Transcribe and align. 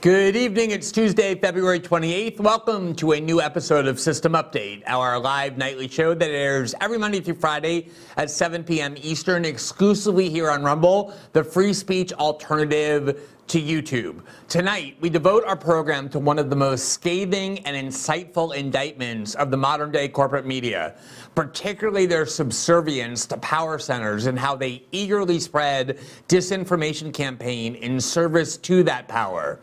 Good 0.00 0.34
evening. 0.34 0.70
It's 0.70 0.90
Tuesday, 0.90 1.34
February 1.34 1.78
28th. 1.78 2.40
Welcome 2.40 2.94
to 2.94 3.12
a 3.12 3.20
new 3.20 3.42
episode 3.42 3.86
of 3.86 4.00
System 4.00 4.32
Update, 4.32 4.82
our 4.86 5.18
live 5.18 5.58
nightly 5.58 5.88
show 5.88 6.14
that 6.14 6.30
airs 6.30 6.74
every 6.80 6.96
Monday 6.96 7.20
through 7.20 7.34
Friday 7.34 7.90
at 8.16 8.30
7 8.30 8.64
p.m. 8.64 8.94
Eastern, 8.96 9.44
exclusively 9.44 10.30
here 10.30 10.50
on 10.50 10.62
Rumble, 10.62 11.12
the 11.34 11.44
free 11.44 11.74
speech 11.74 12.14
alternative 12.14 13.28
to 13.48 13.60
YouTube. 13.60 14.22
Tonight, 14.48 14.96
we 15.00 15.10
devote 15.10 15.44
our 15.44 15.56
program 15.56 16.08
to 16.10 16.18
one 16.18 16.38
of 16.38 16.48
the 16.48 16.56
most 16.56 16.88
scathing 16.88 17.58
and 17.66 17.76
insightful 17.76 18.54
indictments 18.54 19.34
of 19.34 19.50
the 19.50 19.58
modern 19.58 19.90
day 19.92 20.08
corporate 20.08 20.46
media, 20.46 20.94
particularly 21.34 22.06
their 22.06 22.24
subservience 22.24 23.26
to 23.26 23.36
power 23.38 23.78
centers 23.78 24.24
and 24.24 24.38
how 24.38 24.56
they 24.56 24.82
eagerly 24.92 25.38
spread 25.38 25.98
disinformation 26.26 27.12
campaign 27.12 27.74
in 27.74 28.00
service 28.00 28.56
to 28.56 28.82
that 28.82 29.06
power 29.06 29.60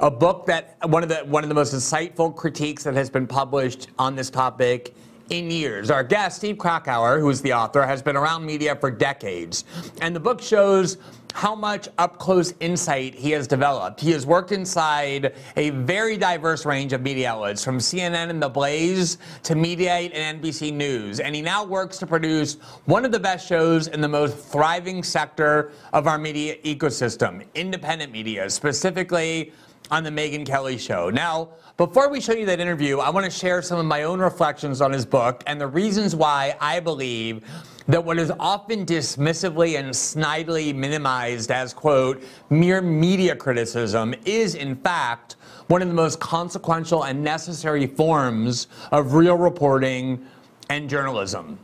a 0.00 0.10
book 0.10 0.46
that 0.46 0.76
one 0.88 1.02
of 1.02 1.08
the 1.08 1.18
one 1.26 1.44
of 1.44 1.48
the 1.48 1.54
most 1.54 1.74
insightful 1.74 2.34
critiques 2.34 2.82
that 2.84 2.94
has 2.94 3.10
been 3.10 3.26
published 3.26 3.88
on 3.98 4.16
this 4.16 4.30
topic 4.30 4.94
in 5.28 5.50
years. 5.50 5.90
Our 5.90 6.02
guest, 6.02 6.38
Steve 6.38 6.58
Krakauer, 6.58 7.20
who 7.20 7.28
is 7.30 7.40
the 7.40 7.52
author, 7.52 7.86
has 7.86 8.02
been 8.02 8.16
around 8.16 8.44
media 8.44 8.74
for 8.74 8.90
decades, 8.90 9.64
and 10.00 10.16
the 10.16 10.20
book 10.20 10.42
shows 10.42 10.96
how 11.34 11.54
much 11.54 11.88
up 11.98 12.18
close 12.18 12.54
insight 12.58 13.14
he 13.14 13.30
has 13.30 13.46
developed. 13.46 14.00
He 14.00 14.10
has 14.10 14.26
worked 14.26 14.50
inside 14.50 15.34
a 15.56 15.70
very 15.70 16.16
diverse 16.16 16.66
range 16.66 16.92
of 16.92 17.02
media 17.02 17.30
outlets, 17.30 17.64
from 17.64 17.78
CNN 17.78 18.30
and 18.30 18.42
The 18.42 18.48
Blaze 18.48 19.18
to 19.44 19.54
Mediaite 19.54 20.10
and 20.12 20.42
NBC 20.42 20.72
News. 20.72 21.20
And 21.20 21.32
he 21.32 21.42
now 21.42 21.62
works 21.62 21.98
to 21.98 22.06
produce 22.06 22.54
one 22.86 23.04
of 23.04 23.12
the 23.12 23.20
best 23.20 23.46
shows 23.46 23.86
in 23.86 24.00
the 24.00 24.08
most 24.08 24.36
thriving 24.36 25.04
sector 25.04 25.70
of 25.92 26.08
our 26.08 26.18
media 26.18 26.56
ecosystem 26.64 27.46
independent 27.54 28.10
media, 28.10 28.50
specifically 28.50 29.52
on 29.90 30.04
the 30.04 30.10
Megyn 30.10 30.46
Kelly 30.46 30.78
Show. 30.78 31.10
Now, 31.10 31.50
before 31.76 32.08
we 32.08 32.20
show 32.20 32.32
you 32.32 32.46
that 32.46 32.60
interview, 32.60 32.98
I 32.98 33.10
want 33.10 33.24
to 33.24 33.30
share 33.30 33.62
some 33.62 33.78
of 33.78 33.86
my 33.86 34.04
own 34.04 34.20
reflections 34.20 34.80
on 34.80 34.92
his 34.92 35.04
book 35.04 35.42
and 35.46 35.60
the 35.60 35.66
reasons 35.66 36.14
why 36.14 36.56
I 36.60 36.80
believe 36.80 37.44
that 37.88 38.04
what 38.04 38.18
is 38.18 38.30
often 38.38 38.86
dismissively 38.86 39.78
and 39.78 39.90
snidely 39.90 40.74
minimized 40.74 41.50
as, 41.50 41.74
quote, 41.74 42.22
mere 42.48 42.80
media 42.80 43.34
criticism 43.34 44.14
is, 44.24 44.54
in 44.54 44.76
fact, 44.76 45.36
one 45.66 45.82
of 45.82 45.88
the 45.88 45.94
most 45.94 46.20
consequential 46.20 47.04
and 47.04 47.22
necessary 47.22 47.86
forms 47.86 48.68
of 48.92 49.14
real 49.14 49.36
reporting 49.36 50.24
and 50.68 50.88
journalism. 50.88 51.58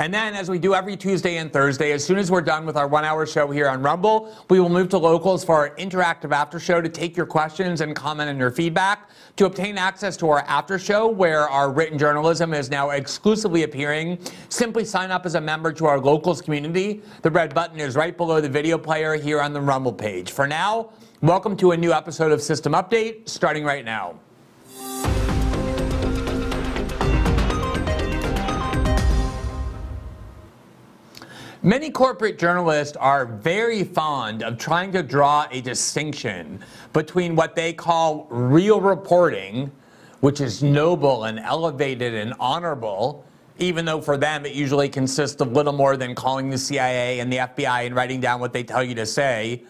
And 0.00 0.14
then, 0.14 0.34
as 0.34 0.48
we 0.48 0.60
do 0.60 0.76
every 0.76 0.96
Tuesday 0.96 1.38
and 1.38 1.52
Thursday, 1.52 1.90
as 1.90 2.04
soon 2.04 2.18
as 2.18 2.30
we're 2.30 2.40
done 2.40 2.64
with 2.64 2.76
our 2.76 2.86
one 2.86 3.04
hour 3.04 3.26
show 3.26 3.50
here 3.50 3.68
on 3.68 3.82
Rumble, 3.82 4.32
we 4.48 4.60
will 4.60 4.68
move 4.68 4.88
to 4.90 4.98
locals 4.98 5.42
for 5.44 5.56
our 5.56 5.70
interactive 5.70 6.30
after 6.30 6.60
show 6.60 6.80
to 6.80 6.88
take 6.88 7.16
your 7.16 7.26
questions 7.26 7.80
and 7.80 7.96
comment 7.96 8.30
and 8.30 8.38
your 8.38 8.52
feedback. 8.52 9.10
To 9.38 9.46
obtain 9.46 9.76
access 9.76 10.16
to 10.18 10.30
our 10.30 10.42
after 10.42 10.78
show, 10.78 11.08
where 11.08 11.48
our 11.48 11.72
written 11.72 11.98
journalism 11.98 12.54
is 12.54 12.70
now 12.70 12.90
exclusively 12.90 13.64
appearing, 13.64 14.20
simply 14.50 14.84
sign 14.84 15.10
up 15.10 15.26
as 15.26 15.34
a 15.34 15.40
member 15.40 15.72
to 15.72 15.86
our 15.86 15.98
locals 15.98 16.40
community. 16.40 17.02
The 17.22 17.30
red 17.32 17.52
button 17.52 17.80
is 17.80 17.96
right 17.96 18.16
below 18.16 18.40
the 18.40 18.48
video 18.48 18.78
player 18.78 19.14
here 19.14 19.40
on 19.40 19.52
the 19.52 19.60
Rumble 19.60 19.92
page. 19.92 20.30
For 20.30 20.46
now, 20.46 20.90
welcome 21.22 21.56
to 21.56 21.72
a 21.72 21.76
new 21.76 21.92
episode 21.92 22.30
of 22.30 22.40
System 22.40 22.72
Update, 22.72 23.28
starting 23.28 23.64
right 23.64 23.84
now. 23.84 24.20
Many 31.68 31.90
corporate 31.90 32.38
journalists 32.38 32.96
are 32.96 33.26
very 33.26 33.84
fond 33.84 34.42
of 34.42 34.56
trying 34.56 34.90
to 34.92 35.02
draw 35.02 35.46
a 35.50 35.60
distinction 35.60 36.64
between 36.94 37.36
what 37.36 37.54
they 37.54 37.74
call 37.74 38.26
real 38.30 38.80
reporting, 38.80 39.70
which 40.20 40.40
is 40.40 40.62
noble 40.62 41.24
and 41.24 41.38
elevated 41.38 42.14
and 42.14 42.32
honorable, 42.40 43.22
even 43.58 43.84
though 43.84 44.00
for 44.00 44.16
them 44.16 44.46
it 44.46 44.54
usually 44.54 44.88
consists 44.88 45.42
of 45.42 45.52
little 45.52 45.74
more 45.74 45.98
than 45.98 46.14
calling 46.14 46.48
the 46.48 46.56
CIA 46.56 47.20
and 47.20 47.30
the 47.30 47.36
FBI 47.36 47.84
and 47.84 47.94
writing 47.94 48.18
down 48.18 48.40
what 48.40 48.54
they 48.54 48.62
tell 48.62 48.82
you 48.82 48.94
to 48.94 49.04
say, 49.04 49.62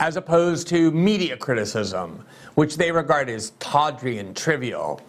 as 0.00 0.16
opposed 0.16 0.66
to 0.70 0.90
media 0.90 1.36
criticism, 1.36 2.26
which 2.56 2.76
they 2.76 2.90
regard 2.90 3.30
as 3.30 3.52
tawdry 3.60 4.18
and 4.18 4.36
trivial. 4.36 5.00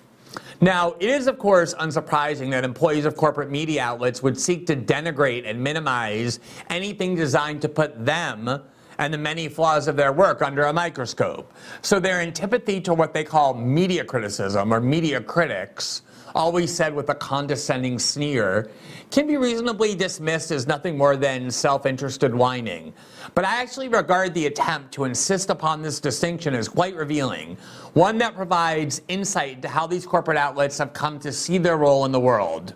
Now, 0.63 0.96
it 1.01 1.09
is, 1.09 1.28
of 1.28 1.38
course, 1.40 1.74
unsurprising 1.74 2.50
that 2.51 2.63
employees 2.63 3.03
of 3.03 3.18
corporate 3.18 3.51
media 3.51 3.84
outlets 3.84 4.24
would 4.24 4.40
seek 4.40 4.66
to 4.68 4.78
denigrate 4.78 5.46
and 5.46 5.62
minimize 5.62 6.40
anything 6.69 7.16
designed 7.16 7.62
to 7.63 7.68
put 7.68 8.06
them 8.06 8.62
and 8.97 9.13
the 9.13 9.18
many 9.18 9.50
flaws 9.50 9.90
of 9.90 9.97
their 9.97 10.13
work 10.13 10.41
under 10.41 10.63
a 10.63 10.72
microscope. 10.72 11.52
So 11.81 12.00
their 12.00 12.22
antipathy 12.22 12.79
to 12.79 12.94
what 12.94 13.13
they 13.13 13.25
call 13.25 13.53
media 13.53 14.06
criticism 14.06 14.73
or 14.73 14.79
media 14.79 15.19
critics 15.19 16.03
always 16.35 16.73
said 16.73 16.94
with 16.94 17.09
a 17.09 17.16
condescending 17.16 17.99
sneer, 17.99 18.69
can 19.11 19.27
be 19.27 19.38
reasonably 19.38 19.95
dismissed 19.95 20.51
as 20.51 20.67
nothing 20.67 20.97
more 20.97 21.16
than 21.16 21.51
self 21.51 21.85
interested 21.85 22.33
whining. 22.33 22.94
But 23.35 23.45
I 23.45 23.61
actually 23.61 23.88
regard 23.88 24.33
the 24.33 24.47
attempt 24.47 24.91
to 24.93 25.05
insist 25.05 25.49
upon 25.49 25.81
this 25.81 25.99
distinction 25.99 26.53
as 26.55 26.67
quite 26.67 26.95
revealing, 26.95 27.57
one 27.93 28.17
that 28.19 28.35
provides 28.35 29.01
insight 29.07 29.55
into 29.55 29.67
how 29.67 29.88
these 29.88 30.05
corporate 30.05 30.38
outlets 30.38 30.77
have 30.77 30.93
come 30.93 31.19
to 31.19 31.31
see 31.31 31.57
their 31.57 31.77
role 31.77 32.05
in 32.05 32.11
the 32.11 32.19
world. 32.19 32.73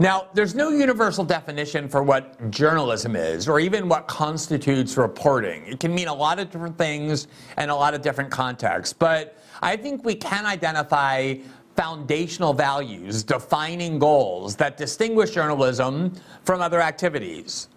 Now, 0.00 0.28
there's 0.32 0.54
no 0.54 0.70
universal 0.70 1.24
definition 1.24 1.86
for 1.86 2.02
what 2.02 2.50
journalism 2.50 3.14
is, 3.14 3.46
or 3.46 3.60
even 3.60 3.86
what 3.86 4.08
constitutes 4.08 4.96
reporting. 4.96 5.66
It 5.66 5.78
can 5.78 5.94
mean 5.94 6.08
a 6.08 6.14
lot 6.14 6.38
of 6.38 6.50
different 6.50 6.78
things 6.78 7.28
and 7.58 7.70
a 7.70 7.74
lot 7.74 7.92
of 7.92 8.00
different 8.00 8.30
contexts. 8.30 8.94
But 8.94 9.36
I 9.60 9.76
think 9.76 10.02
we 10.02 10.14
can 10.14 10.46
identify 10.46 11.34
foundational 11.80 12.52
values, 12.52 13.22
defining 13.22 13.98
goals 13.98 14.54
that 14.54 14.76
distinguish 14.76 15.30
journalism 15.30 16.12
from 16.44 16.60
other 16.60 16.78
activities. 16.78 17.68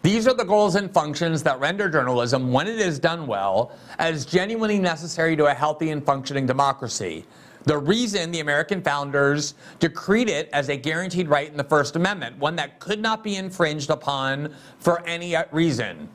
These 0.00 0.26
are 0.26 0.32
the 0.32 0.46
goals 0.46 0.76
and 0.76 0.90
functions 0.90 1.42
that 1.42 1.60
render 1.60 1.90
journalism, 1.90 2.52
when 2.52 2.66
it 2.66 2.78
is 2.78 2.98
done 2.98 3.26
well, 3.26 3.72
as 3.98 4.24
genuinely 4.24 4.78
necessary 4.78 5.36
to 5.36 5.44
a 5.48 5.52
healthy 5.52 5.90
and 5.90 6.02
functioning 6.02 6.46
democracy. 6.46 7.26
The 7.64 7.76
reason 7.76 8.30
the 8.30 8.40
American 8.40 8.80
founders 8.80 9.52
decreed 9.78 10.30
it 10.30 10.48
as 10.54 10.70
a 10.70 10.76
guaranteed 10.78 11.28
right 11.28 11.50
in 11.50 11.58
the 11.58 11.64
First 11.64 11.96
Amendment, 11.96 12.38
one 12.38 12.56
that 12.56 12.80
could 12.80 13.02
not 13.02 13.22
be 13.22 13.36
infringed 13.36 13.90
upon 13.90 14.54
for 14.78 15.06
any 15.06 15.36
reason. 15.52 16.08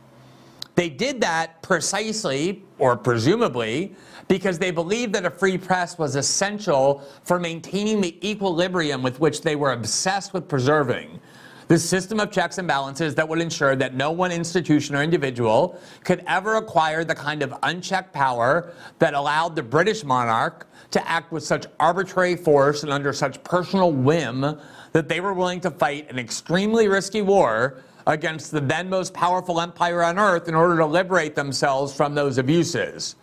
They 0.74 0.90
did 0.90 1.22
that 1.22 1.62
precisely, 1.62 2.64
or 2.80 2.98
presumably, 2.98 3.96
because 4.28 4.58
they 4.58 4.72
believed 4.72 5.13
that 5.13 5.25
a 5.25 5.30
free 5.30 5.58
press 5.58 5.97
was 5.97 6.16
essential 6.16 7.03
for 7.24 7.40
maintaining 7.40 8.02
the 8.02 8.18
equilibrium 8.28 9.03
with 9.03 9.19
which 9.19 9.41
they 9.41 9.56
were 9.56 9.72
obsessed 9.72 10.34
with 10.34 10.47
preserving. 10.47 11.19
The 11.68 11.80
system 11.80 12.19
of 12.19 12.31
checks 12.31 12.59
and 12.59 12.68
balances 12.68 13.16
that 13.16 13.28
would 13.28 13.40
ensure 13.40 13.75
that 13.75 13.96
no 13.96 14.12
one 14.12 14.31
institution 14.31 14.96
or 14.96 15.02
individual 15.02 15.80
could 16.03 16.24
ever 16.28 16.56
acquire 16.56 17.03
the 17.03 17.16
kind 17.16 17.41
of 17.41 17.56
unchecked 17.64 18.14
power 18.14 18.74
that 19.00 19.16
allowed 19.16 19.56
the 19.56 19.64
British 19.64 20.03
monarch 20.03 20.68
to 20.91 21.09
act 21.09 21.31
with 21.31 21.44
such 21.44 21.66
arbitrary 21.80 22.35
force 22.35 22.84
and 22.84 22.91
under 22.91 23.12
such 23.12 23.44
personal 23.44 23.91
whim 23.91 24.59
that 24.91 25.09
they 25.09 25.19
were 25.19 25.34
willing 25.34 25.59
to 25.62 25.72
fight 25.72 26.09
an 26.12 26.19
extremely 26.19 26.88
risky 26.88 27.24
war 27.24 27.84
against 28.06 28.52
the 28.52 28.62
then 28.62 28.88
most 28.88 29.14
powerful 29.16 29.59
empire 29.59 30.03
on 30.03 30.19
earth 30.19 30.47
in 30.47 30.53
order 30.53 30.78
to 30.78 30.85
liberate 30.85 31.34
themselves 31.35 31.94
from 31.96 32.14
those 32.14 32.38
abuses. 32.38 33.16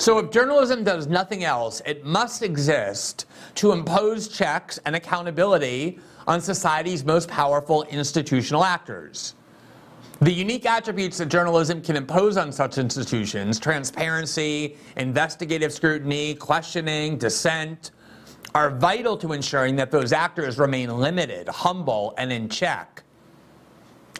So 0.00 0.16
if 0.16 0.30
journalism 0.30 0.82
does 0.82 1.08
nothing 1.08 1.44
else, 1.44 1.82
it 1.84 2.06
must 2.06 2.42
exist 2.42 3.26
to 3.56 3.72
impose 3.72 4.28
checks 4.28 4.80
and 4.86 4.96
accountability 4.96 5.98
on 6.26 6.40
society's 6.40 7.04
most 7.04 7.28
powerful 7.28 7.82
institutional 7.82 8.64
actors. 8.64 9.34
The 10.22 10.32
unique 10.32 10.64
attributes 10.64 11.18
that 11.18 11.26
journalism 11.26 11.82
can 11.82 11.96
impose 11.96 12.38
on 12.38 12.50
such 12.50 12.78
institutions 12.78 13.60
transparency, 13.60 14.78
investigative 14.96 15.70
scrutiny, 15.70 16.34
questioning, 16.34 17.18
dissent 17.18 17.90
are 18.54 18.70
vital 18.70 19.18
to 19.18 19.34
ensuring 19.34 19.76
that 19.76 19.90
those 19.90 20.14
actors 20.14 20.58
remain 20.58 20.88
limited, 20.98 21.46
humble, 21.46 22.14
and 22.16 22.32
in 22.32 22.48
check. 22.48 23.02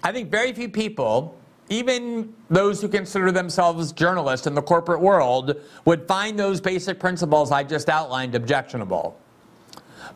I 0.03 0.13
think 0.13 0.31
very 0.31 0.53
few 0.53 0.69
people 0.69 1.40
even 1.71 2.35
those 2.51 2.83
who 2.83 2.89
consider 2.89 3.31
themselves 3.31 3.93
journalists 3.93 4.47
in 4.47 4.55
the 4.55 4.61
corporate 4.61 5.01
world 5.01 5.55
would 5.85 6.07
find 6.07 6.39
those 6.39 6.61
basic 6.61 6.99
principles 6.99 7.53
I 7.53 7.63
just 7.63 7.89
outlined 7.89 8.35
objectionable. 8.35 9.19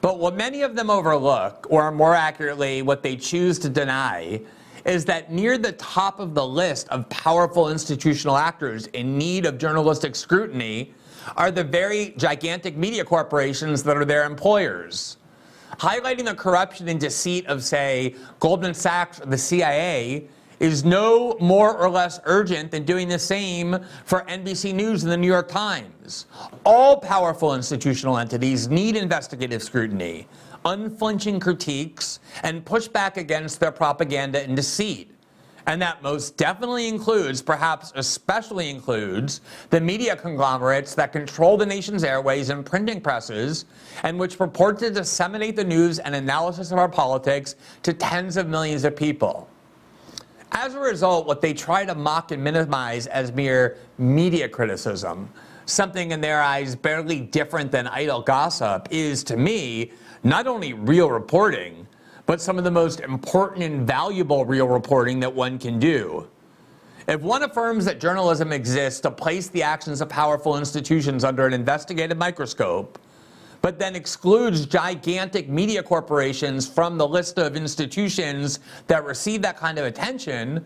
But 0.01 0.19
what 0.19 0.35
many 0.35 0.63
of 0.63 0.75
them 0.75 0.91
overlook, 0.91 1.69
or 1.71 1.91
more 1.93 2.15
accurately, 2.15 2.83
what 2.83 3.05
they 3.05 3.17
choose 3.17 3.61
to 3.61 3.69
deny, 3.69 4.41
is 4.85 5.05
that 5.05 5.33
near 5.33 5.57
the 5.57 5.73
top 5.73 6.19
of 6.19 6.35
the 6.35 6.47
list 6.47 6.89
of 6.89 7.09
powerful 7.09 7.71
institutional 7.71 8.37
actors 8.37 8.89
in 8.89 9.17
need 9.17 9.47
of 9.47 9.57
journalistic 9.57 10.17
scrutiny 10.17 10.93
are 11.37 11.53
the 11.53 11.65
very 11.65 12.15
gigantic 12.19 12.77
media 12.77 13.05
corporations 13.05 13.83
that 13.85 13.97
are 13.97 14.05
their 14.05 14.25
employers. 14.25 15.17
Highlighting 15.79 16.27
the 16.27 16.35
corruption 16.35 16.89
and 16.89 17.01
deceit 17.01 17.47
of, 17.47 17.63
say, 17.63 18.17
Goldman 18.41 18.75
Sachs 18.75 19.21
or 19.21 19.27
the 19.27 19.39
CIA 19.39 20.29
is 20.65 20.83
no 20.83 21.37
more 21.41 21.77
or 21.77 21.91
less 21.91 22.21
urgent 22.25 22.71
than 22.71 22.85
doing 22.85 23.07
the 23.07 23.19
same 23.19 23.79
for 24.07 24.23
NBC 24.23 24.73
News 24.75 25.03
and 25.03 25.13
the 25.13 25.17
New 25.17 25.27
York 25.27 25.47
Times. 25.47 26.25
All 26.65 26.97
powerful 26.97 27.55
institutional 27.55 28.17
entities 28.17 28.69
need 28.69 28.97
investigative 28.97 29.63
scrutiny, 29.63 30.27
unflinching 30.65 31.39
critiques, 31.39 32.19
and 32.45 32.65
pushback 32.65 33.19
against 33.19 33.61
their 33.61 33.73
propaganda 33.73 34.43
and 34.43 34.57
deceit. 34.57 35.11
And 35.67 35.83
that 35.83 36.03
most 36.03 36.39
definitely 36.39 36.89
includes, 36.89 37.43
perhaps 37.43 37.93
especially 37.95 38.71
includes, 38.71 39.43
the 39.69 39.81
media 39.81 40.17
conglomerates 40.17 40.95
that 40.95 41.13
control 41.13 41.59
the 41.59 41.67
nation's 41.67 42.05
airways 42.05 42.49
and 42.49 42.65
printing 42.65 43.03
presses, 43.03 43.67
and 44.03 44.19
which 44.19 44.39
purport 44.39 44.79
to 44.79 44.91
disseminate 44.91 45.57
the 45.57 45.65
news 45.65 45.99
and 45.99 46.15
analysis 46.15 46.71
of 46.71 46.79
our 46.79 46.89
politics 46.89 47.57
to 47.83 47.93
tens 47.93 48.39
of 48.39 48.49
millions 48.49 48.85
of 48.85 48.97
people. 48.97 49.49
As 50.57 50.75
a 50.75 50.79
result, 50.79 51.27
what 51.27 51.41
they 51.41 51.53
try 51.53 51.85
to 51.85 51.97
mock 51.97 52.31
and 52.31 52.43
minimize 52.43 53.09
as 53.09 53.33
mere 53.33 53.77
media 53.99 54.49
criticism, 54.49 55.29
something 55.67 56.13
in 56.13 56.21
their 56.21 56.41
eyes 56.41 56.77
barely 56.77 57.21
different 57.21 57.73
than 57.73 57.89
idle 57.89 58.23
gossip, 58.23 58.87
is 58.93 59.25
to 59.25 59.37
me 59.37 59.91
not 60.23 60.47
only 60.47 60.73
real 60.73 61.11
reporting, 61.11 61.89
but 62.27 62.41
some 62.41 62.57
of 62.57 62.63
the 62.63 62.71
most 62.71 63.01
important 63.01 63.65
and 63.65 63.85
valuable 63.85 64.45
real 64.45 64.69
reporting 64.69 65.19
that 65.21 65.35
one 65.35 65.59
can 65.59 65.81
do. 65.81 66.29
If 67.09 67.21
one 67.21 67.43
affirms 67.43 67.85
that 67.87 68.01
journalism 68.01 68.53
exists 68.53 69.01
to 69.01 69.11
place 69.11 69.49
the 69.49 69.63
actions 69.65 70.01
of 70.01 70.09
powerful 70.09 70.57
institutions 70.57 71.25
under 71.25 71.47
an 71.47 71.53
investigative 71.53 72.17
microscope, 72.17 72.99
but 73.65 73.79
then 73.79 73.97
excludes 73.97 74.67
gigantic 74.67 75.49
media 75.49 75.83
corporations 75.83 76.69
from 76.69 76.99
the 76.99 77.09
list 77.09 77.39
of 77.39 77.57
institutions 77.57 78.61
that 78.89 79.03
receive 79.07 79.41
that 79.41 79.57
kind 79.57 79.79
of 79.79 79.87
attention, 79.87 80.63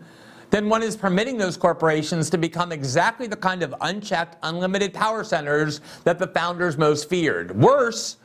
then 0.49 0.67
one 0.67 0.83
is 0.83 0.97
permitting 0.97 1.37
those 1.37 1.55
corporations 1.55 2.29
to 2.29 2.37
become 2.37 2.73
exactly 2.73 3.25
the 3.25 3.37
kind 3.37 3.63
of 3.63 3.73
unchecked, 3.79 4.35
unlimited 4.43 4.93
power 4.93 5.23
centers 5.23 5.79
that 6.03 6.19
the 6.19 6.27
founders 6.27 6.77
most 6.77 7.07
feared. 7.07 7.55
Worse, 7.57 8.17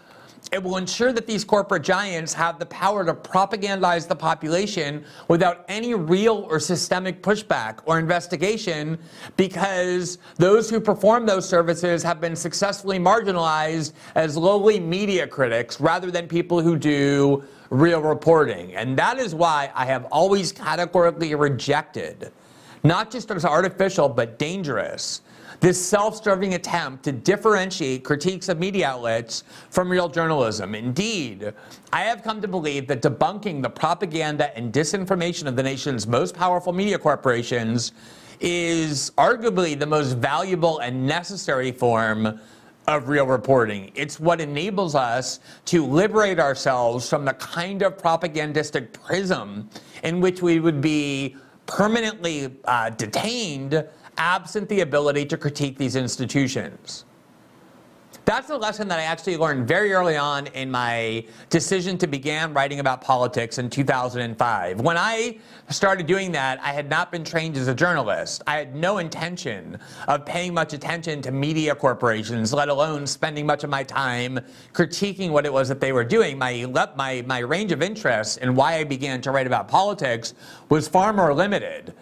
it 0.55 0.63
will 0.63 0.77
ensure 0.77 1.13
that 1.13 1.27
these 1.27 1.45
corporate 1.45 1.83
giants 1.83 2.33
have 2.33 2.61
the 2.61 2.67
power 2.67 3.05
to 3.05 3.13
propagandize 3.13 4.07
the 4.07 4.15
population 4.15 5.05
without 5.27 5.65
any 5.67 5.95
real 5.95 6.47
or 6.49 6.61
systemic 6.61 7.25
pushback 7.25 7.81
or 7.87 7.99
investigation 7.99 8.97
because 9.37 10.19
those 10.37 10.71
who 10.71 10.79
perform 10.79 11.27
those 11.27 11.49
services 11.49 12.05
have 12.05 12.21
been 12.21 12.37
successfully 12.37 13.01
marginalized 13.01 13.95
as 14.15 14.37
lowly 14.37 14.79
media 14.79 15.27
critics 15.27 15.81
rather 15.81 16.13
than 16.13 16.29
people 16.29 16.61
who 16.61 16.79
do 16.79 17.43
real 17.71 18.01
reporting. 18.01 18.77
And 18.77 18.97
that 18.97 19.19
is 19.19 19.35
why 19.35 19.73
I 19.75 19.85
have 19.87 20.05
always 20.13 20.53
categorically 20.53 21.35
rejected, 21.35 22.31
not 22.85 23.11
just 23.11 23.29
as 23.33 23.45
artificial, 23.45 24.09
but 24.09 24.39
dangerous 24.39 25.23
this 25.61 25.85
self 25.85 26.23
serving 26.23 26.55
attempt 26.55 27.05
to 27.05 27.13
differentiate 27.13 28.05
critiques 28.05 28.49
of 28.49 28.59
media 28.59 28.89
outlets 28.89 29.45
from 29.71 29.91
real 29.91 30.09
journalism. 30.09 30.75
Indeed, 30.75 31.53
I 31.93 32.03
have 32.03 32.23
come 32.23 32.41
to 32.41 32.49
believe 32.49 32.87
that 32.89 33.03
debunking 33.03 33.63
the 33.63 33.71
propaganda 33.71 34.57
and 34.57 34.73
disinformation 34.73 35.47
of 35.47 35.57
the 35.57 35.63
nation's 35.63 36.07
most 36.07 36.35
powerful 36.35 36.73
media 36.73 36.99
corporations 36.99 37.93
is 38.41 39.11
arguably 39.17 39.79
the 39.79 39.87
most 39.87 40.15
valuable 40.15 40.81
and 40.81 41.07
necessary 41.07 41.73
form 41.73 42.41
of 42.87 43.09
real 43.09 43.27
reporting. 43.27 43.91
It's 43.95 44.21
what 44.21 44.41
enables 44.41 44.95
us 44.95 45.41
to 45.67 45.87
liberate 45.87 46.39
ourselves 46.39 47.09
from 47.09 47.25
the 47.25 47.33
kind 47.35 47.83
of 47.83 47.97
propagandistic 47.97 48.93
prism 48.93 49.71
in 50.03 50.21
which 50.21 50.43
we 50.43 50.61
would 50.61 50.81
be 50.81 51.37
permanently 51.67 52.55
uh, 52.67 52.91
detained 52.91 53.87
absent 54.17 54.69
the 54.69 54.81
ability 54.81 55.27
to 55.27 55.37
critique 55.37 55.79
these 55.79 55.97
institutions. 55.97 57.05
That's 58.25 58.49
a 58.49 58.57
lesson 58.57 58.89
that 58.89 58.99
I 58.99 59.03
actually 59.03 59.37
learned 59.37 59.69
very 59.69 59.93
early 59.93 60.17
on 60.17 60.47
in 60.49 60.71
my 60.71 61.27
decision 61.51 61.99
to 61.99 62.07
begin 62.07 62.55
writing 62.55 62.81
about 62.81 63.03
politics 63.03 63.59
in 63.59 63.69
2005. 63.69 64.81
When 64.81 64.97
I 64.97 65.39
started 65.69 66.07
doing 66.07 66.33
that, 66.33 66.59
I 66.63 66.73
had 66.73 66.89
not 66.89 67.13
been 67.13 67.23
trained 67.23 67.59
as 67.59 67.69
a 67.69 67.75
journalist. 67.75 68.43
I 68.47 68.57
had 68.57 68.75
no 68.75 68.97
intention 68.97 69.79
of 70.09 70.25
paying 70.25 70.55
much 70.55 70.73
attention 70.73 71.21
to 71.21 71.33
media 71.33 71.75
corporations, 71.75 72.55
let 72.55 72.71
alone 72.71 73.07
spending 73.07 73.45
much 73.45 73.63
of 73.63 73.69
my 73.69 73.83
time 73.83 74.41
critiquing 74.73 75.31
what 75.31 75.45
it 75.45 75.53
was 75.53 75.69
that 75.69 75.81
they 75.81 75.93
were 75.93 76.05
doing. 76.05 76.39
My, 76.39 76.65
my, 76.97 77.23
my 77.27 77.39
range 77.41 77.73
of 77.73 77.83
interests 77.83 78.39
and 78.39 78.57
why 78.57 78.77
I 78.77 78.85
began 78.85 79.21
to 79.21 79.33
write 79.33 79.47
about 79.47 79.69
politics 79.69 80.33
was 80.71 80.89
far 80.89 81.13
more 81.13 81.35
limited. 81.35 81.93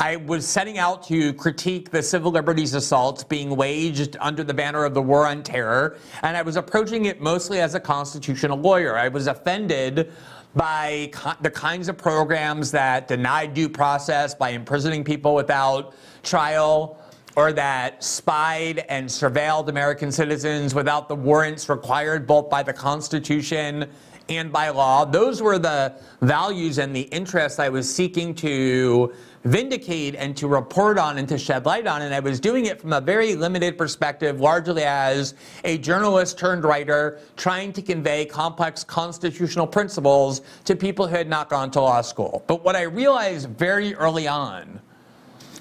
I 0.00 0.14
was 0.14 0.46
setting 0.46 0.78
out 0.78 1.02
to 1.08 1.32
critique 1.32 1.90
the 1.90 2.04
civil 2.04 2.30
liberties 2.30 2.72
assaults 2.74 3.24
being 3.24 3.56
waged 3.56 4.16
under 4.20 4.44
the 4.44 4.54
banner 4.54 4.84
of 4.84 4.94
the 4.94 5.02
War 5.02 5.26
on 5.26 5.42
Terror, 5.42 5.98
and 6.22 6.36
I 6.36 6.42
was 6.42 6.54
approaching 6.54 7.06
it 7.06 7.20
mostly 7.20 7.60
as 7.60 7.74
a 7.74 7.80
constitutional 7.80 8.56
lawyer. 8.56 8.96
I 8.96 9.08
was 9.08 9.26
offended 9.26 10.12
by 10.54 11.10
co- 11.12 11.32
the 11.40 11.50
kinds 11.50 11.88
of 11.88 11.98
programs 11.98 12.70
that 12.70 13.08
denied 13.08 13.54
due 13.54 13.68
process 13.68 14.36
by 14.36 14.50
imprisoning 14.50 15.02
people 15.02 15.34
without 15.34 15.94
trial 16.22 16.96
or 17.34 17.52
that 17.52 18.02
spied 18.04 18.84
and 18.88 19.08
surveilled 19.08 19.66
American 19.66 20.12
citizens 20.12 20.76
without 20.76 21.08
the 21.08 21.16
warrants 21.16 21.68
required 21.68 22.24
both 22.24 22.48
by 22.48 22.62
the 22.62 22.72
Constitution 22.72 23.90
and 24.28 24.52
by 24.52 24.68
law. 24.70 25.04
Those 25.04 25.42
were 25.42 25.58
the 25.58 25.94
values 26.20 26.78
and 26.78 26.94
the 26.94 27.02
interests 27.02 27.58
I 27.58 27.68
was 27.68 27.92
seeking 27.92 28.34
to 28.36 29.12
vindicate 29.44 30.14
and 30.16 30.36
to 30.36 30.48
report 30.48 30.98
on 30.98 31.18
and 31.18 31.28
to 31.28 31.38
shed 31.38 31.64
light 31.64 31.86
on. 31.86 32.02
And 32.02 32.14
I 32.14 32.20
was 32.20 32.40
doing 32.40 32.66
it 32.66 32.80
from 32.80 32.92
a 32.92 33.00
very 33.00 33.34
limited 33.34 33.78
perspective, 33.78 34.40
largely 34.40 34.84
as 34.84 35.34
a 35.64 35.78
journalist 35.78 36.38
turned 36.38 36.64
writer 36.64 37.20
trying 37.36 37.72
to 37.74 37.82
convey 37.82 38.26
complex 38.26 38.84
constitutional 38.84 39.66
principles 39.66 40.42
to 40.64 40.76
people 40.76 41.06
who 41.06 41.16
had 41.16 41.28
not 41.28 41.48
gone 41.48 41.70
to 41.72 41.80
law 41.80 42.00
school. 42.00 42.44
But 42.46 42.64
what 42.64 42.76
I 42.76 42.82
realized 42.82 43.48
very 43.50 43.94
early 43.94 44.26
on 44.28 44.80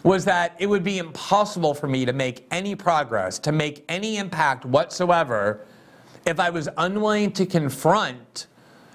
was 0.03 0.25
that 0.25 0.55
it 0.59 0.67
would 0.67 0.83
be 0.83 0.99
impossible 0.99 1.73
for 1.73 1.87
me 1.87 2.05
to 2.05 2.13
make 2.13 2.45
any 2.51 2.75
progress, 2.75 3.39
to 3.39 3.51
make 3.51 3.83
any 3.89 4.17
impact 4.17 4.65
whatsoever, 4.65 5.65
if 6.25 6.39
I 6.39 6.49
was 6.49 6.67
unwilling 6.77 7.31
to 7.33 7.45
confront 7.45 8.47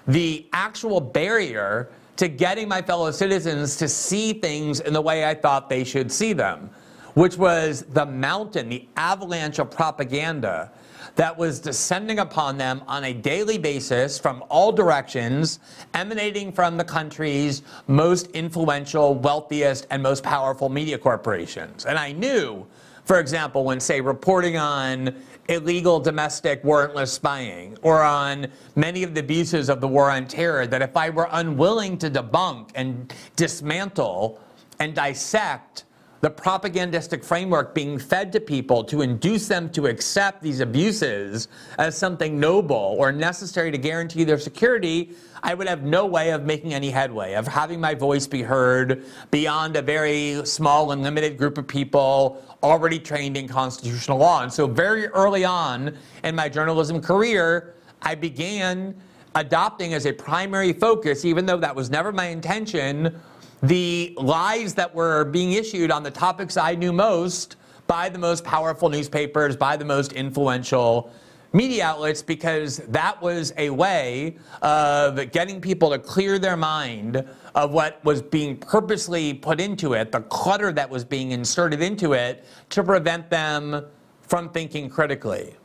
the 0.07 0.45
actual 0.53 0.99
barrier 0.99 1.89
to 2.17 2.27
getting 2.27 2.67
my 2.67 2.81
fellow 2.81 3.11
citizens 3.11 3.75
to 3.77 3.87
see 3.87 4.33
things 4.33 4.79
in 4.79 4.93
the 4.93 5.01
way 5.01 5.25
I 5.25 5.33
thought 5.33 5.69
they 5.69 5.83
should 5.83 6.11
see 6.11 6.33
them, 6.33 6.69
which 7.15 7.37
was 7.37 7.83
the 7.83 8.05
mountain, 8.05 8.69
the 8.69 8.87
avalanche 8.97 9.59
of 9.59 9.71
propaganda 9.71 10.71
that 11.15 11.37
was 11.37 11.59
descending 11.59 12.19
upon 12.19 12.57
them 12.57 12.81
on 12.87 13.03
a 13.03 13.13
daily 13.13 13.57
basis 13.57 14.17
from 14.17 14.43
all 14.49 14.71
directions, 14.71 15.59
emanating 15.93 16.51
from 16.51 16.77
the 16.77 16.83
country's 16.83 17.61
most 17.87 18.27
influential, 18.31 19.13
wealthiest, 19.15 19.85
and 19.91 20.01
most 20.01 20.23
powerful 20.23 20.69
media 20.69 20.97
corporations. 20.97 21.85
And 21.85 21.99
I 21.99 22.13
knew, 22.13 22.65
for 23.05 23.19
example, 23.19 23.63
when, 23.63 23.79
say, 23.79 24.01
reporting 24.01 24.57
on 24.57 25.15
illegal 25.49 25.99
domestic 25.99 26.63
warrantless 26.63 27.09
spying 27.09 27.77
or 27.81 28.01
on 28.01 28.47
many 28.75 29.03
of 29.03 29.13
the 29.13 29.19
abuses 29.19 29.69
of 29.69 29.81
the 29.81 29.87
war 29.87 30.09
on 30.09 30.27
terror 30.27 30.65
that 30.65 30.81
if 30.81 30.95
I 30.95 31.09
were 31.09 31.27
unwilling 31.31 31.97
to 31.99 32.09
debunk 32.09 32.69
and 32.75 33.13
dismantle 33.35 34.39
and 34.79 34.95
dissect 34.95 35.83
the 36.23 36.29
propagandistic 36.29 37.21
framework 37.21 37.75
being 37.75 37.99
fed 37.99 38.31
to 38.31 38.39
people 38.39 38.81
to 38.81 39.01
induce 39.01 39.49
them 39.49 39.69
to 39.69 39.87
accept 39.87 40.41
these 40.41 40.61
abuses 40.61 41.49
as 41.77 41.97
something 41.97 42.39
noble 42.39 42.95
or 42.97 43.11
necessary 43.11 43.69
to 43.71 43.77
guarantee 43.77 44.23
their 44.23 44.39
security, 44.39 45.11
I 45.43 45.53
would 45.53 45.67
have 45.67 45.83
no 45.83 46.05
way 46.05 46.31
of 46.31 46.45
making 46.45 46.73
any 46.73 46.89
headway, 46.91 47.33
of 47.33 47.45
having 47.45 47.81
my 47.81 47.93
voice 47.93 48.25
be 48.25 48.41
heard 48.41 49.03
beyond 49.31 49.75
a 49.75 49.81
very 49.81 50.45
small 50.45 50.93
and 50.93 51.03
limited 51.03 51.37
group 51.37 51.57
of 51.57 51.67
people 51.67 52.41
already 52.63 52.99
trained 52.99 53.35
in 53.35 53.45
constitutional 53.45 54.17
law. 54.17 54.43
And 54.43 54.53
so, 54.53 54.65
very 54.65 55.07
early 55.07 55.43
on 55.43 55.93
in 56.23 56.35
my 56.35 56.47
journalism 56.47 57.01
career, 57.01 57.75
I 58.01 58.15
began 58.15 58.95
adopting 59.35 59.93
as 59.93 60.05
a 60.05 60.13
primary 60.13 60.71
focus, 60.71 61.25
even 61.25 61.45
though 61.45 61.57
that 61.57 61.75
was 61.75 61.89
never 61.89 62.13
my 62.13 62.27
intention, 62.27 63.19
the 63.63 64.13
lies 64.17 64.75
that 64.75 64.93
were 64.93 65.23
being 65.23 65.53
issued 65.53 65.89
on 65.89 66.03
the 66.03 66.11
topics 66.11 66.57
I 66.57 66.75
knew 66.75 66.91
most 66.91 67.55
by 67.87 68.09
the 68.09 68.19
most 68.19 68.43
powerful 68.43 68.89
newspapers, 68.89 69.55
by 69.55 69.77
the 69.77 69.85
most 69.85 70.11
influential 70.13 71.11
media 71.53 71.85
outlets, 71.85 72.21
because 72.21 72.77
that 72.89 73.21
was 73.21 73.53
a 73.57 73.69
way 73.69 74.37
of 74.61 75.31
getting 75.31 75.61
people 75.61 75.91
to 75.91 75.99
clear 75.99 76.39
their 76.39 76.57
mind 76.57 77.25
of 77.55 77.71
what 77.71 78.03
was 78.03 78.21
being 78.21 78.57
purposely 78.57 79.33
put 79.33 79.61
into 79.61 79.93
it, 79.93 80.11
the 80.11 80.21
clutter 80.21 80.73
that 80.73 80.89
was 80.89 81.05
being 81.05 81.31
inserted 81.31 81.81
into 81.81 82.13
it, 82.13 82.43
to 82.69 82.83
prevent 82.83 83.29
them 83.29 83.85
from 84.23 84.49
thinking 84.49 84.89
critically. 84.89 85.55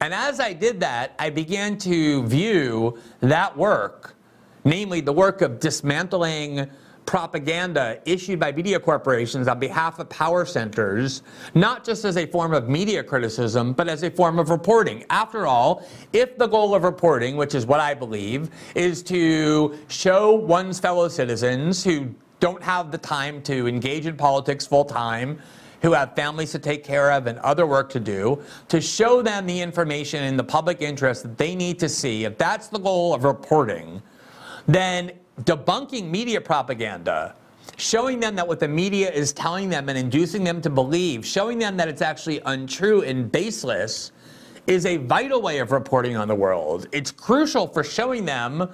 And 0.00 0.12
as 0.12 0.38
I 0.38 0.52
did 0.52 0.78
that, 0.80 1.14
I 1.18 1.30
began 1.30 1.78
to 1.78 2.22
view 2.26 2.98
that 3.20 3.56
work, 3.56 4.14
namely 4.64 5.00
the 5.00 5.12
work 5.12 5.40
of 5.40 5.58
dismantling 5.58 6.68
propaganda 7.06 8.00
issued 8.04 8.38
by 8.38 8.52
media 8.52 8.78
corporations 8.78 9.48
on 9.48 9.58
behalf 9.58 9.98
of 9.98 10.08
power 10.08 10.44
centers, 10.44 11.22
not 11.54 11.84
just 11.84 12.04
as 12.04 12.16
a 12.16 12.26
form 12.26 12.52
of 12.52 12.68
media 12.68 13.02
criticism, 13.02 13.72
but 13.72 13.88
as 13.88 14.02
a 14.02 14.10
form 14.10 14.38
of 14.38 14.50
reporting. 14.50 15.04
After 15.08 15.46
all, 15.46 15.86
if 16.12 16.36
the 16.36 16.46
goal 16.46 16.74
of 16.74 16.82
reporting, 16.82 17.36
which 17.36 17.54
is 17.54 17.64
what 17.64 17.80
I 17.80 17.94
believe, 17.94 18.50
is 18.74 19.02
to 19.04 19.78
show 19.88 20.34
one's 20.34 20.80
fellow 20.80 21.08
citizens 21.08 21.82
who 21.82 22.12
don't 22.40 22.62
have 22.62 22.90
the 22.90 22.98
time 22.98 23.40
to 23.42 23.66
engage 23.66 24.06
in 24.06 24.16
politics 24.16 24.66
full 24.66 24.84
time, 24.84 25.38
who 25.82 25.92
have 25.92 26.14
families 26.16 26.52
to 26.52 26.58
take 26.58 26.82
care 26.82 27.12
of 27.12 27.26
and 27.26 27.38
other 27.40 27.66
work 27.66 27.88
to 27.90 28.00
do, 28.00 28.42
to 28.68 28.80
show 28.80 29.22
them 29.22 29.46
the 29.46 29.60
information 29.60 30.24
in 30.24 30.36
the 30.36 30.44
public 30.44 30.82
interest 30.82 31.22
that 31.22 31.38
they 31.38 31.54
need 31.54 31.78
to 31.78 31.88
see, 31.88 32.24
if 32.24 32.36
that's 32.36 32.68
the 32.68 32.78
goal 32.78 33.14
of 33.14 33.24
reporting, 33.24 34.02
then 34.66 35.12
debunking 35.42 36.10
media 36.10 36.40
propaganda, 36.40 37.34
showing 37.76 38.20
them 38.20 38.34
that 38.36 38.46
what 38.46 38.60
the 38.60 38.68
media 38.68 39.10
is 39.10 39.32
telling 39.32 39.68
them 39.68 39.88
and 39.88 39.98
inducing 39.98 40.44
them 40.44 40.60
to 40.62 40.70
believe, 40.70 41.26
showing 41.26 41.58
them 41.58 41.76
that 41.76 41.88
it's 41.88 42.02
actually 42.02 42.40
untrue 42.46 43.02
and 43.02 43.30
baseless, 43.30 44.12
is 44.66 44.86
a 44.86 44.96
vital 44.96 45.40
way 45.40 45.58
of 45.58 45.70
reporting 45.72 46.16
on 46.16 46.26
the 46.26 46.34
world. 46.34 46.88
It's 46.92 47.10
crucial 47.10 47.68
for 47.68 47.84
showing 47.84 48.24
them 48.24 48.68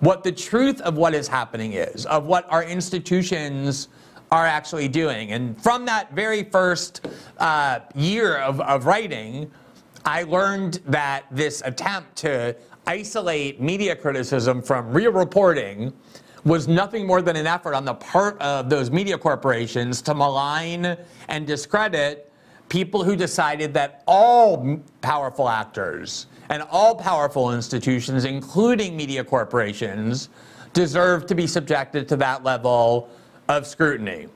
what 0.00 0.22
the 0.22 0.32
truth 0.32 0.80
of 0.82 0.96
what 0.96 1.14
is 1.14 1.28
happening 1.28 1.74
is, 1.74 2.06
of 2.06 2.26
what 2.26 2.50
our 2.50 2.64
institutions 2.64 3.88
are 4.30 4.46
actually 4.46 4.88
doing. 4.88 5.32
And 5.32 5.60
from 5.62 5.84
that 5.84 6.12
very 6.12 6.44
first 6.44 7.06
uh, 7.38 7.80
year 7.94 8.38
of, 8.38 8.60
of 8.60 8.86
writing, 8.86 9.50
I 10.04 10.24
learned 10.24 10.80
that 10.86 11.24
this 11.30 11.62
attempt 11.64 12.16
to 12.16 12.56
isolate 12.86 13.60
media 13.60 13.96
criticism 13.96 14.62
from 14.62 14.92
real 14.92 15.12
reporting 15.12 15.92
was 16.44 16.68
nothing 16.68 17.06
more 17.06 17.22
than 17.22 17.36
an 17.36 17.46
effort 17.46 17.74
on 17.74 17.84
the 17.84 17.94
part 17.94 18.40
of 18.42 18.68
those 18.68 18.90
media 18.90 19.16
corporations 19.16 20.02
to 20.02 20.14
malign 20.14 20.96
and 21.28 21.46
discredit 21.46 22.30
people 22.68 23.02
who 23.02 23.16
decided 23.16 23.72
that 23.74 24.02
all 24.06 24.78
powerful 25.00 25.48
actors 25.48 26.26
and 26.50 26.62
all 26.70 26.94
powerful 26.94 27.54
institutions, 27.54 28.24
including 28.24 28.96
media 28.96 29.24
corporations, 29.24 30.28
deserve 30.72 31.26
to 31.26 31.34
be 31.34 31.46
subjected 31.46 32.08
to 32.08 32.16
that 32.16 32.42
level 32.42 33.08
of 33.48 33.66
scrutiny. 33.66 34.26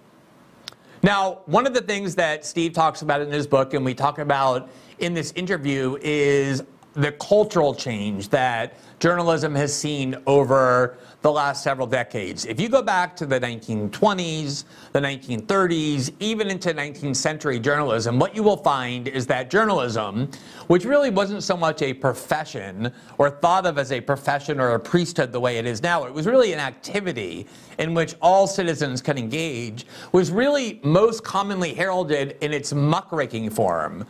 Now, 1.02 1.40
one 1.46 1.66
of 1.66 1.74
the 1.74 1.80
things 1.80 2.14
that 2.16 2.44
Steve 2.44 2.72
talks 2.72 3.02
about 3.02 3.20
in 3.20 3.30
his 3.30 3.46
book, 3.46 3.74
and 3.74 3.84
we 3.84 3.94
talk 3.94 4.18
about 4.18 4.68
in 4.98 5.14
this 5.14 5.32
interview, 5.32 5.98
is 6.00 6.62
the 6.94 7.12
cultural 7.12 7.74
change 7.74 8.28
that 8.30 8.78
journalism 8.98 9.54
has 9.54 9.74
seen 9.74 10.16
over 10.26 10.98
the 11.22 11.30
last 11.30 11.62
several 11.62 11.86
decades. 11.86 12.44
If 12.44 12.60
you 12.60 12.68
go 12.68 12.82
back 12.82 13.16
to 13.16 13.26
the 13.26 13.40
1920s, 13.40 14.64
the 14.92 15.00
1930s, 15.00 16.12
even 16.20 16.48
into 16.48 16.72
19th 16.72 17.16
century 17.16 17.58
journalism, 17.58 18.18
what 18.18 18.34
you 18.34 18.42
will 18.42 18.56
find 18.56 19.08
is 19.08 19.26
that 19.26 19.50
journalism, 19.50 20.30
which 20.68 20.84
really 20.84 21.10
wasn't 21.10 21.42
so 21.42 21.56
much 21.56 21.82
a 21.82 21.92
profession 21.92 22.92
or 23.18 23.30
thought 23.30 23.66
of 23.66 23.78
as 23.78 23.90
a 23.92 24.00
profession 24.00 24.60
or 24.60 24.74
a 24.74 24.80
priesthood 24.80 25.32
the 25.32 25.40
way 25.40 25.58
it 25.58 25.66
is 25.66 25.82
now, 25.82 26.04
it 26.04 26.12
was 26.12 26.26
really 26.26 26.52
an 26.52 26.60
activity 26.60 27.46
in 27.78 27.94
which 27.94 28.14
all 28.22 28.46
citizens 28.46 29.02
could 29.02 29.18
engage, 29.18 29.86
was 30.12 30.30
really 30.30 30.80
most 30.84 31.24
commonly 31.24 31.74
heralded 31.74 32.36
in 32.40 32.52
its 32.52 32.72
muckraking 32.72 33.50
form. 33.50 34.04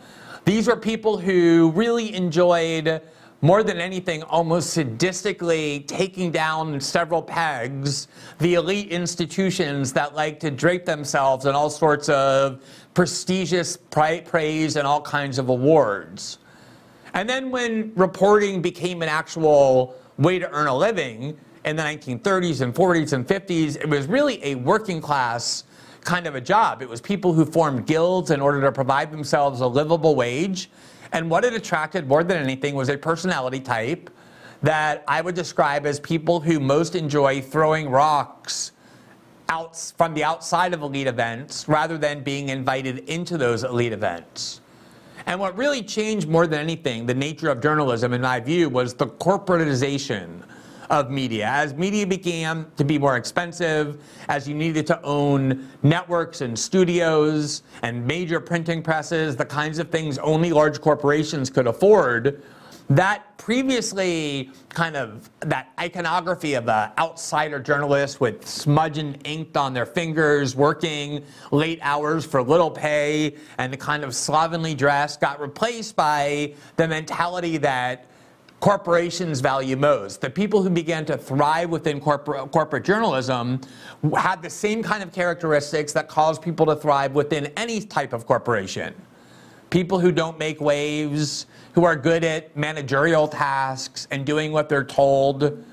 These 0.49 0.65
were 0.65 0.75
people 0.75 1.15
who 1.15 1.71
really 1.75 2.15
enjoyed 2.15 3.03
more 3.41 3.61
than 3.61 3.77
anything, 3.77 4.23
almost 4.23 4.75
sadistically 4.75 5.85
taking 5.85 6.31
down 6.31 6.81
several 6.81 7.21
pegs 7.21 8.07
the 8.39 8.55
elite 8.55 8.87
institutions 8.87 9.93
that 9.93 10.15
like 10.15 10.39
to 10.39 10.49
drape 10.49 10.85
themselves 10.85 11.45
in 11.45 11.53
all 11.53 11.69
sorts 11.69 12.09
of 12.09 12.63
prestigious 12.95 13.77
praise 13.77 14.75
and 14.75 14.87
all 14.87 15.01
kinds 15.01 15.37
of 15.37 15.49
awards. 15.49 16.39
And 17.13 17.29
then 17.29 17.51
when 17.51 17.93
reporting 17.93 18.59
became 18.59 19.03
an 19.03 19.09
actual 19.09 19.93
way 20.17 20.39
to 20.39 20.49
earn 20.49 20.65
a 20.65 20.75
living 20.75 21.37
in 21.63 21.75
the 21.75 21.83
1930s 21.83 22.61
and 22.61 22.73
40s 22.73 23.13
and 23.13 23.27
50s, 23.27 23.75
it 23.75 23.87
was 23.87 24.07
really 24.07 24.43
a 24.43 24.55
working 24.55 24.99
class 24.99 25.65
kind 26.01 26.27
of 26.27 26.35
a 26.35 26.41
job. 26.41 26.81
It 26.81 26.89
was 26.89 27.01
people 27.01 27.33
who 27.33 27.45
formed 27.45 27.85
guilds 27.85 28.31
in 28.31 28.41
order 28.41 28.61
to 28.61 28.71
provide 28.71 29.11
themselves 29.11 29.61
a 29.61 29.67
livable 29.67 30.15
wage 30.15 30.69
and 31.11 31.29
what 31.29 31.43
it 31.43 31.53
attracted 31.53 32.07
more 32.07 32.23
than 32.23 32.37
anything 32.37 32.75
was 32.75 32.89
a 32.89 32.97
personality 32.97 33.59
type 33.59 34.09
that 34.61 35.03
I 35.07 35.21
would 35.21 35.35
describe 35.35 35.85
as 35.85 35.99
people 35.99 36.39
who 36.39 36.59
most 36.59 36.95
enjoy 36.95 37.41
throwing 37.41 37.89
rocks 37.89 38.71
out 39.47 39.75
from 39.97 40.13
the 40.13 40.23
outside 40.23 40.73
of 40.73 40.81
elite 40.81 41.07
events 41.07 41.67
rather 41.67 41.97
than 41.97 42.23
being 42.23 42.49
invited 42.49 42.99
into 43.09 43.37
those 43.37 43.63
elite 43.63 43.93
events. 43.93 44.61
And 45.25 45.39
what 45.39 45.57
really 45.57 45.81
changed 45.81 46.27
more 46.27 46.45
than 46.45 46.59
anything, 46.59 47.05
the 47.05 47.13
nature 47.13 47.49
of 47.49 47.61
journalism, 47.61 48.13
in 48.13 48.21
my 48.21 48.39
view, 48.39 48.69
was 48.69 48.93
the 48.93 49.07
corporatization 49.07 50.43
of 50.89 51.09
media. 51.09 51.45
As 51.45 51.73
media 51.73 52.05
began 52.05 52.65
to 52.77 52.83
be 52.83 52.97
more 52.97 53.17
expensive, 53.17 54.01
as 54.27 54.47
you 54.47 54.55
needed 54.55 54.87
to 54.87 55.01
own 55.03 55.69
networks 55.83 56.41
and 56.41 56.57
studios 56.57 57.63
and 57.83 58.05
major 58.05 58.39
printing 58.39 58.81
presses, 58.81 59.35
the 59.35 59.45
kinds 59.45 59.79
of 59.79 59.89
things 59.89 60.17
only 60.19 60.51
large 60.51 60.81
corporations 60.81 61.49
could 61.49 61.67
afford, 61.67 62.41
that 62.89 63.37
previously 63.37 64.49
kind 64.69 64.95
of 64.95 65.29
that 65.41 65.71
iconography 65.79 66.55
of 66.55 66.65
the 66.65 66.91
outsider 66.97 67.59
journalist 67.59 68.19
with 68.19 68.45
smudge 68.47 68.97
and 68.97 69.19
inked 69.25 69.55
on 69.55 69.75
their 69.75 69.85
fingers 69.85 70.55
working 70.55 71.23
late 71.51 71.77
hours 71.83 72.25
for 72.25 72.41
little 72.41 72.71
pay 72.71 73.35
and 73.59 73.71
the 73.71 73.77
kind 73.77 74.03
of 74.03 74.15
slovenly 74.15 74.73
dress 74.73 75.17
got 75.17 75.39
replaced 75.39 75.95
by 75.95 76.53
the 76.77 76.87
mentality 76.87 77.57
that 77.57 78.07
corporations 78.59 79.39
value 79.39 79.77
most. 79.77 80.21
The 80.21 80.29
people 80.29 80.61
who 80.61 80.69
began 80.69 81.05
to 81.05 81.17
thrive 81.17 81.69
within 81.69 81.99
corporate, 81.99 82.51
corporate 82.51 82.83
journalism 82.83 83.61
had 84.15 84.41
the 84.41 84.49
same 84.49 84.83
kind 84.83 85.01
of 85.01 85.13
characteristics 85.13 85.93
that 85.93 86.07
cause 86.07 86.37
people 86.37 86.65
to 86.65 86.75
thrive 86.75 87.13
within 87.15 87.47
any 87.57 87.81
type 87.81 88.13
of 88.13 88.25
corporation. 88.25 88.93
People 89.69 89.99
who 89.99 90.11
don't 90.11 90.37
make 90.39 90.59
waves, 90.59 91.45
who 91.73 91.85
are 91.85 91.95
good 91.95 92.23
at 92.23 92.55
managerial 92.57 93.27
tasks 93.27 94.07
and 94.11 94.25
doing 94.25 94.51
what 94.51 94.67
they're 94.67 94.83
told. 94.83 95.63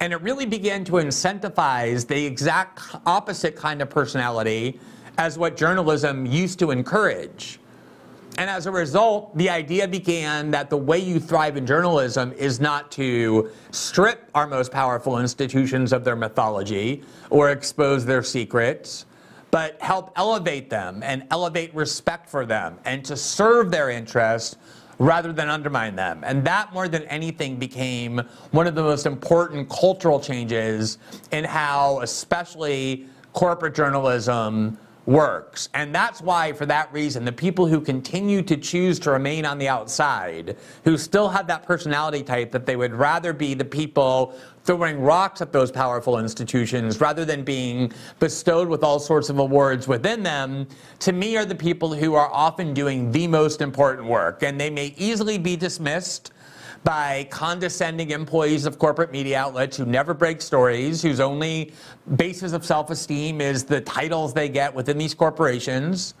And 0.00 0.12
it 0.12 0.22
really 0.22 0.46
began 0.46 0.84
to 0.84 0.92
incentivize 0.92 2.06
the 2.06 2.24
exact 2.24 2.80
opposite 3.04 3.56
kind 3.56 3.82
of 3.82 3.90
personality 3.90 4.80
as 5.18 5.36
what 5.36 5.56
journalism 5.56 6.24
used 6.24 6.58
to 6.60 6.70
encourage. 6.70 7.60
And 8.40 8.48
as 8.48 8.64
a 8.64 8.72
result, 8.72 9.36
the 9.36 9.50
idea 9.50 9.86
began 9.86 10.50
that 10.52 10.70
the 10.70 10.76
way 10.78 10.98
you 10.98 11.20
thrive 11.20 11.58
in 11.58 11.66
journalism 11.66 12.32
is 12.32 12.58
not 12.58 12.90
to 12.92 13.50
strip 13.70 14.30
our 14.34 14.46
most 14.46 14.72
powerful 14.72 15.18
institutions 15.18 15.92
of 15.92 16.04
their 16.04 16.16
mythology 16.16 17.02
or 17.28 17.50
expose 17.50 18.06
their 18.06 18.22
secrets, 18.22 19.04
but 19.50 19.78
help 19.82 20.10
elevate 20.16 20.70
them 20.70 21.02
and 21.02 21.26
elevate 21.30 21.74
respect 21.74 22.30
for 22.30 22.46
them 22.46 22.78
and 22.86 23.04
to 23.04 23.14
serve 23.14 23.70
their 23.70 23.90
interests 23.90 24.56
rather 24.98 25.34
than 25.34 25.50
undermine 25.50 25.94
them. 25.94 26.24
And 26.24 26.42
that, 26.46 26.72
more 26.72 26.88
than 26.88 27.02
anything, 27.08 27.58
became 27.58 28.22
one 28.52 28.66
of 28.66 28.74
the 28.74 28.82
most 28.82 29.04
important 29.04 29.68
cultural 29.68 30.18
changes 30.18 30.96
in 31.30 31.44
how, 31.44 32.00
especially 32.00 33.06
corporate 33.34 33.74
journalism, 33.74 34.78
works. 35.06 35.68
And 35.74 35.94
that's 35.94 36.20
why, 36.20 36.52
for 36.52 36.66
that 36.66 36.92
reason, 36.92 37.24
the 37.24 37.32
people 37.32 37.66
who 37.66 37.80
continue 37.80 38.42
to 38.42 38.56
choose 38.56 38.98
to 39.00 39.10
remain 39.10 39.44
on 39.44 39.58
the 39.58 39.68
outside, 39.68 40.56
who 40.84 40.96
still 40.98 41.28
have 41.28 41.46
that 41.48 41.64
personality 41.64 42.22
type 42.22 42.52
that 42.52 42.66
they 42.66 42.76
would 42.76 42.94
rather 42.94 43.32
be 43.32 43.54
the 43.54 43.64
people 43.64 44.34
throwing 44.64 45.00
rocks 45.00 45.40
at 45.40 45.52
those 45.52 45.70
powerful 45.70 46.18
institutions 46.18 47.00
rather 47.00 47.24
than 47.24 47.42
being 47.42 47.92
bestowed 48.18 48.68
with 48.68 48.84
all 48.84 49.00
sorts 49.00 49.30
of 49.30 49.38
awards 49.38 49.88
within 49.88 50.22
them, 50.22 50.66
to 50.98 51.12
me 51.12 51.36
are 51.36 51.46
the 51.46 51.54
people 51.54 51.94
who 51.94 52.14
are 52.14 52.30
often 52.30 52.74
doing 52.74 53.10
the 53.10 53.26
most 53.26 53.60
important 53.62 54.06
work. 54.06 54.42
And 54.42 54.60
they 54.60 54.70
may 54.70 54.94
easily 54.96 55.38
be 55.38 55.56
dismissed 55.56 56.32
by 56.84 57.28
condescending 57.30 58.10
employees 58.10 58.64
of 58.64 58.78
corporate 58.78 59.12
media 59.12 59.38
outlets 59.38 59.76
who 59.76 59.84
never 59.84 60.14
break 60.14 60.40
stories, 60.40 61.02
whose 61.02 61.20
only 61.20 61.72
basis 62.16 62.52
of 62.52 62.64
self 62.64 62.90
esteem 62.90 63.40
is 63.40 63.64
the 63.64 63.80
titles 63.82 64.32
they 64.32 64.48
get 64.48 64.74
within 64.74 64.96
these 64.96 65.14
corporations, 65.14 66.14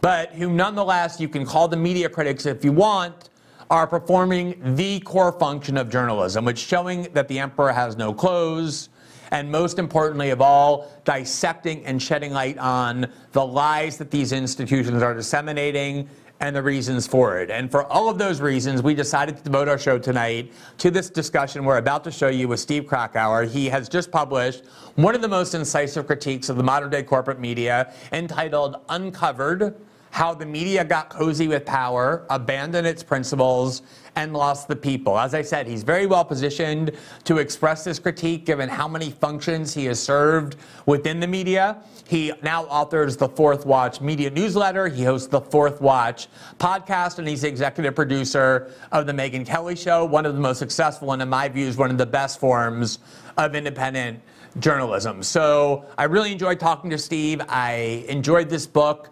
but 0.00 0.32
who 0.32 0.50
nonetheless, 0.50 1.20
you 1.20 1.28
can 1.28 1.44
call 1.44 1.68
them 1.68 1.82
media 1.82 2.08
critics 2.08 2.46
if 2.46 2.64
you 2.64 2.72
want, 2.72 3.28
are 3.70 3.86
performing 3.86 4.74
the 4.74 5.00
core 5.00 5.32
function 5.32 5.76
of 5.76 5.88
journalism, 5.88 6.44
which 6.44 6.58
showing 6.58 7.02
that 7.12 7.28
the 7.28 7.38
emperor 7.38 7.72
has 7.72 7.96
no 7.96 8.12
clothes, 8.12 8.88
and 9.30 9.50
most 9.50 9.78
importantly 9.78 10.30
of 10.30 10.40
all, 10.40 10.90
dissecting 11.04 11.84
and 11.84 12.02
shedding 12.02 12.32
light 12.32 12.58
on 12.58 13.06
the 13.32 13.44
lies 13.44 13.96
that 13.98 14.10
these 14.10 14.32
institutions 14.32 15.02
are 15.02 15.14
disseminating 15.14 16.08
and 16.40 16.56
the 16.56 16.62
reasons 16.62 17.06
for 17.06 17.38
it. 17.38 17.50
And 17.50 17.70
for 17.70 17.84
all 17.84 18.08
of 18.08 18.16
those 18.18 18.40
reasons, 18.40 18.82
we 18.82 18.94
decided 18.94 19.36
to 19.36 19.42
devote 19.42 19.68
our 19.68 19.78
show 19.78 19.98
tonight 19.98 20.52
to 20.78 20.90
this 20.90 21.10
discussion 21.10 21.64
we're 21.64 21.76
about 21.76 22.02
to 22.04 22.10
show 22.10 22.28
you 22.28 22.48
with 22.48 22.60
Steve 22.60 22.86
Krakauer. 22.86 23.44
He 23.44 23.68
has 23.68 23.88
just 23.88 24.10
published 24.10 24.64
one 24.94 25.14
of 25.14 25.20
the 25.20 25.28
most 25.28 25.54
incisive 25.54 26.06
critiques 26.06 26.48
of 26.48 26.56
the 26.56 26.62
modern 26.62 26.90
day 26.90 27.02
corporate 27.02 27.38
media 27.38 27.92
entitled 28.12 28.76
Uncovered 28.88 29.76
How 30.10 30.32
the 30.32 30.46
Media 30.46 30.82
Got 30.82 31.10
Cozy 31.10 31.46
with 31.46 31.66
Power, 31.66 32.26
Abandoned 32.30 32.86
Its 32.86 33.02
Principles, 33.02 33.82
and 34.16 34.32
lost 34.32 34.68
the 34.68 34.76
people. 34.76 35.18
As 35.18 35.34
I 35.34 35.42
said, 35.42 35.66
he's 35.66 35.82
very 35.82 36.06
well 36.06 36.24
positioned 36.24 36.92
to 37.24 37.38
express 37.38 37.84
this 37.84 37.98
critique 37.98 38.44
given 38.44 38.68
how 38.68 38.88
many 38.88 39.10
functions 39.10 39.74
he 39.74 39.86
has 39.86 40.02
served 40.02 40.56
within 40.86 41.20
the 41.20 41.26
media. 41.26 41.82
He 42.08 42.32
now 42.42 42.64
authors 42.64 43.16
the 43.16 43.28
Fourth 43.28 43.66
Watch 43.66 44.00
media 44.00 44.30
newsletter. 44.30 44.88
He 44.88 45.04
hosts 45.04 45.28
the 45.28 45.40
Fourth 45.40 45.80
Watch 45.80 46.28
podcast, 46.58 47.18
and 47.18 47.28
he's 47.28 47.42
the 47.42 47.48
executive 47.48 47.94
producer 47.94 48.72
of 48.92 49.06
the 49.06 49.12
Megyn 49.12 49.46
Kelly 49.46 49.76
Show, 49.76 50.04
one 50.04 50.26
of 50.26 50.34
the 50.34 50.40
most 50.40 50.58
successful 50.58 51.12
and, 51.12 51.22
in 51.22 51.28
my 51.28 51.48
views, 51.48 51.76
one 51.76 51.90
of 51.90 51.98
the 51.98 52.06
best 52.06 52.40
forms 52.40 52.98
of 53.36 53.54
independent 53.54 54.20
journalism. 54.58 55.22
So 55.22 55.84
I 55.96 56.04
really 56.04 56.32
enjoyed 56.32 56.58
talking 56.58 56.90
to 56.90 56.98
Steve. 56.98 57.40
I 57.48 58.04
enjoyed 58.08 58.48
this 58.48 58.66
book 58.66 59.10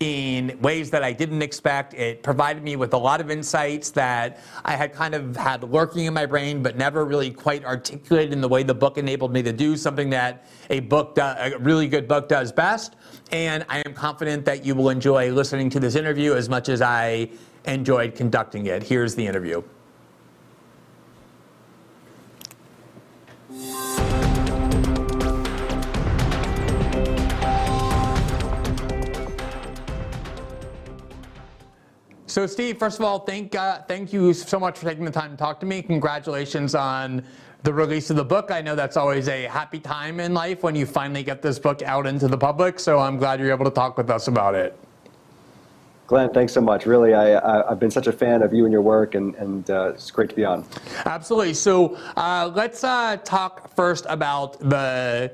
in 0.00 0.58
ways 0.62 0.90
that 0.90 1.04
I 1.04 1.12
didn't 1.12 1.42
expect. 1.42 1.92
It 1.92 2.22
provided 2.22 2.62
me 2.62 2.76
with 2.76 2.94
a 2.94 2.98
lot 2.98 3.20
of 3.20 3.30
insights 3.30 3.90
that 3.90 4.40
I 4.64 4.74
had 4.74 4.94
kind 4.94 5.14
of 5.14 5.36
had 5.36 5.62
lurking 5.62 6.06
in 6.06 6.14
my 6.14 6.24
brain, 6.24 6.62
but 6.62 6.76
never 6.76 7.04
really 7.04 7.30
quite 7.30 7.64
articulated 7.66 8.32
in 8.32 8.40
the 8.40 8.48
way 8.48 8.62
the 8.62 8.74
book 8.74 8.96
enabled 8.96 9.32
me 9.32 9.42
to 9.42 9.52
do 9.52 9.76
something 9.76 10.08
that 10.10 10.46
a 10.70 10.80
book, 10.80 11.14
do, 11.14 11.20
a 11.20 11.58
really 11.58 11.86
good 11.86 12.08
book 12.08 12.28
does 12.28 12.50
best. 12.50 12.96
And 13.30 13.64
I 13.68 13.82
am 13.84 13.92
confident 13.92 14.46
that 14.46 14.64
you 14.64 14.74
will 14.74 14.88
enjoy 14.88 15.30
listening 15.32 15.68
to 15.70 15.80
this 15.80 15.94
interview 15.94 16.32
as 16.32 16.48
much 16.48 16.70
as 16.70 16.80
I 16.80 17.28
enjoyed 17.66 18.14
conducting 18.14 18.66
it. 18.66 18.82
Here's 18.82 19.14
the 19.14 19.26
interview. 19.26 19.62
So, 32.30 32.46
Steve, 32.46 32.78
first 32.78 33.00
of 33.00 33.04
all, 33.04 33.18
thank 33.18 33.56
uh, 33.56 33.82
thank 33.88 34.12
you 34.12 34.32
so 34.32 34.60
much 34.60 34.78
for 34.78 34.84
taking 34.84 35.04
the 35.04 35.10
time 35.10 35.32
to 35.32 35.36
talk 35.36 35.58
to 35.60 35.66
me. 35.66 35.82
Congratulations 35.82 36.76
on 36.76 37.24
the 37.64 37.74
release 37.74 38.08
of 38.08 38.14
the 38.14 38.24
book. 38.24 38.52
I 38.52 38.62
know 38.62 38.76
that's 38.76 38.96
always 38.96 39.26
a 39.26 39.42
happy 39.46 39.80
time 39.80 40.20
in 40.20 40.32
life 40.32 40.62
when 40.62 40.76
you 40.76 40.86
finally 40.86 41.24
get 41.24 41.42
this 41.42 41.58
book 41.58 41.82
out 41.82 42.06
into 42.06 42.28
the 42.28 42.38
public. 42.38 42.78
So 42.78 43.00
I'm 43.00 43.16
glad 43.16 43.40
you're 43.40 43.50
able 43.50 43.64
to 43.64 43.70
talk 43.72 43.98
with 43.98 44.10
us 44.10 44.28
about 44.28 44.54
it. 44.54 44.78
Glenn, 46.06 46.32
thanks 46.32 46.52
so 46.52 46.60
much. 46.60 46.86
Really, 46.86 47.14
I, 47.14 47.66
have 47.68 47.80
been 47.80 47.90
such 47.90 48.06
a 48.06 48.12
fan 48.12 48.42
of 48.42 48.54
you 48.54 48.64
and 48.64 48.70
your 48.70 48.82
work, 48.82 49.16
and, 49.16 49.34
and 49.34 49.68
uh, 49.68 49.90
it's 49.94 50.12
great 50.12 50.30
to 50.30 50.36
be 50.36 50.44
on. 50.44 50.64
Absolutely. 51.06 51.54
So 51.54 51.96
uh, 52.16 52.52
let's 52.54 52.84
uh, 52.84 53.16
talk 53.24 53.74
first 53.74 54.06
about 54.08 54.60
the 54.60 55.32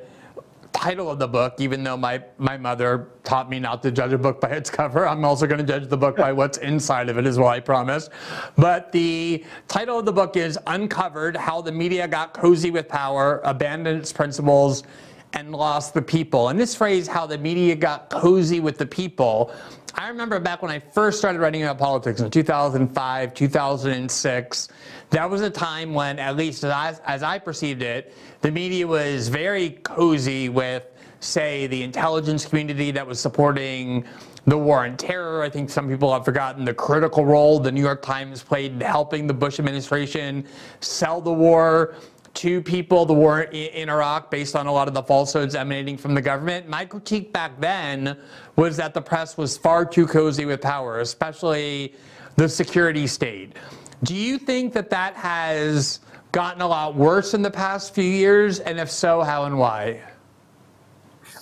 title 0.77 1.11
of 1.11 1.19
the 1.19 1.27
book, 1.27 1.55
even 1.59 1.83
though 1.83 1.97
my, 1.97 2.23
my 2.37 2.59
mother 2.59 3.09
taught 3.25 3.49
me 3.49 3.59
not 3.59 3.83
to 3.83 3.91
judge 3.91 4.13
a 4.13 4.19
book 4.19 4.43
by 4.43 4.51
its 4.51 4.69
cover, 4.69 5.09
I'm 5.09 5.25
also 5.25 5.47
going 5.47 5.59
to 5.59 5.65
judge 5.65 5.89
the 5.89 5.97
book 5.97 6.17
by 6.17 6.33
what's 6.33 6.59
inside 6.59 7.09
of 7.09 7.17
it 7.17 7.25
as 7.25 7.39
well, 7.39 7.49
I 7.49 7.61
promise. 7.61 8.11
But 8.57 8.93
the 8.93 9.43
title 9.69 9.99
of 9.99 10.05
the 10.05 10.13
book 10.13 10.37
is 10.37 10.59
Uncovered 10.67 11.35
How 11.35 11.63
the 11.63 11.73
Media 11.73 12.07
Got 12.07 12.35
Cozy 12.35 12.71
with 12.71 12.89
Power, 12.89 13.41
Abandoned 13.45 13.99
Its 13.99 14.13
Principles, 14.13 14.83
and 15.33 15.53
Lost 15.53 15.95
the 15.95 16.03
People. 16.03 16.51
And 16.51 16.61
this 16.61 16.75
phrase, 16.75 17.09
how 17.09 17.27
the 17.27 17.39
media 17.39 17.75
got 17.75 18.11
cozy 18.11 18.61
with 18.61 18.77
the 18.77 18.87
people, 18.87 19.55
I 19.99 20.09
remember 20.09 20.39
back 20.39 20.61
when 20.61 20.71
I 20.71 20.79
first 20.79 21.19
started 21.19 21.41
writing 21.41 21.63
about 21.63 21.79
politics 21.79 22.21
in 22.21 22.31
2005, 22.31 23.33
2006, 23.33 24.69
that 25.09 25.31
was 25.31 25.41
a 25.41 25.49
time 25.49 25.95
when, 25.95 26.19
at 26.19 26.37
least 26.37 26.65
as 26.65 26.71
I, 26.71 26.95
as 27.07 27.23
I 27.23 27.39
perceived 27.39 27.81
it, 27.81 28.15
the 28.43 28.51
media 28.51 28.87
was 28.87 29.29
very 29.29 29.71
cozy 29.85 30.51
with, 30.51 30.87
say, 31.21 31.67
the 31.69 31.83
intelligence 31.83 32.45
community 32.45 32.91
that 32.91 33.07
was 33.07 33.19
supporting 33.19 34.05
the 34.45 34.59
war 34.59 34.85
on 34.85 34.99
terror. 34.99 35.43
I 35.43 35.49
think 35.49 35.71
some 35.71 35.89
people 35.89 36.13
have 36.13 36.27
forgotten 36.27 36.67
the 36.67 36.75
critical 36.75 37.25
role 37.25 37.59
the 37.59 37.73
New 37.73 37.81
York 37.81 38.03
Times 38.03 38.43
played 38.43 38.73
in 38.73 38.81
helping 38.83 39.27
the 39.27 39.35
Bush 39.35 39.59
administration 39.59 40.47
sell 40.81 41.23
the 41.23 41.33
war 41.33 41.95
to 42.37 42.63
people 42.63 43.07
the 43.07 43.15
war 43.15 43.43
in 43.43 43.89
Iraq 43.89 44.31
based 44.31 44.55
on 44.55 44.67
a 44.67 44.73
lot 44.73 44.89
of 44.89 44.95
the 44.95 45.03
falsehoods 45.03 45.55
emanating 45.55 45.97
from 45.97 46.15
the 46.15 46.21
government. 46.21 46.69
My 46.69 46.85
critique 46.85 47.33
back 47.33 47.59
then 47.61 48.19
was 48.57 48.77
that 48.77 48.95
the 48.95 49.03
press 49.03 49.37
was 49.37 49.57
far 49.57 49.85
too 49.85 50.07
cozy 50.07 50.45
with 50.45 50.61
power, 50.61 51.01
especially 51.01 51.95
the 52.37 52.49
security 52.49 53.07
state. 53.07 53.57
Do 54.03 54.15
you 54.15 54.39
think 54.39 54.75
that 54.75 54.91
that 54.91 55.15
has 55.15 56.01
gotten 56.33 56.61
a 56.61 56.67
lot 56.67 56.95
worse 56.95 57.33
in 57.33 57.41
the 57.41 57.51
past 57.51 57.95
few 57.95 58.05
years? 58.05 58.61
And 58.61 58.79
if 58.79 58.91
so, 58.91 59.23
how 59.23 59.45
and 59.45 59.59
why? 59.59 60.03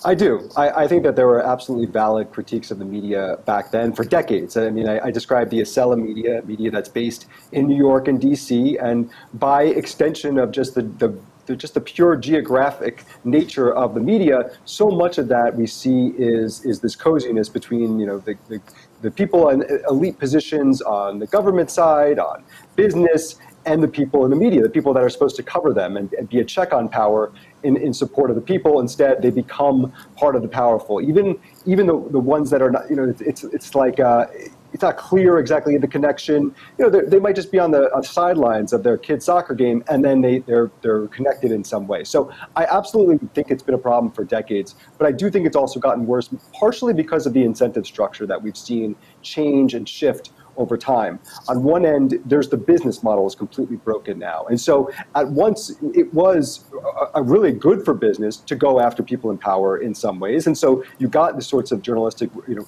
I 0.05 0.13
do. 0.13 0.47
I, 0.55 0.83
I, 0.83 0.87
think 0.87 1.01
that 1.03 1.15
there 1.15 1.25
were 1.25 1.41
absolutely 1.41 1.87
valid 1.87 2.31
critiques 2.31 2.69
of 2.69 2.77
the 2.77 2.85
media 2.85 3.39
back 3.45 3.71
then 3.71 3.91
for 3.91 4.03
decades. 4.03 4.55
I 4.55 4.69
mean, 4.69 4.87
I, 4.87 5.07
I 5.07 5.11
described 5.11 5.49
the 5.49 5.61
Acela 5.61 5.99
media, 5.99 6.43
media 6.45 6.69
that's 6.69 6.89
based 6.89 7.25
in 7.53 7.65
New 7.65 7.75
York 7.75 8.07
and 8.07 8.21
D.C., 8.21 8.77
and 8.77 9.09
by 9.33 9.63
extension 9.63 10.37
of 10.37 10.51
just 10.51 10.75
the, 10.75 10.83
the 10.83 11.17
just 11.55 11.75
the 11.75 11.81
pure 11.81 12.15
geographic 12.15 13.03
nature 13.23 13.71
of 13.71 13.93
the 13.93 13.99
media, 13.99 14.49
so 14.65 14.89
much 14.89 15.19
of 15.19 15.27
that 15.27 15.55
we 15.55 15.67
see 15.67 16.07
is 16.17 16.65
is 16.65 16.79
this 16.79 16.95
coziness 16.95 17.49
between 17.49 17.99
you 17.99 18.07
know 18.07 18.17
the, 18.19 18.35
the, 18.47 18.59
the 19.01 19.11
people 19.11 19.49
in 19.49 19.63
elite 19.89 20.17
positions 20.17 20.81
on 20.81 21.19
the 21.19 21.27
government 21.27 21.69
side, 21.69 22.17
on 22.17 22.43
business, 22.75 23.35
and 23.65 23.81
the 23.81 23.87
people 23.87 24.23
in 24.25 24.29
the 24.29 24.35
media, 24.35 24.61
the 24.61 24.69
people 24.69 24.93
that 24.93 25.03
are 25.03 25.09
supposed 25.09 25.35
to 25.35 25.43
cover 25.43 25.73
them 25.73 25.97
and, 25.97 26.13
and 26.13 26.29
be 26.29 26.39
a 26.39 26.45
check 26.45 26.73
on 26.73 26.87
power 26.87 27.31
in, 27.65 27.75
in 27.77 27.93
support 27.93 28.29
of 28.29 28.35
the 28.35 28.41
people. 28.41 28.79
Instead, 28.79 29.21
they 29.21 29.31
become 29.31 29.91
part 30.15 30.35
of 30.35 30.41
the 30.41 30.47
powerful. 30.47 31.01
Even 31.01 31.39
even 31.65 31.87
the, 31.87 31.97
the 32.11 32.19
ones 32.19 32.49
that 32.51 32.61
are 32.61 32.71
not, 32.71 32.89
you 32.89 32.95
know, 32.95 33.09
it's 33.09 33.21
it's, 33.21 33.43
it's 33.43 33.75
like 33.75 33.99
uh, 33.99 34.27
it's 34.73 34.83
not 34.83 34.97
clear 34.97 35.39
exactly 35.39 35.77
the 35.77 35.87
connection. 35.87 36.53
You 36.77 36.89
know, 36.89 36.89
they 36.89 37.19
might 37.19 37.35
just 37.35 37.51
be 37.51 37.59
on 37.59 37.71
the 37.71 37.93
on 37.95 38.03
sidelines 38.03 38.73
of 38.73 38.83
their 38.83 38.97
kid's 38.97 39.25
soccer 39.25 39.55
game, 39.55 39.83
and 39.89 40.03
then 40.03 40.21
they 40.21 40.39
they're 40.39 40.69
they're 40.81 41.07
connected 41.07 41.51
in 41.51 41.63
some 41.63 41.87
way. 41.87 42.03
So 42.03 42.31
I 42.55 42.65
absolutely 42.65 43.17
think 43.33 43.51
it's 43.51 43.63
been 43.63 43.75
a 43.75 43.85
problem 43.89 44.11
for 44.11 44.23
decades, 44.23 44.75
but 44.97 45.07
I 45.07 45.11
do 45.11 45.31
think 45.31 45.47
it's 45.47 45.55
also 45.55 45.79
gotten 45.79 46.05
worse, 46.05 46.29
partially 46.53 46.93
because 46.93 47.25
of 47.25 47.33
the 47.33 47.43
incentive 47.43 47.85
structure 47.87 48.27
that 48.27 48.41
we've 48.41 48.57
seen 48.57 48.95
change 49.21 49.73
and 49.73 49.87
shift 49.87 50.31
over 50.57 50.77
time. 50.77 51.19
On 51.47 51.63
one 51.63 51.85
end, 51.85 52.19
there's 52.25 52.49
the 52.49 52.57
business 52.57 53.03
model 53.03 53.27
is 53.27 53.35
completely 53.35 53.77
broken 53.77 54.19
now. 54.19 54.45
And 54.49 54.59
so 54.59 54.91
at 55.15 55.27
once 55.29 55.75
it 55.93 56.13
was 56.13 56.65
a, 57.13 57.19
a 57.19 57.23
really 57.23 57.51
good 57.51 57.83
for 57.83 57.93
business 57.93 58.37
to 58.37 58.55
go 58.55 58.79
after 58.79 59.03
people 59.03 59.31
in 59.31 59.37
power 59.37 59.77
in 59.77 59.93
some 59.93 60.19
ways. 60.19 60.47
And 60.47 60.57
so 60.57 60.83
you 60.97 61.07
got 61.07 61.35
the 61.35 61.41
sorts 61.41 61.71
of 61.71 61.81
journalistic, 61.81 62.29
you 62.47 62.55
know, 62.55 62.67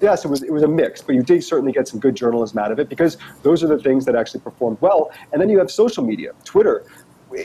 yes, 0.00 0.24
it 0.24 0.28
was, 0.28 0.42
it 0.42 0.52
was 0.52 0.62
a 0.62 0.68
mix, 0.68 1.02
but 1.02 1.14
you 1.14 1.22
did 1.22 1.42
certainly 1.42 1.72
get 1.72 1.88
some 1.88 2.00
good 2.00 2.14
journalism 2.14 2.58
out 2.58 2.72
of 2.72 2.78
it 2.78 2.88
because 2.88 3.18
those 3.42 3.62
are 3.62 3.68
the 3.68 3.78
things 3.78 4.04
that 4.04 4.14
actually 4.14 4.40
performed 4.40 4.78
well. 4.80 5.10
And 5.32 5.40
then 5.40 5.48
you 5.48 5.58
have 5.58 5.70
social 5.70 6.04
media, 6.04 6.32
Twitter, 6.44 6.84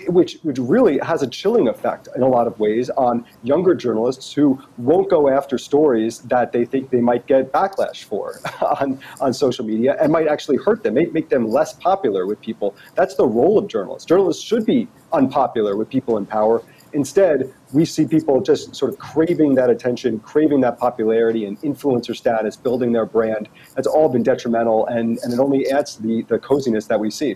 which 0.08 0.40
which 0.44 0.58
really 0.60 0.98
has 1.00 1.22
a 1.22 1.28
chilling 1.28 1.68
effect 1.68 2.08
in 2.16 2.22
a 2.22 2.28
lot 2.28 2.48
of 2.48 2.60
ways 2.60 2.90
on 2.92 3.26
younger 3.44 3.74
journalists 3.76 4.34
who 4.34 4.62
won't 4.78 5.10
go 5.10 5.30
after 5.30 5.58
stories 5.58 6.20
that 6.20 6.52
they 6.52 6.66
think 6.66 6.90
they 6.90 7.02
might 7.02 7.26
get 7.28 7.52
backlash 7.52 8.04
for 8.04 8.40
on, 8.80 9.00
on 9.22 9.34
social 9.34 9.66
media 9.66 9.98
and 10.02 10.12
might 10.12 10.28
actually 10.28 10.58
hurt 10.58 10.84
them, 10.84 10.94
make, 10.96 11.14
make 11.14 11.30
them 11.30 11.48
less 11.48 11.74
popular 11.74 12.26
with 12.26 12.40
people. 12.42 12.76
That's 12.96 13.16
the 13.16 13.28
role 13.28 13.58
of 13.58 13.68
journalists. 13.68 14.06
Journalists 14.06 14.44
should 14.44 14.66
be 14.66 14.88
unpopular 15.14 15.76
with 15.76 15.90
people 15.90 16.18
in 16.18 16.26
power. 16.26 16.64
Instead, 16.94 17.54
we 17.74 17.84
see 17.86 18.08
people 18.08 18.42
just 18.42 18.76
sort 18.76 18.92
of 18.92 18.98
craving 18.98 19.56
that 19.56 19.70
attention, 19.70 20.20
craving 20.20 20.62
that 20.62 20.80
popularity 20.80 21.46
and 21.46 21.60
influencer 21.62 22.16
status, 22.16 22.56
building 22.56 22.94
their 22.94 23.06
brand. 23.06 23.50
That's 23.76 23.88
all 23.88 24.10
been 24.10 24.24
detrimental, 24.24 24.88
and, 24.88 25.20
and 25.24 25.34
it 25.34 25.40
only 25.40 25.70
adds 25.70 25.96
to 25.96 26.02
the, 26.02 26.22
the 26.24 26.40
coziness 26.40 26.86
that 26.86 27.00
we 27.00 27.12
see. 27.12 27.36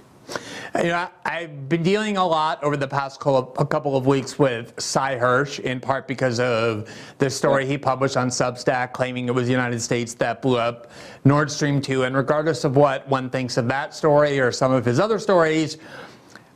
You 0.75 0.83
know, 0.83 1.09
I've 1.25 1.67
been 1.67 1.83
dealing 1.83 2.17
a 2.17 2.25
lot 2.25 2.63
over 2.63 2.77
the 2.77 2.87
past 2.87 3.19
couple 3.19 3.97
of 3.97 4.07
weeks 4.07 4.39
with 4.39 4.73
Sy 4.79 5.17
Hersh, 5.17 5.59
in 5.59 5.79
part 5.79 6.07
because 6.07 6.39
of 6.39 6.89
the 7.17 7.29
story 7.29 7.65
he 7.65 7.77
published 7.77 8.15
on 8.15 8.29
Substack 8.29 8.93
claiming 8.93 9.27
it 9.27 9.35
was 9.35 9.47
the 9.47 9.51
United 9.51 9.81
States 9.81 10.13
that 10.15 10.41
blew 10.41 10.57
up 10.57 10.89
Nord 11.25 11.51
Stream 11.51 11.81
2. 11.81 12.03
And 12.03 12.15
regardless 12.15 12.63
of 12.63 12.77
what 12.77 13.07
one 13.09 13.29
thinks 13.29 13.57
of 13.57 13.67
that 13.67 13.93
story 13.93 14.39
or 14.39 14.51
some 14.51 14.71
of 14.71 14.85
his 14.85 14.99
other 14.99 15.19
stories, 15.19 15.77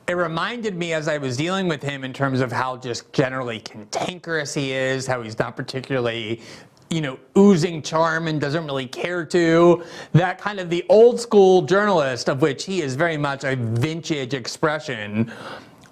it 0.07 0.13
reminded 0.13 0.75
me 0.75 0.93
as 0.93 1.07
I 1.07 1.17
was 1.17 1.35
dealing 1.35 1.67
with 1.67 1.81
him 1.81 2.03
in 2.03 2.13
terms 2.13 2.39
of 2.39 2.51
how 2.51 2.77
just 2.77 3.11
generally 3.11 3.59
cantankerous 3.59 4.53
he 4.53 4.71
is, 4.71 5.07
how 5.07 5.23
he's 5.23 5.39
not 5.39 5.55
particularly 5.55 6.41
you 6.89 7.02
know, 7.02 7.17
oozing 7.38 7.82
charm 7.82 8.28
and 8.28 8.39
doesn't 8.39 8.65
really 8.65 8.88
care 8.88 9.26
to. 9.26 9.84
That 10.13 10.38
kind 10.39 10.60
of 10.60 10.69
the 10.69 10.86
old 10.89 11.19
school 11.19 11.63
journalist, 11.63 12.30
of 12.30 12.41
which 12.41 12.65
he 12.65 12.82
is 12.82 12.95
very 12.95 13.17
much 13.17 13.43
a 13.43 13.56
vintage 13.56 14.34
expression, 14.34 15.32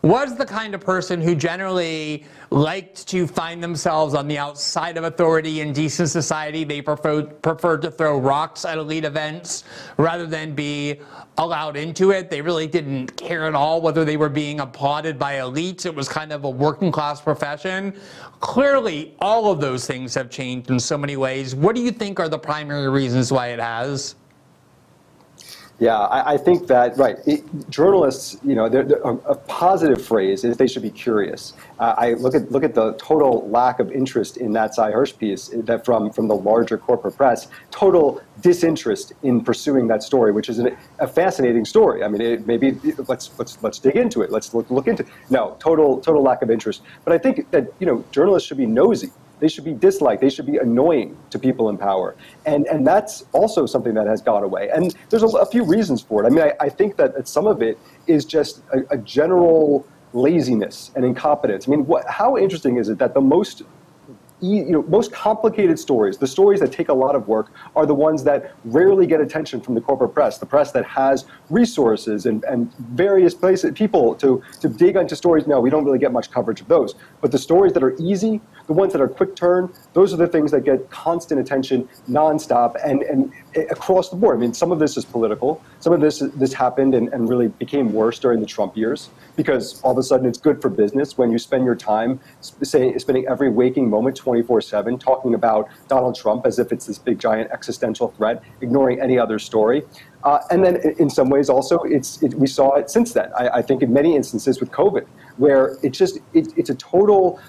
was 0.04 0.36
the 0.36 0.46
kind 0.46 0.76
of 0.76 0.82
person 0.82 1.22
who 1.22 1.34
generally 1.34 2.26
liked 2.50 3.08
to 3.08 3.26
find 3.26 3.64
themselves 3.64 4.14
on 4.14 4.28
the 4.28 4.38
outside 4.38 4.98
of 4.98 5.06
authority 5.06 5.62
in 5.62 5.72
decent 5.72 6.10
society. 6.10 6.66
They 6.66 6.82
preferred, 6.82 7.42
preferred 7.42 7.82
to 7.84 7.92
throw 7.92 8.20
rocks 8.20 8.66
at 8.66 8.78
elite 8.78 9.06
events 9.06 9.64
rather 9.96 10.28
than 10.28 10.56
be 10.56 11.00
allowed 11.38 11.78
into 11.78 12.12
it. 12.12 12.30
They 12.30 12.42
really 12.42 12.68
didn't 12.68 13.16
care 13.16 13.48
at 13.48 13.56
all 13.56 13.80
whether 13.82 14.04
they 14.04 14.18
were 14.18 14.28
being 14.28 14.60
applauded 14.60 15.18
by 15.18 15.36
elites. 15.36 15.86
It 15.86 15.96
was 15.96 16.10
kind 16.10 16.34
of 16.34 16.44
a 16.44 16.50
working 16.50 16.92
class 16.92 17.22
profession. 17.22 17.98
Clearly, 18.42 19.16
all 19.20 19.50
of 19.50 19.62
those 19.62 19.88
things 19.88 20.14
have 20.16 20.30
changed 20.30 20.70
in 20.70 20.82
so 20.82 20.98
many 20.98 21.16
ways. 21.16 21.56
What 21.56 21.78
do 21.78 21.82
you 21.82 21.92
think 21.92 22.20
are 22.20 22.28
the 22.28 22.38
primary 22.38 22.90
reasons 22.90 23.32
why 23.32 23.48
it 23.48 23.60
has? 23.60 24.16
Yeah, 25.80 25.98
I, 25.98 26.34
I, 26.34 26.38
think 26.38 26.68
that 26.68 26.98
right. 26.98 27.18
It, 27.26 27.44
journalists, 27.70 28.38
you 28.44 28.54
know, 28.54 28.70
they're, 28.70 28.84
they're, 28.84 29.02
a, 29.02 29.36
positive 29.36 30.06
phrase 30.06 30.44
is 30.44 30.56
they 30.56 30.68
should 30.68 30.84
be 30.84 30.92
curious. 30.92 31.54
Uh, 31.80 31.96
I 31.98 32.14
look 32.14 32.36
at 32.36 32.52
look 32.52 32.64
at 32.64 32.76
the 32.76 32.94
total 32.94 33.50
lack 33.50 33.80
of 33.80 33.92
interest 33.92 34.38
in 34.38 34.54
that 34.54 34.76
Sy 34.76 34.92
Hersh 34.92 35.18
piece 35.18 35.50
that 35.52 35.84
from 35.84 36.12
from 36.12 36.28
the 36.28 36.36
larger 36.36 36.78
corporate 36.78 37.18
press. 37.18 37.48
Total 37.72 38.22
disinterest 38.42 39.14
in 39.24 39.44
pursuing 39.44 39.88
that 39.88 40.04
story, 40.04 40.32
which 40.32 40.48
is 40.48 40.60
an, 40.60 40.78
a 41.00 41.08
fascinating 41.08 41.66
story. 41.66 42.04
I 42.04 42.08
mean, 42.08 42.22
it, 42.22 42.46
maybe 42.46 42.80
let's 43.08 43.32
let's 43.40 43.62
let's 43.64 43.80
dig 43.80 43.96
into 43.96 44.22
it. 44.22 44.32
Let's 44.32 44.54
look 44.54 44.70
look 44.70 44.88
into. 44.88 45.04
It. 45.04 45.10
No, 45.32 45.58
total 45.60 46.00
total 46.02 46.22
lack 46.22 46.44
of 46.44 46.52
interest. 46.52 46.84
But 47.04 47.14
I 47.14 47.18
think 47.18 47.50
that 47.50 47.74
you 47.80 47.88
know 47.88 48.06
journalists 48.12 48.48
should 48.48 48.58
be 48.58 48.68
nosy 48.68 49.12
they 49.44 49.50
should 49.50 49.66
be 49.66 49.74
disliked. 49.74 50.22
They 50.22 50.30
should 50.30 50.46
be 50.46 50.56
annoying 50.56 51.18
to 51.32 51.38
people 51.38 51.68
in 51.68 51.78
power. 51.78 52.16
And, 52.46 52.66
and 52.68 52.88
that's 52.88 53.26
also 53.34 53.66
something 53.66 53.94
that 53.96 54.08
has 54.08 54.22
gone 54.22 54.42
away. 54.42 54.70
And 54.74 54.96
there's 55.10 55.22
a, 55.22 55.28
a 55.28 55.46
few 55.46 55.66
reasons 55.66 56.02
for 56.02 56.24
it. 56.24 56.28
I 56.28 56.30
mean, 56.30 56.46
I, 56.46 56.54
I 56.62 56.70
think 56.70 56.96
that 56.96 57.28
some 57.28 57.46
of 57.46 57.62
it 57.62 57.78
is 58.08 58.24
just 58.24 58.62
a, 58.72 58.80
a 58.92 58.98
general 58.98 59.86
laziness 60.14 60.92
and 60.96 61.04
incompetence. 61.04 61.68
I 61.68 61.72
mean, 61.72 61.86
what, 61.86 62.08
how 62.08 62.38
interesting 62.38 62.78
is 62.78 62.88
it 62.88 62.98
that 63.00 63.14
the 63.14 63.20
most 63.20 63.64
you 64.44 64.66
know, 64.66 64.84
most 64.84 65.14
complicated 65.14 65.80
stories, 65.80 66.18
the 66.18 66.28
stories 66.28 66.60
that 66.60 66.72
take 66.72 66.90
a 66.90 66.94
lot 66.94 67.16
of 67.16 67.30
work, 67.30 67.52
are 67.78 67.86
the 67.86 67.94
ones 67.96 68.26
that 68.26 68.54
rarely 68.66 69.08
get 69.08 69.22
attention 69.22 69.62
from 69.62 69.74
the 69.74 69.80
corporate 69.80 70.14
press, 70.14 70.38
the 70.38 70.46
press 70.46 70.72
that 70.74 70.84
has 70.84 71.26
resources 71.50 72.26
and, 72.26 72.44
and 72.44 72.74
various 72.76 73.34
places, 73.34 73.72
people 73.74 74.14
to, 74.16 74.44
to 74.60 74.68
dig 74.68 74.98
into 74.98 75.16
stories. 75.16 75.48
No, 75.48 75.62
we 75.62 75.70
don't 75.70 75.86
really 75.86 76.00
get 76.00 76.12
much 76.12 76.30
coverage 76.30 76.60
of 76.60 76.68
those. 76.68 76.96
But 77.22 77.32
the 77.32 77.38
stories 77.38 77.72
that 77.72 77.84
are 77.84 77.96
easy, 78.00 78.42
the 78.68 78.74
ones 78.74 78.94
that 78.94 79.02
are 79.02 79.08
quick 79.08 79.36
turn, 79.36 79.72
those 79.94 80.14
are 80.14 80.18
the 80.18 80.28
things 80.28 80.52
that 80.52 80.64
get 80.64 80.90
constant 80.90 81.40
attention 81.40 81.88
nonstop 82.10 82.76
and, 82.86 83.04
and 83.04 83.32
across 83.70 84.10
the 84.10 84.16
board. 84.16 84.38
I 84.38 84.40
mean, 84.40 84.54
some 84.54 84.72
of 84.72 84.80
this 84.80 84.98
is 84.98 85.06
political. 85.06 85.62
Some 85.80 85.94
of 85.94 86.02
this 86.02 86.20
this 86.36 86.54
happened 86.54 86.96
and, 86.96 87.10
and 87.10 87.30
really 87.30 87.50
became 87.50 87.94
worse 87.94 88.20
during 88.20 88.40
the 88.40 88.46
Trump 88.46 88.78
years 88.78 89.10
because 89.36 89.82
all 89.82 89.92
of 89.92 89.98
a 89.98 90.04
sudden 90.04 90.26
it's 90.26 90.40
good 90.40 90.62
for 90.62 90.70
business 90.70 91.18
when 91.18 91.32
you 91.32 91.38
spend 91.38 91.66
your 91.66 91.76
time 91.76 92.20
say, 92.42 92.98
spending 92.98 93.28
every 93.28 93.50
waking 93.50 93.90
moment 93.90 94.20
24/7 94.20 95.00
talking 95.00 95.34
about 95.34 95.68
Donald 95.88 96.16
Trump 96.16 96.46
as 96.46 96.60
if 96.60 96.72
it's 96.72 96.86
this 96.86 96.98
big 96.98 97.20
giant 97.20 97.52
existential 97.52 98.10
threat, 98.10 98.42
ignoring 98.62 99.00
any 99.02 99.20
other 99.20 99.40
story. 99.40 99.84
Uh, 100.24 100.40
and 100.52 100.64
then 100.64 100.78
in 101.00 101.10
some 101.10 101.30
ways 101.30 101.50
also 101.50 101.80
it's 101.84 102.24
it, 102.24 102.34
we 102.36 102.48
saw 102.48 102.76
it 102.76 102.90
since 102.90 103.12
then. 103.12 103.30
I, 103.38 103.50
I, 103.50 103.62
think 103.62 103.84
in 103.84 103.92
many 103.92 104.16
instances 104.16 104.62
with 104.62 104.72
COVID, 104.72 105.06
where 105.36 105.78
it's 105.84 105.98
just 105.98 106.20
it, 106.34 106.48
it's 106.56 106.70
a 106.70 106.76
total 106.76 107.42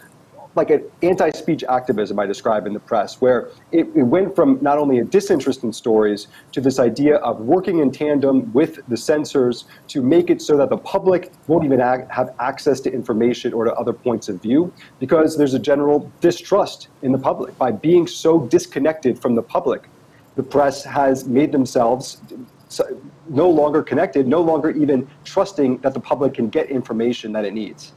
like 0.55 0.71
an 0.71 0.85
anti-speech 1.03 1.65
activism 1.65 2.19
I 2.19 2.27
describe 2.27 2.67
in 2.67 2.73
the 2.73 2.81
press, 2.81 3.21
where 3.21 3.49
it, 3.73 3.89
it, 3.95 4.03
went 4.03 4.35
from 4.37 4.59
not 4.61 4.79
only 4.79 5.01
a 5.01 5.05
disinterest 5.05 5.65
in 5.65 5.73
stories 5.73 6.29
to 6.53 6.61
this 6.61 6.79
idea 6.79 7.17
of 7.17 7.41
working 7.41 7.79
in 7.79 7.91
tandem 7.91 8.53
with 8.53 8.79
the 8.89 8.97
censors 8.97 9.65
to 9.89 10.03
make 10.03 10.31
it 10.31 10.41
so 10.41 10.57
that 10.57 10.71
the 10.71 10.79
public 10.79 11.33
won't 11.49 11.65
even 11.65 11.81
have 11.81 12.35
access 12.39 12.81
to 12.81 12.93
information 12.93 13.53
or 13.53 13.65
to 13.65 13.75
other 13.75 13.93
points 13.93 14.29
of 14.29 14.41
view, 14.41 14.73
because 15.01 15.37
there's 15.37 15.55
a 15.55 15.59
general 15.59 16.11
distrust 16.21 16.89
in 17.03 17.11
the 17.13 17.19
public. 17.19 17.57
By 17.59 17.73
being 17.73 18.07
so 18.07 18.47
disconnected 18.47 19.19
from 19.19 19.35
the 19.35 19.43
public, 19.43 19.89
the 20.37 20.43
press 20.43 20.85
has 20.85 21.27
made 21.27 21.53
themselves 21.53 22.21
no 23.29 23.49
longer 23.49 23.83
connected, 23.83 24.27
no 24.27 24.41
longer 24.41 24.71
even 24.71 25.09
trusting 25.25 25.79
that 25.79 25.95
the 25.95 26.01
public 26.01 26.35
can 26.35 26.49
get 26.49 26.71
information 26.71 27.33
that 27.33 27.45
it 27.45 27.55
needs. 27.55 27.93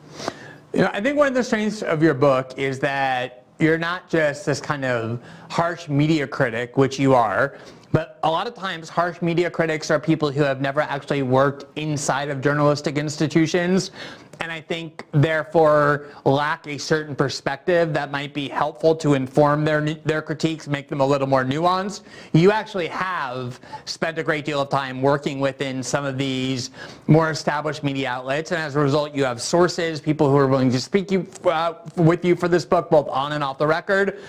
You 0.78 0.84
know, 0.84 0.92
I 0.94 1.02
think 1.02 1.18
one 1.18 1.28
of 1.28 1.34
the 1.34 1.44
strengths 1.44 1.82
of 1.82 2.04
your 2.04 2.14
book 2.14 2.54
is 2.56 2.78
that 2.82 3.44
you're 3.58 3.80
not 3.80 4.08
just 4.08 4.46
this 4.46 4.62
kind 4.62 4.86
of 4.86 5.20
harsh 5.50 5.90
media 5.90 6.28
critic, 6.28 6.78
which 6.78 7.00
you 7.00 7.16
are, 7.16 7.58
but 7.92 8.20
a 8.22 8.30
lot 8.30 8.46
of 8.46 8.54
times 8.54 8.88
harsh 8.88 9.20
media 9.24 9.50
critics 9.50 9.90
are 9.90 10.00
people 10.00 10.30
who 10.30 10.44
have 10.44 10.62
never 10.62 10.82
actually 10.82 11.24
worked 11.24 11.66
inside 11.80 12.30
of 12.30 12.42
journalistic 12.42 13.00
institutions 13.00 13.90
and 14.40 14.52
I 14.52 14.62
think 14.62 15.06
therefore 15.12 16.08
lack 16.26 16.68
a 16.68 16.78
certain 16.78 17.16
perspective 17.16 17.94
that 17.94 18.12
might 18.12 18.34
be 18.34 18.48
helpful 18.48 18.96
to 18.98 19.14
inform 19.14 19.66
their 19.66 19.82
their 19.82 20.22
critiques, 20.22 20.68
make 20.68 20.88
them 20.88 21.02
a 21.02 21.06
little 21.06 21.28
more 21.28 21.44
nuanced. 21.44 22.02
You 22.34 22.52
actually 22.52 22.88
have 22.88 23.60
spent 23.86 24.18
a 24.18 24.24
great 24.24 24.46
deal 24.46 24.62
of 24.62 24.70
time 24.70 25.02
working 25.02 25.40
within 25.40 25.84
some 25.84 26.06
of 26.06 26.18
these 26.18 26.72
more 27.08 27.30
established 27.32 27.84
media 27.84 28.10
outlets, 28.10 28.52
and 28.52 28.62
as 28.62 28.76
a 28.76 28.80
result, 28.80 29.14
you 29.14 29.24
have 29.24 29.42
sources, 29.42 30.00
people 30.02 30.30
who 30.30 30.38
are 30.38 30.48
willing 30.48 30.72
to 30.72 30.80
speak 30.80 31.12
you, 31.12 31.28
uh, 31.46 31.76
with 31.96 32.24
you 32.26 32.36
for 32.36 32.48
this 32.48 32.66
book, 32.66 32.90
both 32.90 33.08
on 33.10 33.34
and 33.34 33.44
off 33.44 33.58
the 33.58 33.68
record. 33.68 34.20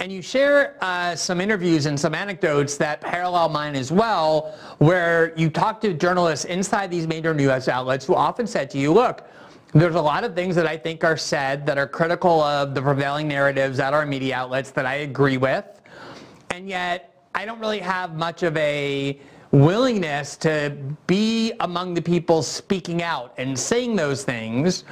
And 0.00 0.12
you 0.12 0.22
share 0.22 0.76
uh, 0.80 1.16
some 1.16 1.40
interviews 1.40 1.86
and 1.86 1.98
some 1.98 2.14
anecdotes 2.14 2.76
that 2.76 3.00
parallel 3.00 3.48
mine 3.48 3.74
as 3.74 3.90
well, 3.90 4.54
where 4.78 5.32
you 5.36 5.50
talk 5.50 5.80
to 5.80 5.92
journalists 5.92 6.44
inside 6.44 6.88
these 6.88 7.08
major 7.08 7.34
news 7.34 7.68
outlets 7.68 8.06
who 8.06 8.14
often 8.14 8.46
said 8.46 8.70
to 8.70 8.78
you, 8.78 8.92
look, 8.92 9.28
there's 9.72 9.94
a 9.94 10.00
lot 10.00 10.24
of 10.24 10.34
things 10.34 10.56
that 10.56 10.66
I 10.66 10.76
think 10.76 11.04
are 11.04 11.16
said 11.16 11.66
that 11.66 11.76
are 11.78 11.86
critical 11.86 12.40
of 12.40 12.74
the 12.74 12.80
prevailing 12.80 13.28
narratives 13.28 13.78
at 13.78 13.92
our 13.92 14.06
media 14.06 14.36
outlets 14.36 14.70
that 14.70 14.86
I 14.86 14.96
agree 14.96 15.36
with. 15.36 15.64
And 16.50 16.68
yet, 16.68 17.22
I 17.34 17.44
don't 17.44 17.60
really 17.60 17.78
have 17.80 18.14
much 18.16 18.42
of 18.42 18.56
a 18.56 19.20
willingness 19.50 20.36
to 20.38 20.76
be 21.06 21.52
among 21.60 21.94
the 21.94 22.02
people 22.02 22.42
speaking 22.42 23.02
out 23.02 23.34
and 23.38 23.58
saying 23.58 23.96
those 23.96 24.24
things 24.24 24.84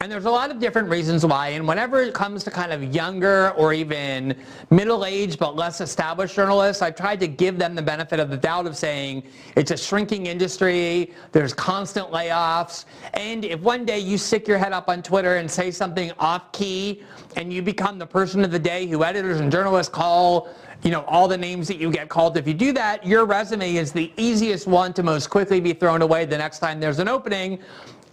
and 0.00 0.10
there's 0.10 0.24
a 0.24 0.30
lot 0.30 0.50
of 0.50 0.58
different 0.58 0.88
reasons 0.88 1.24
why. 1.24 1.48
And 1.48 1.66
whenever 1.66 2.02
it 2.02 2.14
comes 2.14 2.44
to 2.44 2.50
kind 2.50 2.72
of 2.72 2.94
younger 2.94 3.50
or 3.52 3.72
even 3.72 4.36
middle-aged 4.70 5.38
but 5.38 5.56
less 5.56 5.80
established 5.80 6.34
journalists, 6.34 6.82
I've 6.82 6.96
tried 6.96 7.20
to 7.20 7.28
give 7.28 7.58
them 7.58 7.74
the 7.74 7.82
benefit 7.82 8.20
of 8.20 8.30
the 8.30 8.36
doubt 8.36 8.66
of 8.66 8.76
saying 8.76 9.22
it's 9.56 9.70
a 9.70 9.76
shrinking 9.76 10.26
industry, 10.26 11.12
there's 11.32 11.52
constant 11.52 12.10
layoffs, 12.10 12.84
and 13.14 13.44
if 13.44 13.60
one 13.60 13.84
day 13.84 13.98
you 13.98 14.18
stick 14.18 14.48
your 14.48 14.58
head 14.58 14.72
up 14.72 14.88
on 14.88 15.02
Twitter 15.02 15.36
and 15.36 15.50
say 15.50 15.70
something 15.70 16.12
off-key 16.18 17.02
and 17.36 17.52
you 17.52 17.62
become 17.62 17.98
the 17.98 18.06
person 18.06 18.44
of 18.44 18.50
the 18.50 18.58
day 18.58 18.86
who 18.86 19.04
editors 19.04 19.40
and 19.40 19.50
journalists 19.50 19.92
call 19.92 20.48
you 20.84 20.90
know, 20.90 21.02
all 21.04 21.26
the 21.26 21.38
names 21.38 21.66
that 21.66 21.78
you 21.78 21.90
get 21.90 22.10
called. 22.10 22.36
If 22.36 22.46
you 22.46 22.52
do 22.52 22.70
that, 22.72 23.06
your 23.06 23.24
resume 23.24 23.74
is 23.74 23.90
the 23.90 24.12
easiest 24.18 24.66
one 24.66 24.92
to 24.92 25.02
most 25.02 25.30
quickly 25.30 25.58
be 25.58 25.72
thrown 25.72 26.02
away 26.02 26.26
the 26.26 26.36
next 26.36 26.58
time 26.58 26.78
there's 26.78 26.98
an 26.98 27.08
opening. 27.08 27.58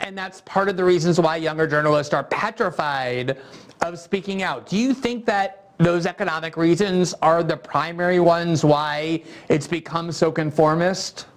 And 0.01 0.17
that's 0.17 0.41
part 0.41 0.67
of 0.67 0.77
the 0.77 0.83
reasons 0.83 1.19
why 1.19 1.37
younger 1.37 1.67
journalists 1.67 2.13
are 2.13 2.23
petrified 2.23 3.37
of 3.81 3.99
speaking 3.99 4.41
out. 4.41 4.67
Do 4.67 4.77
you 4.77 4.93
think 4.93 5.25
that 5.27 5.73
those 5.77 6.05
economic 6.05 6.57
reasons 6.57 7.13
are 7.21 7.43
the 7.43 7.57
primary 7.57 8.19
ones 8.19 8.65
why 8.65 9.23
it's 9.47 9.67
become 9.67 10.11
so 10.11 10.31
conformist? 10.31 11.27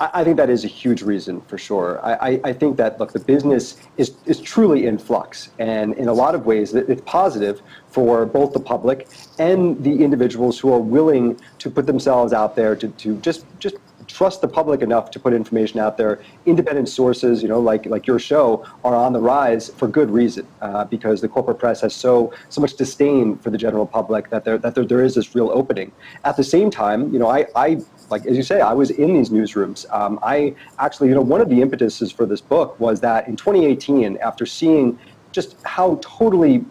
I 0.00 0.22
think 0.22 0.36
that 0.36 0.48
is 0.48 0.64
a 0.64 0.68
huge 0.68 1.02
reason 1.02 1.40
for 1.42 1.58
sure. 1.58 2.00
I, 2.04 2.40
I, 2.44 2.52
think 2.52 2.76
that 2.76 3.00
look, 3.00 3.12
the 3.12 3.18
business 3.18 3.78
is, 3.96 4.14
is 4.26 4.40
truly 4.40 4.86
in 4.86 4.96
flux, 4.96 5.50
and 5.58 5.92
in 5.94 6.06
a 6.06 6.12
lot 6.12 6.36
of 6.36 6.46
ways, 6.46 6.72
it's 6.72 7.02
positive 7.04 7.62
for 7.88 8.24
both 8.24 8.52
the 8.52 8.60
public 8.60 9.08
and 9.40 9.82
the 9.82 10.04
individuals 10.04 10.56
who 10.56 10.72
are 10.72 10.78
willing 10.78 11.40
to 11.58 11.68
put 11.68 11.86
themselves 11.86 12.32
out 12.32 12.54
there 12.54 12.76
to, 12.76 12.88
to 12.88 13.16
just 13.16 13.44
just 13.58 13.76
trust 14.08 14.40
the 14.40 14.48
public 14.48 14.82
enough 14.82 15.10
to 15.12 15.20
put 15.20 15.32
information 15.32 15.78
out 15.78 15.96
there. 15.96 16.20
Independent 16.46 16.88
sources, 16.88 17.42
you 17.42 17.48
know, 17.48 17.60
like 17.60 17.86
like 17.86 18.06
your 18.06 18.18
show, 18.18 18.64
are 18.82 18.96
on 18.96 19.12
the 19.12 19.20
rise 19.20 19.68
for 19.68 19.86
good 19.86 20.10
reason, 20.10 20.46
uh, 20.60 20.84
because 20.84 21.20
the 21.20 21.28
corporate 21.28 21.58
press 21.58 21.80
has 21.82 21.94
so 21.94 22.32
so 22.48 22.60
much 22.60 22.74
disdain 22.74 23.36
for 23.38 23.50
the 23.50 23.58
general 23.58 23.86
public 23.86 24.30
that 24.30 24.44
there 24.44 24.58
that 24.58 24.74
there, 24.74 24.84
there 24.84 25.02
is 25.02 25.14
this 25.14 25.34
real 25.34 25.50
opening. 25.50 25.92
At 26.24 26.36
the 26.36 26.44
same 26.44 26.70
time, 26.70 27.12
you 27.12 27.18
know, 27.18 27.28
I, 27.28 27.46
I 27.54 27.80
like 28.10 28.26
as 28.26 28.36
you 28.36 28.42
say, 28.42 28.60
I 28.60 28.72
was 28.72 28.90
in 28.90 29.14
these 29.14 29.30
newsrooms. 29.30 29.90
Um, 29.92 30.18
I 30.22 30.54
actually, 30.78 31.08
you 31.08 31.14
know, 31.14 31.20
one 31.20 31.40
of 31.40 31.48
the 31.48 31.60
impetuses 31.60 32.10
for 32.10 32.26
this 32.26 32.40
book 32.40 32.78
was 32.80 33.00
that 33.00 33.28
in 33.28 33.36
2018, 33.36 34.16
after 34.18 34.46
seeing 34.46 34.98
just 35.32 35.56
how 35.64 35.98
totally 36.00 36.64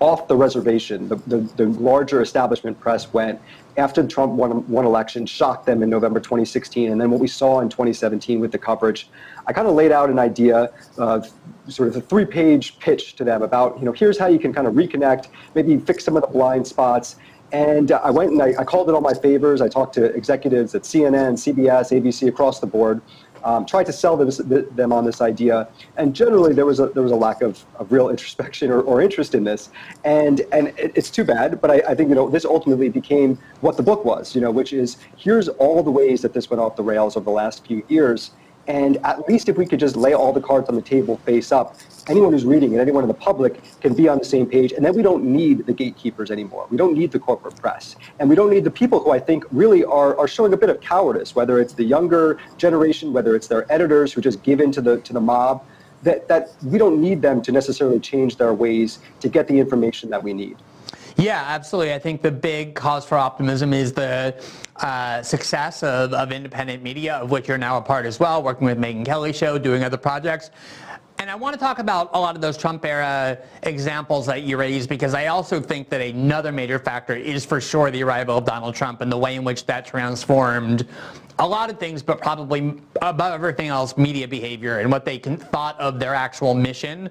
off 0.00 0.28
the 0.28 0.36
reservation 0.36 1.08
the, 1.08 1.16
the, 1.26 1.38
the 1.56 1.66
larger 1.66 2.20
establishment 2.20 2.78
press 2.80 3.12
went 3.12 3.40
after 3.76 4.06
Trump 4.06 4.32
won, 4.34 4.66
won 4.68 4.84
election, 4.84 5.26
shocked 5.26 5.66
them 5.66 5.82
in 5.82 5.90
November 5.90 6.20
2016, 6.20 6.92
and 6.92 7.00
then 7.00 7.10
what 7.10 7.20
we 7.20 7.26
saw 7.26 7.60
in 7.60 7.68
2017 7.68 8.38
with 8.38 8.52
the 8.52 8.58
coverage, 8.58 9.08
I 9.46 9.52
kind 9.52 9.66
of 9.66 9.74
laid 9.74 9.90
out 9.90 10.10
an 10.10 10.18
idea, 10.18 10.70
of 10.96 11.30
sort 11.68 11.88
of 11.88 11.96
a 11.96 12.00
three-page 12.00 12.78
pitch 12.78 13.16
to 13.16 13.24
them 13.24 13.42
about, 13.42 13.78
you 13.78 13.84
know, 13.84 13.92
here's 13.92 14.18
how 14.18 14.26
you 14.26 14.38
can 14.38 14.52
kind 14.52 14.66
of 14.66 14.74
reconnect, 14.74 15.28
maybe 15.54 15.76
fix 15.78 16.04
some 16.04 16.16
of 16.16 16.22
the 16.22 16.28
blind 16.28 16.66
spots. 16.66 17.16
And 17.52 17.92
I 17.92 18.10
went 18.10 18.32
and 18.32 18.42
I, 18.42 18.54
I 18.58 18.64
called 18.64 18.88
in 18.88 18.94
all 18.94 19.00
my 19.00 19.14
favors. 19.14 19.60
I 19.60 19.68
talked 19.68 19.94
to 19.94 20.04
executives 20.04 20.74
at 20.74 20.82
CNN, 20.82 21.34
CBS, 21.34 21.92
ABC, 21.92 22.28
across 22.28 22.58
the 22.58 22.66
board. 22.66 23.00
Um, 23.44 23.66
tried 23.66 23.86
to 23.86 23.92
sell 23.92 24.16
them, 24.16 24.30
them 24.74 24.92
on 24.92 25.04
this 25.04 25.20
idea, 25.20 25.68
and 25.96 26.14
generally 26.14 26.54
there 26.54 26.66
was 26.66 26.80
a, 26.80 26.86
there 26.88 27.02
was 27.02 27.12
a 27.12 27.16
lack 27.16 27.42
of, 27.42 27.64
of 27.76 27.92
real 27.92 28.08
introspection 28.08 28.70
or, 28.70 28.80
or 28.80 29.00
interest 29.00 29.34
in 29.34 29.44
this, 29.44 29.70
and 30.04 30.40
and 30.52 30.68
it, 30.78 30.92
it's 30.94 31.10
too 31.10 31.24
bad. 31.24 31.60
But 31.60 31.70
I, 31.70 31.82
I 31.88 31.94
think 31.94 32.08
you 32.08 32.14
know 32.14 32.28
this 32.28 32.44
ultimately 32.44 32.88
became 32.88 33.38
what 33.60 33.76
the 33.76 33.82
book 33.82 34.04
was, 34.04 34.34
you 34.34 34.40
know, 34.40 34.50
which 34.50 34.72
is 34.72 34.96
here's 35.16 35.48
all 35.48 35.82
the 35.82 35.90
ways 35.90 36.22
that 36.22 36.32
this 36.32 36.50
went 36.50 36.60
off 36.60 36.76
the 36.76 36.82
rails 36.82 37.16
over 37.16 37.24
the 37.24 37.30
last 37.30 37.66
few 37.66 37.84
years, 37.88 38.30
and 38.66 38.96
at 39.04 39.28
least 39.28 39.48
if 39.48 39.56
we 39.56 39.66
could 39.66 39.80
just 39.80 39.96
lay 39.96 40.14
all 40.14 40.32
the 40.32 40.40
cards 40.40 40.68
on 40.68 40.74
the 40.74 40.82
table 40.82 41.18
face 41.18 41.52
up, 41.52 41.76
anyone 42.08 42.32
who's 42.32 42.44
reading 42.44 42.72
it, 42.72 42.78
anyone 42.78 43.02
in 43.04 43.08
the 43.08 43.14
public 43.14 43.60
can 43.80 43.94
be 43.94 44.08
on 44.08 44.18
the 44.18 44.24
same 44.24 44.46
page. 44.46 44.72
And 44.72 44.84
then 44.84 44.94
we 44.94 45.02
don't 45.02 45.24
need 45.24 45.66
the 45.66 45.72
gatekeepers 45.72 46.30
anymore. 46.30 46.66
We 46.70 46.76
don't 46.76 46.96
need 46.96 47.12
the 47.12 47.18
corporate 47.18 47.56
press. 47.56 47.96
And 48.18 48.28
we 48.28 48.36
don't 48.36 48.50
need 48.50 48.64
the 48.64 48.70
people 48.70 49.00
who 49.00 49.10
I 49.10 49.18
think 49.18 49.44
really 49.50 49.84
are, 49.84 50.16
are 50.18 50.28
showing 50.28 50.52
a 50.52 50.56
bit 50.56 50.70
of 50.70 50.80
cowardice, 50.80 51.34
whether 51.34 51.60
it's 51.60 51.72
the 51.72 51.84
younger 51.84 52.38
generation, 52.56 53.12
whether 53.12 53.34
it's 53.34 53.48
their 53.48 53.70
editors 53.72 54.12
who 54.12 54.20
just 54.20 54.42
give 54.42 54.60
in 54.60 54.72
to 54.72 54.80
the, 54.80 55.00
to 55.00 55.12
the 55.12 55.20
mob. 55.20 55.64
That, 56.02 56.28
that 56.28 56.50
we 56.62 56.76
don't 56.76 57.00
need 57.00 57.22
them 57.22 57.40
to 57.40 57.50
necessarily 57.50 57.98
change 57.98 58.36
their 58.36 58.52
ways 58.52 58.98
to 59.20 59.28
get 59.30 59.48
the 59.48 59.58
information 59.58 60.10
that 60.10 60.22
we 60.22 60.34
need. 60.34 60.58
Yeah, 61.16 61.44
absolutely. 61.46 61.94
I 61.94 61.98
think 61.98 62.22
the 62.22 62.32
big 62.32 62.74
cause 62.74 63.04
for 63.04 63.16
optimism 63.16 63.72
is 63.72 63.92
the 63.92 64.42
uh, 64.76 65.22
success 65.22 65.82
of, 65.82 66.12
of 66.12 66.32
independent 66.32 66.82
media, 66.82 67.14
of 67.16 67.30
which 67.30 67.46
you're 67.46 67.58
now 67.58 67.78
a 67.78 67.82
part 67.82 68.04
as 68.04 68.18
well, 68.18 68.42
working 68.42 68.66
with 68.66 68.78
Megyn 68.78 69.04
Kelly 69.04 69.32
Show, 69.32 69.56
doing 69.56 69.84
other 69.84 69.96
projects. 69.96 70.50
And 71.18 71.30
I 71.30 71.36
want 71.36 71.54
to 71.54 71.60
talk 71.60 71.78
about 71.78 72.10
a 72.12 72.18
lot 72.18 72.34
of 72.34 72.42
those 72.42 72.56
Trump 72.56 72.84
era 72.84 73.38
examples 73.62 74.26
that 74.26 74.42
you 74.42 74.56
raised 74.56 74.88
because 74.88 75.14
I 75.14 75.28
also 75.28 75.60
think 75.60 75.88
that 75.90 76.00
another 76.00 76.50
major 76.50 76.80
factor 76.80 77.14
is 77.14 77.46
for 77.46 77.60
sure 77.60 77.92
the 77.92 78.02
arrival 78.02 78.38
of 78.38 78.44
Donald 78.44 78.74
Trump 78.74 79.00
and 79.00 79.10
the 79.10 79.16
way 79.16 79.36
in 79.36 79.44
which 79.44 79.64
that 79.66 79.86
transformed 79.86 80.86
a 81.38 81.46
lot 81.46 81.70
of 81.70 81.78
things, 81.78 82.02
but 82.02 82.20
probably 82.20 82.74
above 83.00 83.32
everything 83.32 83.68
else, 83.68 83.96
media 83.96 84.26
behavior 84.26 84.80
and 84.80 84.90
what 84.90 85.04
they 85.04 85.18
can, 85.18 85.36
thought 85.36 85.78
of 85.80 86.00
their 86.00 86.14
actual 86.14 86.52
mission. 86.52 87.08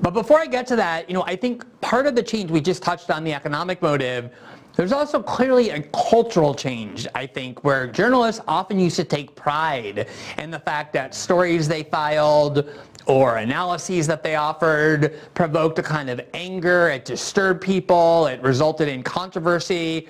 But 0.00 0.14
before 0.14 0.38
I 0.38 0.46
get 0.46 0.66
to 0.68 0.76
that, 0.76 1.08
you 1.08 1.14
know, 1.14 1.24
I 1.26 1.36
think 1.36 1.64
part 1.80 2.06
of 2.06 2.14
the 2.14 2.22
change 2.22 2.50
we 2.50 2.60
just 2.60 2.82
touched 2.82 3.10
on 3.10 3.24
the 3.24 3.34
economic 3.34 3.82
motive. 3.82 4.30
There's 4.74 4.92
also 4.92 5.22
clearly 5.22 5.70
a 5.70 5.82
cultural 5.82 6.54
change, 6.54 7.06
I 7.14 7.26
think, 7.26 7.62
where 7.62 7.86
journalists 7.86 8.40
often 8.48 8.78
used 8.78 8.96
to 8.96 9.04
take 9.04 9.34
pride 9.36 10.08
in 10.38 10.50
the 10.50 10.58
fact 10.58 10.94
that 10.94 11.14
stories 11.14 11.68
they 11.68 11.82
filed 11.82 12.70
or 13.06 13.36
analyses 13.36 14.06
that 14.06 14.22
they 14.22 14.36
offered 14.36 15.20
provoked 15.34 15.78
a 15.78 15.82
kind 15.82 16.08
of 16.08 16.20
anger, 16.32 16.88
it 16.88 17.04
disturbed 17.04 17.60
people, 17.60 18.26
it 18.28 18.40
resulted 18.42 18.88
in 18.88 19.02
controversy. 19.02 20.08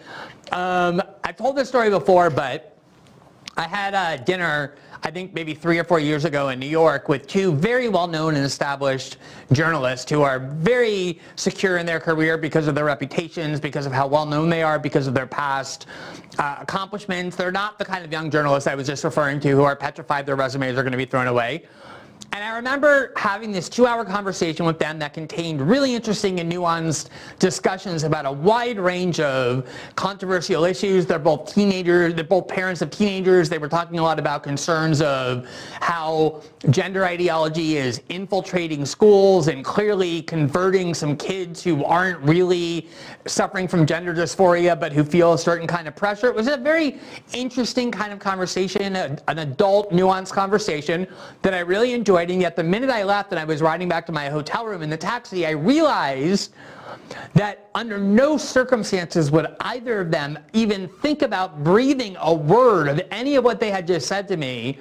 Um, 0.53 1.03
I've 1.25 1.37
told 1.37 1.57
this 1.57 1.69
story 1.69 1.91
before, 1.91 2.31
but 2.31 2.77
I 3.57 3.69
had 3.69 3.95
a 3.95 4.23
dinner 4.23 4.75
I 5.05 5.11
think 5.11 5.35
maybe 5.35 5.53
three 5.53 5.81
or 5.81 5.85
four 5.85 5.99
years 5.99 6.25
ago 6.25 6.51
in 6.51 6.61
New 6.61 6.69
York 6.69 7.09
with 7.09 7.27
two 7.27 7.53
very 7.55 7.89
well-known 7.89 8.37
and 8.37 8.47
established 8.47 9.17
journalists 9.51 10.09
who 10.09 10.23
are 10.23 10.39
very 10.39 11.19
secure 11.35 11.79
in 11.79 11.87
their 11.87 11.99
career 11.99 12.39
because 12.39 12.69
of 12.69 12.77
their 12.77 12.85
reputations, 12.85 13.59
because 13.59 13.85
of 13.85 13.91
how 13.91 14.07
well-known 14.07 14.49
they 14.49 14.63
are, 14.63 14.79
because 14.79 15.09
of 15.09 15.15
their 15.15 15.27
past 15.27 15.87
uh, 16.39 16.59
accomplishments. 16.61 17.35
They're 17.35 17.51
not 17.51 17.81
the 17.81 17.85
kind 17.85 18.05
of 18.05 18.13
young 18.13 18.31
journalists 18.31 18.69
I 18.69 18.77
was 18.77 18.87
just 18.87 19.03
referring 19.03 19.41
to 19.41 19.49
who 19.49 19.65
are 19.65 19.75
petrified 19.75 20.25
their 20.25 20.37
resumes 20.37 20.79
are 20.79 20.85
going 20.85 20.93
to 20.93 20.99
be 20.99 21.05
thrown 21.05 21.27
away. 21.27 21.65
And 22.35 22.43
I 22.43 22.57
remember 22.57 23.13
having 23.15 23.53
this 23.53 23.69
two 23.69 23.87
hour 23.87 24.07
conversation 24.07 24.65
with 24.65 24.79
them 24.79 24.99
that 25.01 25.13
contained 25.13 25.61
really 25.61 25.95
interesting 25.95 26.41
and 26.41 26.51
nuanced 26.51 27.11
discussions 27.39 28.05
about 28.05 28.25
a 28.25 28.33
wide 28.33 28.79
range 28.79 29.21
of 29.21 29.69
controversial 29.97 30.65
issues. 30.65 31.05
They're 31.05 31.19
both 31.19 31.53
teenagers, 31.53 32.15
they're 32.15 32.25
both 32.25 32.49
parents 32.49 32.81
of 32.81 32.91
teenagers. 32.91 33.51
They 33.51 33.59
were 33.59 33.69
talking 33.69 33.99
a 33.99 34.03
lot 34.03 34.19
about 34.19 34.43
concerns 34.43 35.03
of 35.03 35.47
how 35.83 36.41
gender 36.71 37.05
ideology 37.05 37.77
is 37.77 38.01
infiltrating 38.09 38.87
schools 38.87 39.49
and 39.49 39.63
clearly 39.63 40.23
converting 40.23 40.95
some 40.95 41.19
kids 41.19 41.63
who 41.63 41.85
aren't 41.85 42.19
really 42.21 42.89
suffering 43.27 43.69
from 43.69 43.85
gender 43.85 44.15
dysphoria 44.15 44.79
but 44.79 44.91
who 44.91 45.05
feel 45.05 45.35
a 45.35 45.39
certain 45.39 45.67
kind 45.67 45.87
of 45.87 45.95
pressure. 45.95 46.29
It 46.29 46.35
was 46.35 46.49
a 46.49 46.57
very 46.57 46.99
interesting 47.35 47.91
kind 47.91 48.11
of 48.11 48.21
conversation, 48.21 48.97
an 48.97 49.39
adult, 49.39 49.93
nuanced 49.93 50.33
conversation 50.33 51.07
that 51.43 51.53
I 51.53 51.61
really 51.61 51.93
enjoyed 51.93 52.22
and 52.31 52.41
yet 52.41 52.57
the 52.57 52.63
minute 52.63 52.91
I 52.91 53.03
left 53.03 53.33
and 53.33 53.39
I 53.39 53.45
was 53.45 53.63
riding 53.63 53.89
back 53.89 54.07
to 54.07 54.13
my 54.13 54.29
hotel 54.29 54.67
room 54.67 54.83
in 54.83 54.91
the 54.91 54.97
taxi, 54.97 55.47
I 55.47 55.51
realized 55.51 56.55
that 57.35 57.71
under 57.75 57.99
no 57.99 58.37
circumstances 58.37 59.31
would 59.31 59.47
either 59.61 60.01
of 60.01 60.11
them 60.11 60.39
even 60.53 60.89
think 60.89 61.23
about 61.23 61.63
breathing 61.63 62.17
a 62.21 62.33
word 62.33 62.89
of 62.89 63.01
any 63.11 63.37
of 63.37 63.45
what 63.45 63.61
they 63.61 63.71
had 63.71 63.87
just 63.87 64.07
said 64.07 64.29
to 64.29 64.37
me 64.37 64.79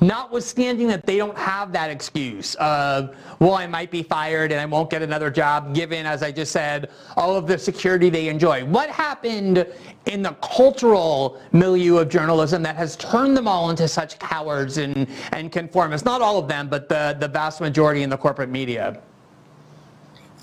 notwithstanding 0.00 0.86
that 0.88 1.06
they 1.06 1.16
don't 1.16 1.36
have 1.36 1.72
that 1.72 1.90
excuse 1.90 2.54
of, 2.56 3.16
well, 3.40 3.54
I 3.54 3.66
might 3.66 3.90
be 3.90 4.02
fired 4.02 4.52
and 4.52 4.60
I 4.60 4.66
won't 4.66 4.90
get 4.90 5.02
another 5.02 5.30
job, 5.30 5.74
given, 5.74 6.06
as 6.06 6.22
I 6.22 6.32
just 6.32 6.52
said, 6.52 6.90
all 7.16 7.36
of 7.36 7.46
the 7.46 7.58
security 7.58 8.10
they 8.10 8.28
enjoy. 8.28 8.64
What 8.64 8.90
happened 8.90 9.66
in 10.06 10.22
the 10.22 10.32
cultural 10.42 11.40
milieu 11.52 11.98
of 11.98 12.08
journalism 12.08 12.62
that 12.62 12.76
has 12.76 12.96
turned 12.96 13.36
them 13.36 13.48
all 13.48 13.70
into 13.70 13.88
such 13.88 14.18
cowards 14.18 14.78
and, 14.78 15.08
and 15.32 15.50
conformists? 15.52 16.04
Not 16.04 16.22
all 16.22 16.38
of 16.38 16.48
them, 16.48 16.68
but 16.68 16.88
the, 16.88 17.16
the 17.18 17.28
vast 17.28 17.60
majority 17.60 18.02
in 18.02 18.10
the 18.10 18.16
corporate 18.16 18.50
media. 18.50 19.00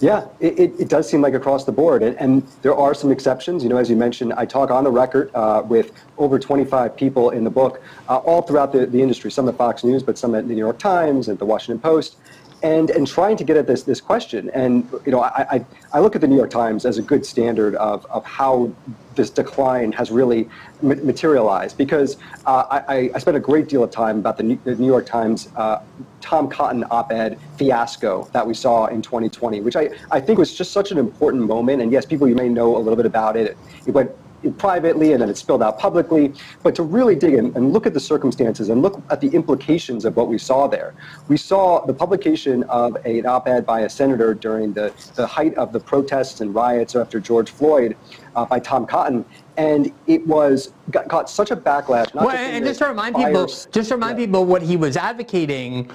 Yeah, 0.02 0.28
it, 0.42 0.60
it, 0.78 0.90
does 0.90 1.10
seem 1.10 1.22
like 1.22 1.34
across 1.36 1.64
the 1.64 1.72
board. 1.72 2.04
And, 2.04 2.18
and, 2.20 2.44
there 2.64 2.76
are 2.76 2.94
some 2.94 3.12
exceptions. 3.12 3.64
You 3.64 3.70
know, 3.70 3.78
as 3.78 3.90
you 3.90 3.96
mentioned, 3.96 4.34
I 4.34 4.46
talk 4.46 4.70
on 4.70 4.84
the 4.84 4.92
record 4.92 5.32
uh, 5.34 5.64
with 5.66 5.94
over 6.18 6.38
25 6.38 6.98
people 6.98 7.30
in 7.30 7.46
the 7.46 7.50
book, 7.50 7.82
uh, 8.10 8.18
all 8.18 8.42
throughout 8.42 8.74
the, 8.74 8.86
the 8.86 9.02
industry, 9.02 9.32
some 9.32 9.48
at 9.48 9.56
Fox 9.56 9.86
News, 9.86 10.04
but 10.04 10.18
some 10.18 10.36
at 10.36 10.50
the 10.50 10.54
New 10.54 10.60
York 10.60 10.80
Times, 10.80 11.30
and 11.30 11.40
the 11.40 11.46
Washington 11.46 11.80
Post 11.80 12.18
and 12.64 12.90
and 12.90 13.08
trying 13.08 13.38
to 13.38 13.44
get 13.44 13.58
at 13.58 13.68
this 13.68 13.84
this 13.84 14.02
question. 14.02 14.50
And 14.52 14.90
you 15.06 15.12
know, 15.12 15.22
I, 15.22 15.46
I, 15.52 15.66
I 15.94 16.00
look 16.00 16.16
at 16.16 16.22
the 16.22 16.28
New 16.28 16.38
York 16.38 16.50
Times 16.50 16.86
as 16.86 16.98
a 16.98 17.02
good 17.02 17.26
standard 17.26 17.76
of 17.76 18.06
of 18.08 18.26
how 18.26 18.72
this 19.16 19.30
decline 19.30 19.92
has 19.94 20.12
really 20.12 20.50
materialized 20.82 21.78
because 21.78 22.18
uh, 22.46 22.82
I, 22.88 23.10
I 23.16 23.18
spent 23.20 23.38
a 23.38 23.40
great 23.40 23.70
deal 23.70 23.82
of 23.82 23.90
time 23.90 24.20
about 24.20 24.36
the 24.36 24.44
New, 24.44 24.60
the 24.66 24.76
New 24.76 24.88
York 24.88 25.06
Times 25.06 25.50
uh, 25.56 25.82
Tom 26.20 26.50
Cotton 26.50 26.84
op-ed 26.92 27.40
fiasco 27.58 28.28
that 28.34 28.46
we 28.46 28.54
saw 28.54 28.88
in 28.88 29.02
2020, 29.02 29.62
which 29.62 29.76
I, 29.78 29.90
I 30.12 30.20
think 30.20 30.38
was 30.38 30.54
just 30.54 30.72
such 30.72 30.92
an 30.92 30.98
important 30.98 31.44
moment. 31.44 31.82
And 31.82 31.92
yes, 31.92 32.06
people 32.06 32.28
you 32.28 32.36
may 32.36 32.50
know 32.50 32.76
a 32.76 32.80
little 32.80 32.98
bit 32.98 33.06
about 33.06 33.38
it. 33.38 33.58
It 33.86 33.92
went 33.92 34.12
privately 34.52 35.14
and 35.14 35.22
then 35.22 35.30
it 35.30 35.38
spilled 35.38 35.64
out 35.64 35.80
publicly. 35.80 36.34
But 36.64 36.76
to 36.76 36.84
really 36.84 37.16
dig 37.16 37.34
in 37.34 37.56
and 37.56 37.74
look 37.74 37.86
at 37.86 37.94
the 37.94 38.00
circumstances 38.00 38.70
and 38.70 38.82
look 38.82 39.02
at 39.10 39.22
the 39.22 39.30
implications 39.30 40.06
of 40.06 40.16
what 40.16 40.28
we 40.28 40.38
saw 40.38 40.68
there, 40.68 40.94
we 41.28 41.38
saw 41.38 41.86
the 41.86 41.94
publication 41.94 42.64
of 42.64 42.96
an 43.06 43.26
op 43.26 43.48
ed 43.48 43.66
by 43.66 43.82
a 43.82 43.90
senator 43.90 44.34
during 44.34 44.74
the, 44.74 44.94
the 45.16 45.28
height 45.28 45.54
of 45.56 45.72
the 45.72 45.80
protests 45.80 46.42
and 46.42 46.54
riots 46.54 46.96
after 46.96 47.20
George 47.20 47.52
Floyd 47.52 47.96
uh, 48.36 48.46
by 48.46 48.60
Tom 48.60 48.86
Cotton. 48.86 49.26
And 49.58 49.94
it 50.06 50.26
was 50.28 50.74
got, 50.92 51.08
got 51.08 51.30
such 51.30 51.52
a 51.52 51.56
backlash. 51.56 52.14
well, 52.14 52.30
and 52.30 52.66
just 52.66 52.80
to 52.80 52.88
remind 52.88 53.16
people, 53.16 53.46
just 53.46 53.72
to 53.72 53.96
remind 53.96 54.20
yeah. 54.20 54.26
people 54.26 54.46
what 54.46 54.62
he 54.62 54.76
was 54.76 54.98
advocating 54.98 55.90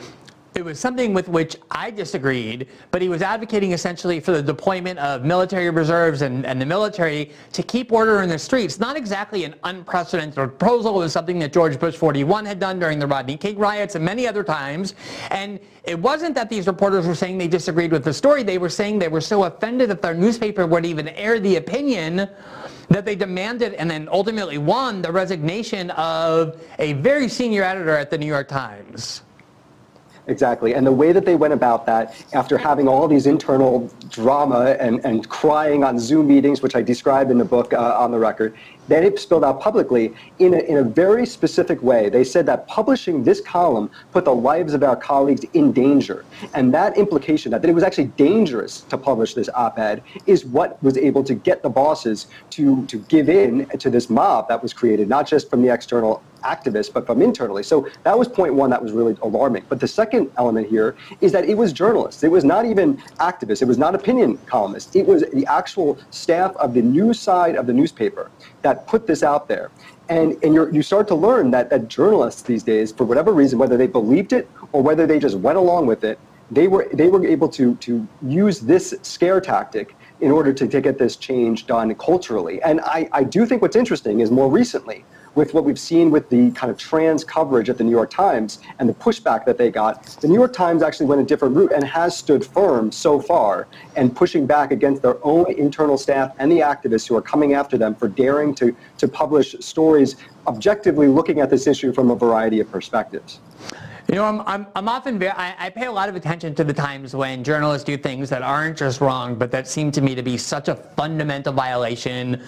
it 0.55 0.65
was 0.65 0.81
something 0.81 1.15
with 1.15 1.29
which 1.29 1.57
I 1.71 1.91
disagreed, 1.91 2.67
but 2.91 3.01
he 3.01 3.09
was 3.09 3.23
advocating 3.23 3.73
essentially 3.73 4.19
for 4.19 4.33
the 4.33 4.43
deployment 4.43 4.99
of 4.99 5.25
military 5.25 5.71
reserves 5.71 6.23
and, 6.23 6.45
and 6.45 6.61
the 6.61 6.67
military 6.67 7.31
to 7.53 7.63
keep 7.63 7.93
order 7.93 8.23
in 8.23 8.29
the 8.29 8.39
streets. 8.39 8.81
Not 8.81 8.97
exactly 8.97 9.45
an 9.45 9.55
unprecedented 9.63 10.35
proposal. 10.35 10.97
It 10.97 11.05
was 11.05 11.13
something 11.13 11.39
that 11.39 11.53
George 11.53 11.79
Bush 11.79 11.95
41 11.95 12.45
had 12.47 12.59
done 12.59 12.81
during 12.81 12.99
the 12.99 13.07
Rodney 13.07 13.37
King 13.37 13.59
riots 13.59 13.95
and 13.95 14.05
many 14.05 14.27
other 14.27 14.43
times. 14.43 14.95
And 15.31 15.61
it 15.85 15.99
wasn't 15.99 16.35
that 16.35 16.51
these 16.51 16.67
reporters 16.67 17.07
were 17.07 17.15
saying 17.15 17.39
they 17.39 17.49
disagreed 17.49 17.93
with 17.93 18.05
the 18.05 18.13
story. 18.13 18.43
They 18.43 18.59
were 18.59 18.69
saying 18.69 18.99
they 18.99 19.09
were 19.09 19.21
so 19.21 19.45
offended 19.45 19.89
that 19.91 20.03
their 20.03 20.15
newspaper 20.15 20.67
wouldn't 20.67 20.91
even 20.91 21.09
air 21.09 21.39
the 21.39 21.57
opinion 21.57 22.29
that 22.89 23.05
they 23.05 23.15
demanded 23.15 23.75
and 23.75 23.89
then 23.89 24.09
ultimately 24.11 24.59
won 24.59 25.01
the 25.01 25.13
resignation 25.13 25.91
of 25.91 26.61
a 26.81 26.95
very 26.95 27.29
senior 27.29 27.63
editor 27.63 27.97
at 27.97 28.11
the 28.11 28.19
New 28.19 28.27
York 28.27 28.49
Times. 28.49 29.23
Exactly. 30.31 30.75
And 30.77 30.87
the 30.87 30.93
way 30.93 31.11
that 31.11 31.27
they 31.27 31.35
went 31.35 31.53
about 31.53 31.87
that, 31.87 32.15
after 32.35 32.57
having 32.57 32.87
all 32.87 33.09
these 33.09 33.27
internal 33.27 33.91
drama 34.11 34.77
and, 34.79 35.05
and 35.05 35.29
crying 35.29 35.83
on 35.83 35.99
Zoom 35.99 36.29
meetings, 36.29 36.63
which 36.63 36.77
I 36.77 36.83
described 36.83 37.33
in 37.33 37.39
the 37.39 37.45
book 37.45 37.73
uh, 37.73 37.97
on 37.99 38.13
the 38.13 38.19
record, 38.19 38.57
then 38.89 39.05
it 39.05 39.19
spilled 39.19 39.45
out 39.45 39.61
publicly 39.61 40.15
in 40.39 40.55
a, 40.55 40.59
in 40.59 40.79
a 40.79 40.83
very 40.83 41.27
specific 41.27 41.83
way. 41.83 42.09
They 42.09 42.25
said 42.25 42.47
that 42.47 42.67
publishing 42.67 43.23
this 43.23 43.41
column 43.41 43.91
put 44.13 44.25
the 44.25 44.35
lives 44.35 44.75
of 44.75 44.83
our 44.83 44.97
colleagues 44.97 45.45
in 45.55 45.73
danger. 45.73 46.25
And 46.55 46.75
that 46.75 46.97
implication, 46.99 47.53
that, 47.53 47.63
that 47.63 47.69
it 47.69 47.75
was 47.75 47.85
actually 47.85 48.07
dangerous 48.17 48.81
to 48.83 48.99
publish 48.99 49.35
this 49.35 49.49
op-ed, 49.55 50.03
is 50.27 50.45
what 50.45 50.83
was 50.83 50.97
able 50.97 51.23
to 51.25 51.35
get 51.35 51.63
the 51.63 51.71
bosses 51.71 52.27
to, 52.51 52.85
to 52.87 52.99
give 53.01 53.29
in 53.29 53.67
to 53.79 53.91
this 53.91 54.11
mob 54.11 54.49
that 54.49 54.63
was 54.63 54.73
created, 54.73 55.09
not 55.09 55.27
just 55.27 55.49
from 55.51 55.63
the 55.63 55.73
external 55.73 56.23
activists, 56.43 56.93
but 56.93 57.07
from 57.07 57.23
internally. 57.23 57.63
So 57.63 57.89
that 58.03 58.19
was 58.19 58.27
point 58.27 58.55
one 58.55 58.71
that 58.71 58.83
was 58.83 58.93
really 58.93 59.17
alarming. 59.23 59.65
But 59.69 59.81
the 59.81 59.89
second 59.89 60.31
element 60.39 60.69
here 60.69 60.97
is 61.21 61.33
that 61.33 61.45
it 61.45 61.57
was 61.57 61.73
journalists. 61.73 62.23
It 62.23 62.31
was 62.31 62.45
not 62.45 62.65
even 62.65 62.97
activists. 63.19 63.63
It 63.63 63.69
was 63.69 63.79
not 63.79 63.95
opinion 63.95 64.39
columnists. 64.47 64.97
It 64.97 65.07
was 65.07 65.23
the 65.33 65.47
actual 65.47 65.99
staff 66.11 66.57
of 66.57 66.75
the 66.75 66.83
news 66.83 67.21
side 67.21 67.57
of 67.57 67.67
the 67.67 67.73
newspaper 67.73 68.31
that 68.63 68.87
put 68.87 69.07
this 69.07 69.23
out 69.23 69.49
there. 69.49 69.71
And, 70.09 70.37
and 70.43 70.55
you 70.75 70.83
start 70.83 71.07
to 71.09 71.15
learn 71.15 71.51
that, 71.53 71.71
that 71.71 71.89
journalists 71.89 72.43
these 72.43 72.63
days, 72.63 72.91
for 72.91 73.05
whatever 73.05 73.33
reason, 73.33 73.59
whether 73.59 73.77
they 73.77 73.87
believed 73.87 74.33
it 74.33 74.51
or 74.73 74.83
whether 74.83 75.07
they 75.07 75.19
just 75.19 75.37
went 75.37 75.57
along 75.57 75.87
with 75.87 76.03
it, 76.03 76.19
they 76.51 76.67
were, 76.67 76.89
they 76.93 77.07
were 77.07 77.25
able 77.25 77.49
to, 77.49 77.77
to 77.77 78.07
use 78.23 78.59
this 78.61 78.95
scare 79.03 79.41
tactic 79.41 79.95
in 80.21 80.31
order 80.31 80.53
to, 80.53 80.67
to 80.67 80.81
get 80.81 80.99
this 80.99 81.17
change 81.17 81.67
done 81.67 81.95
culturally. 81.95 82.61
And 82.63 82.81
I, 82.81 83.09
I 83.13 83.23
do 83.23 83.47
think 83.47 83.63
what's 83.63 83.77
interesting 83.77 84.21
is 84.21 84.31
more 84.31 84.51
recently, 84.51 85.05
with 85.35 85.55
what 85.55 85.65
we've 85.65 85.79
seen 85.79 86.11
with 86.11 86.29
the 86.29 86.51
kind 86.53 86.71
of 86.71 86.79
trans 86.79 87.25
coverage 87.25 87.69
at 87.69 87.79
the 87.79 87.85
New 87.85 87.91
York 87.91 88.11
Times 88.11 88.61
and 88.79 88.89
the 88.89 88.95
pushback 88.95 89.45
that 89.45 89.59
they 89.59 89.71
got, 89.71 90.05
the 90.21 90.29
New 90.29 90.35
York 90.35 90.53
Times 90.53 90.83
actually 90.83 91.07
went 91.07 91.21
a 91.21 91.25
different 91.25 91.57
route 91.57 91.73
and 91.73 91.85
has 91.85 92.17
stood 92.17 92.45
firm 92.45 92.91
so 92.91 93.21
far 93.21 93.69
and 93.97 94.15
pushing 94.15 94.47
back 94.47 94.73
against 94.73 95.03
their 95.03 95.25
own 95.25 95.51
internal 95.53 95.97
staff 95.97 96.35
and 96.39 96.51
the 96.51 96.59
activists 96.59 97.07
who 97.07 97.17
are 97.17 97.23
coming 97.23 97.55
after 97.55 97.79
them 97.79 97.95
for 97.95 98.09
daring 98.09 98.55
to, 98.55 98.75
to 98.99 99.07
publish 99.07 99.55
stories 99.61 100.17
objectively 100.47 101.07
looking 101.07 101.41
at 101.41 101.51
this 101.51 101.67
issue 101.67 101.93
from 101.93 102.11
a 102.11 102.17
variety 102.17 102.61
of 102.61 102.71
perspectives. 102.71 103.41
You 104.11 104.17
know, 104.17 104.25
I'm, 104.25 104.41
I'm, 104.41 104.67
I'm 104.75 104.89
often, 104.89 105.21
very, 105.21 105.31
I, 105.31 105.67
I, 105.67 105.71
pay 105.71 105.87
a 105.87 105.93
lot 105.93 106.09
of 106.09 106.17
attention 106.17 106.53
to 106.57 106.65
the 106.65 106.73
times 106.73 107.15
when 107.15 107.45
journalists 107.45 107.85
do 107.85 107.97
things 107.97 108.29
that 108.31 108.43
aren't 108.43 108.77
just 108.77 109.01
wrong, 109.01 109.37
but 109.37 109.53
that 109.53 109.69
seem 109.69 109.93
to 109.93 110.01
me 110.01 110.17
to 110.17 110.23
be 110.23 110.37
such 110.37 110.67
a 110.67 110.75
fundamental 110.75 111.53
violation 111.53 112.43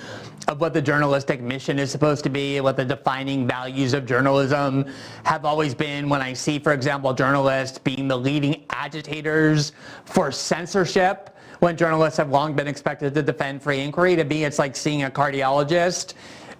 of 0.49 0.61
what 0.61 0.75
the 0.75 0.83
journalistic 0.83 1.41
mission 1.41 1.79
is 1.79 1.89
supposed 1.89 2.25
to 2.25 2.31
be, 2.31 2.61
what 2.61 2.77
the 2.77 2.85
defining 2.85 3.47
values 3.47 3.95
of 3.95 4.07
journalism 4.07 4.85
have 5.23 5.45
always 5.45 5.73
been. 5.73 6.09
When 6.09 6.21
I 6.21 6.33
see, 6.33 6.59
for 6.59 6.73
example, 6.73 7.15
journalists 7.15 7.79
being 7.79 8.09
the 8.09 8.19
leading 8.19 8.65
agitators 8.71 9.71
for 10.05 10.33
censorship, 10.33 11.31
when 11.61 11.77
journalists 11.77 12.17
have 12.17 12.31
long 12.31 12.55
been 12.55 12.67
expected 12.67 13.15
to 13.15 13.23
defend 13.23 13.63
free 13.63 13.83
inquiry, 13.83 14.17
to 14.17 14.25
me 14.25 14.43
it's 14.43 14.59
like 14.59 14.75
seeing 14.75 15.05
a 15.05 15.11
cardiologist 15.11 16.15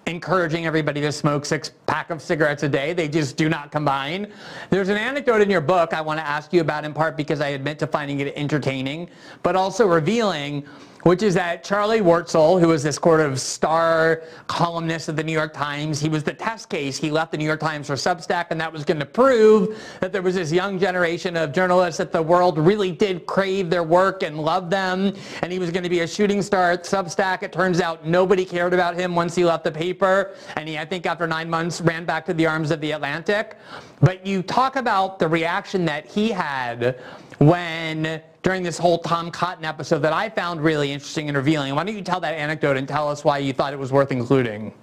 encouraging 0.05 0.65
everybody 0.65 1.01
to 1.01 1.11
smoke 1.11 1.45
six 1.45 1.71
pack 1.87 2.09
of 2.09 2.21
cigarettes 2.21 2.63
a 2.63 2.69
day. 2.69 2.93
They 2.93 3.07
just 3.07 3.37
do 3.37 3.47
not 3.49 3.71
combine. 3.71 4.31
There's 4.69 4.89
an 4.89 4.97
anecdote 4.97 5.41
in 5.41 5.49
your 5.49 5.61
book 5.61 5.93
I 5.93 6.01
want 6.01 6.19
to 6.19 6.25
ask 6.25 6.51
you 6.51 6.61
about 6.61 6.83
in 6.83 6.93
part 6.93 7.15
because 7.15 7.41
I 7.41 7.49
admit 7.49 7.79
to 7.79 7.87
finding 7.87 8.19
it 8.19 8.33
entertaining, 8.35 9.09
but 9.43 9.55
also 9.55 9.87
revealing 9.87 10.65
which 11.03 11.21
is 11.21 11.33
that 11.33 11.63
Charlie 11.63 12.01
Warzel, 12.01 12.59
who 12.59 12.69
was 12.69 12.83
this 12.83 12.95
sort 12.95 13.19
of 13.19 13.39
star 13.39 14.23
columnist 14.47 15.09
of 15.09 15.15
the 15.15 15.23
New 15.23 15.33
York 15.33 15.53
Times, 15.53 15.99
he 15.99 16.09
was 16.09 16.23
the 16.23 16.33
test 16.33 16.69
case. 16.69 16.97
He 16.97 17.11
left 17.11 17.31
the 17.31 17.37
New 17.37 17.45
York 17.45 17.59
Times 17.59 17.87
for 17.87 17.93
Substack, 17.93 18.47
and 18.49 18.59
that 18.59 18.71
was 18.71 18.83
going 18.85 18.99
to 18.99 19.05
prove 19.05 19.77
that 19.99 20.11
there 20.11 20.21
was 20.21 20.35
this 20.35 20.51
young 20.51 20.79
generation 20.79 21.37
of 21.37 21.51
journalists 21.51 21.97
that 21.97 22.11
the 22.11 22.21
world 22.21 22.57
really 22.57 22.91
did 22.91 23.25
crave 23.25 23.69
their 23.69 23.83
work 23.83 24.23
and 24.23 24.39
love 24.39 24.69
them, 24.69 25.13
and 25.41 25.51
he 25.51 25.59
was 25.59 25.71
going 25.71 25.83
to 25.83 25.89
be 25.89 25.99
a 25.99 26.07
shooting 26.07 26.41
star 26.41 26.71
at 26.71 26.83
Substack. 26.83 27.43
It 27.43 27.51
turns 27.51 27.81
out 27.81 28.05
nobody 28.05 28.45
cared 28.45 28.73
about 28.73 28.95
him 28.95 29.15
once 29.15 29.35
he 29.35 29.43
left 29.43 29.63
the 29.63 29.71
paper, 29.71 30.35
and 30.55 30.67
he, 30.67 30.77
I 30.77 30.85
think 30.85 31.05
after 31.05 31.27
nine 31.27 31.49
months, 31.49 31.81
ran 31.81 32.05
back 32.05 32.25
to 32.27 32.33
the 32.33 32.45
arms 32.45 32.71
of 32.71 32.79
the 32.81 32.91
Atlantic. 32.91 33.57
But 34.03 34.27
you 34.27 34.43
talk 34.43 34.75
about 34.75 35.17
the 35.17 35.29
reaction 35.29 35.85
that 35.85 36.05
he 36.05 36.29
had 36.29 36.99
when 37.37 38.21
during 38.41 38.61
this 38.61 38.77
whole 38.77 38.97
Tom 38.99 39.31
Cotton 39.31 39.63
episode 39.63 39.99
that 39.99 40.11
I 40.11 40.27
found 40.27 40.61
really 40.61 40.91
interesting 40.91 41.29
and 41.29 41.37
revealing. 41.37 41.73
Why 41.73 41.85
don't 41.85 41.95
you 41.95 42.01
tell 42.01 42.19
that 42.19 42.33
anecdote 42.33 42.75
and 42.75 42.85
tell 42.85 43.07
us 43.07 43.23
why 43.23 43.37
you 43.37 43.53
thought 43.53 43.71
it 43.71 43.79
was 43.79 43.93
worth 43.93 44.11
including? 44.11 44.73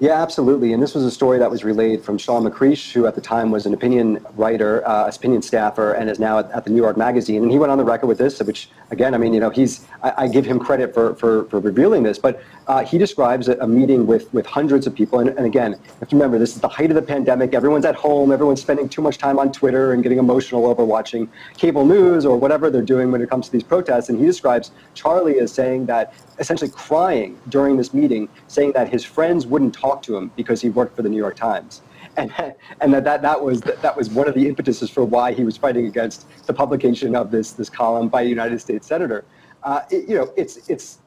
Yeah, 0.00 0.22
absolutely. 0.22 0.72
And 0.72 0.82
this 0.82 0.94
was 0.94 1.04
a 1.04 1.10
story 1.10 1.38
that 1.40 1.50
was 1.50 1.62
relayed 1.62 2.02
from 2.02 2.16
Sean 2.16 2.44
McCreesh, 2.44 2.90
who 2.90 3.06
at 3.06 3.14
the 3.14 3.20
time 3.20 3.50
was 3.50 3.66
an 3.66 3.74
opinion 3.74 4.24
writer, 4.34 4.86
uh, 4.88 5.06
opinion 5.06 5.42
staffer, 5.42 5.92
and 5.92 6.08
is 6.08 6.18
now 6.18 6.38
at, 6.38 6.50
at, 6.52 6.64
the 6.64 6.70
New 6.70 6.80
York 6.80 6.96
Magazine. 6.96 7.42
And 7.42 7.52
he 7.52 7.58
went 7.58 7.70
on 7.70 7.76
the 7.76 7.84
record 7.84 8.06
with 8.06 8.16
this, 8.16 8.40
which, 8.40 8.70
again, 8.90 9.14
I 9.14 9.18
mean, 9.18 9.34
you 9.34 9.40
know, 9.40 9.50
he's, 9.50 9.86
I, 10.02 10.14
I 10.16 10.28
give 10.28 10.46
him 10.46 10.58
credit 10.58 10.94
for, 10.94 11.14
for, 11.16 11.44
for 11.50 11.60
revealing 11.60 12.02
this, 12.02 12.18
but 12.18 12.42
uh, 12.66 12.82
he 12.82 12.96
describes 12.96 13.48
a, 13.48 13.58
a, 13.58 13.68
meeting 13.68 14.06
with, 14.06 14.32
with 14.32 14.46
hundreds 14.46 14.86
of 14.86 14.94
people. 14.94 15.18
And, 15.18 15.28
and 15.30 15.44
again, 15.44 15.74
if 15.74 15.80
you 15.80 15.92
have 16.00 16.08
to 16.08 16.16
remember, 16.16 16.38
this 16.38 16.54
is 16.54 16.62
the 16.62 16.68
height 16.68 16.90
of 16.90 16.94
the 16.94 17.02
pandemic. 17.02 17.52
Everyone's 17.52 17.84
at 17.84 17.94
home. 17.94 18.32
Everyone's 18.32 18.62
spending 18.62 18.88
too 18.88 19.02
much 19.02 19.18
time 19.18 19.38
on 19.38 19.52
Twitter 19.52 19.92
and 19.92 20.02
getting 20.02 20.18
emotional 20.18 20.66
over 20.66 20.82
watching 20.82 21.28
cable 21.58 21.84
news 21.84 22.24
or 22.24 22.38
whatever 22.38 22.70
they're 22.70 22.80
doing 22.80 23.12
when 23.12 23.20
it 23.20 23.28
comes 23.28 23.46
to 23.46 23.52
these 23.52 23.64
protests. 23.64 24.08
And 24.08 24.18
he 24.18 24.24
describes 24.24 24.70
Charlie 24.94 25.40
as 25.40 25.52
saying 25.52 25.84
that 25.86 26.14
essentially 26.38 26.70
crying 26.70 27.38
during 27.50 27.76
this 27.76 27.92
meeting, 27.92 28.28
saying 28.48 28.72
that 28.72 28.88
his 28.88 29.04
friends 29.04 29.46
wouldn't 29.46 29.74
talk 29.90 30.02
to 30.02 30.16
him 30.16 30.30
because 30.36 30.60
he 30.60 30.70
worked 30.70 30.96
for 30.96 31.02
the 31.02 31.08
New 31.08 31.16
York 31.16 31.36
Times. 31.36 31.82
And, 32.16 32.32
and 32.80 32.92
that, 32.94 33.04
that, 33.04 33.22
that, 33.22 33.42
was, 33.42 33.60
that 33.60 33.96
was 33.96 34.10
one 34.10 34.28
of 34.28 34.34
the 34.34 34.46
impetuses 34.46 34.90
for 34.90 35.04
why 35.04 35.32
he 35.32 35.44
was 35.44 35.56
fighting 35.56 35.86
against 35.86 36.26
the 36.46 36.52
publication 36.52 37.14
of 37.16 37.30
this, 37.30 37.52
this 37.52 37.70
column 37.70 38.08
by 38.08 38.22
a 38.22 38.26
United 38.26 38.60
States 38.60 38.86
senator. 38.86 39.24
Uh, 39.62 39.82
it, 39.90 40.08
you 40.08 40.16
know, 40.16 40.32
it's, 40.36 40.68
it's, 40.68 40.98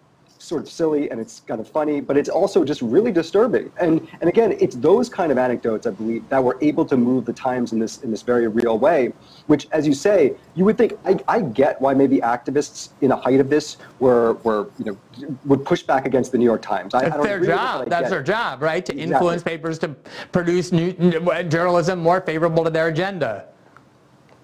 sort 0.44 0.62
of 0.62 0.70
silly 0.70 1.10
and 1.10 1.20
it's 1.20 1.40
kind 1.42 1.62
of 1.62 1.68
funny, 1.68 2.02
but 2.02 2.18
it's 2.18 2.30
also 2.30 2.64
just 2.64 2.82
really 2.82 3.12
disturbing. 3.12 3.72
And 3.80 4.08
and 4.20 4.30
again, 4.30 4.56
it's 4.60 4.76
those 4.76 5.10
kind 5.10 5.32
of 5.32 5.38
anecdotes 5.38 5.88
I 5.88 5.92
believe 5.92 6.28
that 6.30 6.44
were 6.44 6.58
able 6.62 6.86
to 6.86 6.98
move 6.98 7.26
the 7.26 7.34
times 7.34 7.72
in 7.72 7.80
this 7.80 8.04
in 8.04 8.12
this 8.12 8.22
very 8.22 8.48
real 8.48 8.78
way. 8.78 9.14
Which, 9.48 9.68
as 9.72 9.88
you 9.88 9.94
say, 9.94 10.36
you 10.56 10.66
would 10.66 10.78
think 10.78 10.94
I, 11.06 11.18
I 11.28 11.42
get 11.42 11.82
why 11.82 11.94
maybe 11.94 12.18
activists 12.18 12.90
in 13.02 13.10
the 13.10 13.16
height 13.16 13.40
of 13.40 13.50
this 13.50 13.78
were 14.00 14.34
were 14.44 14.70
you 14.78 14.86
know 14.86 14.98
would 15.46 15.66
push 15.66 15.84
back 15.84 16.06
against 16.06 16.32
the 16.32 16.38
New 16.38 16.46
York 16.46 16.62
Times. 16.62 16.94
I, 16.94 17.10
That's 17.10 17.24
their 17.24 17.46
job. 17.46 17.90
That's 17.90 18.10
their 18.10 18.24
job, 18.24 18.62
right? 18.62 18.86
To 18.86 18.92
exactly. 18.92 19.14
influence 19.14 19.44
papers 19.44 19.80
to 19.80 19.90
produce 20.32 20.72
new, 20.72 20.94
journalism 21.48 22.00
more 22.00 22.22
favorable 22.22 22.64
to 22.64 22.70
their 22.70 22.88
agenda. 22.88 23.46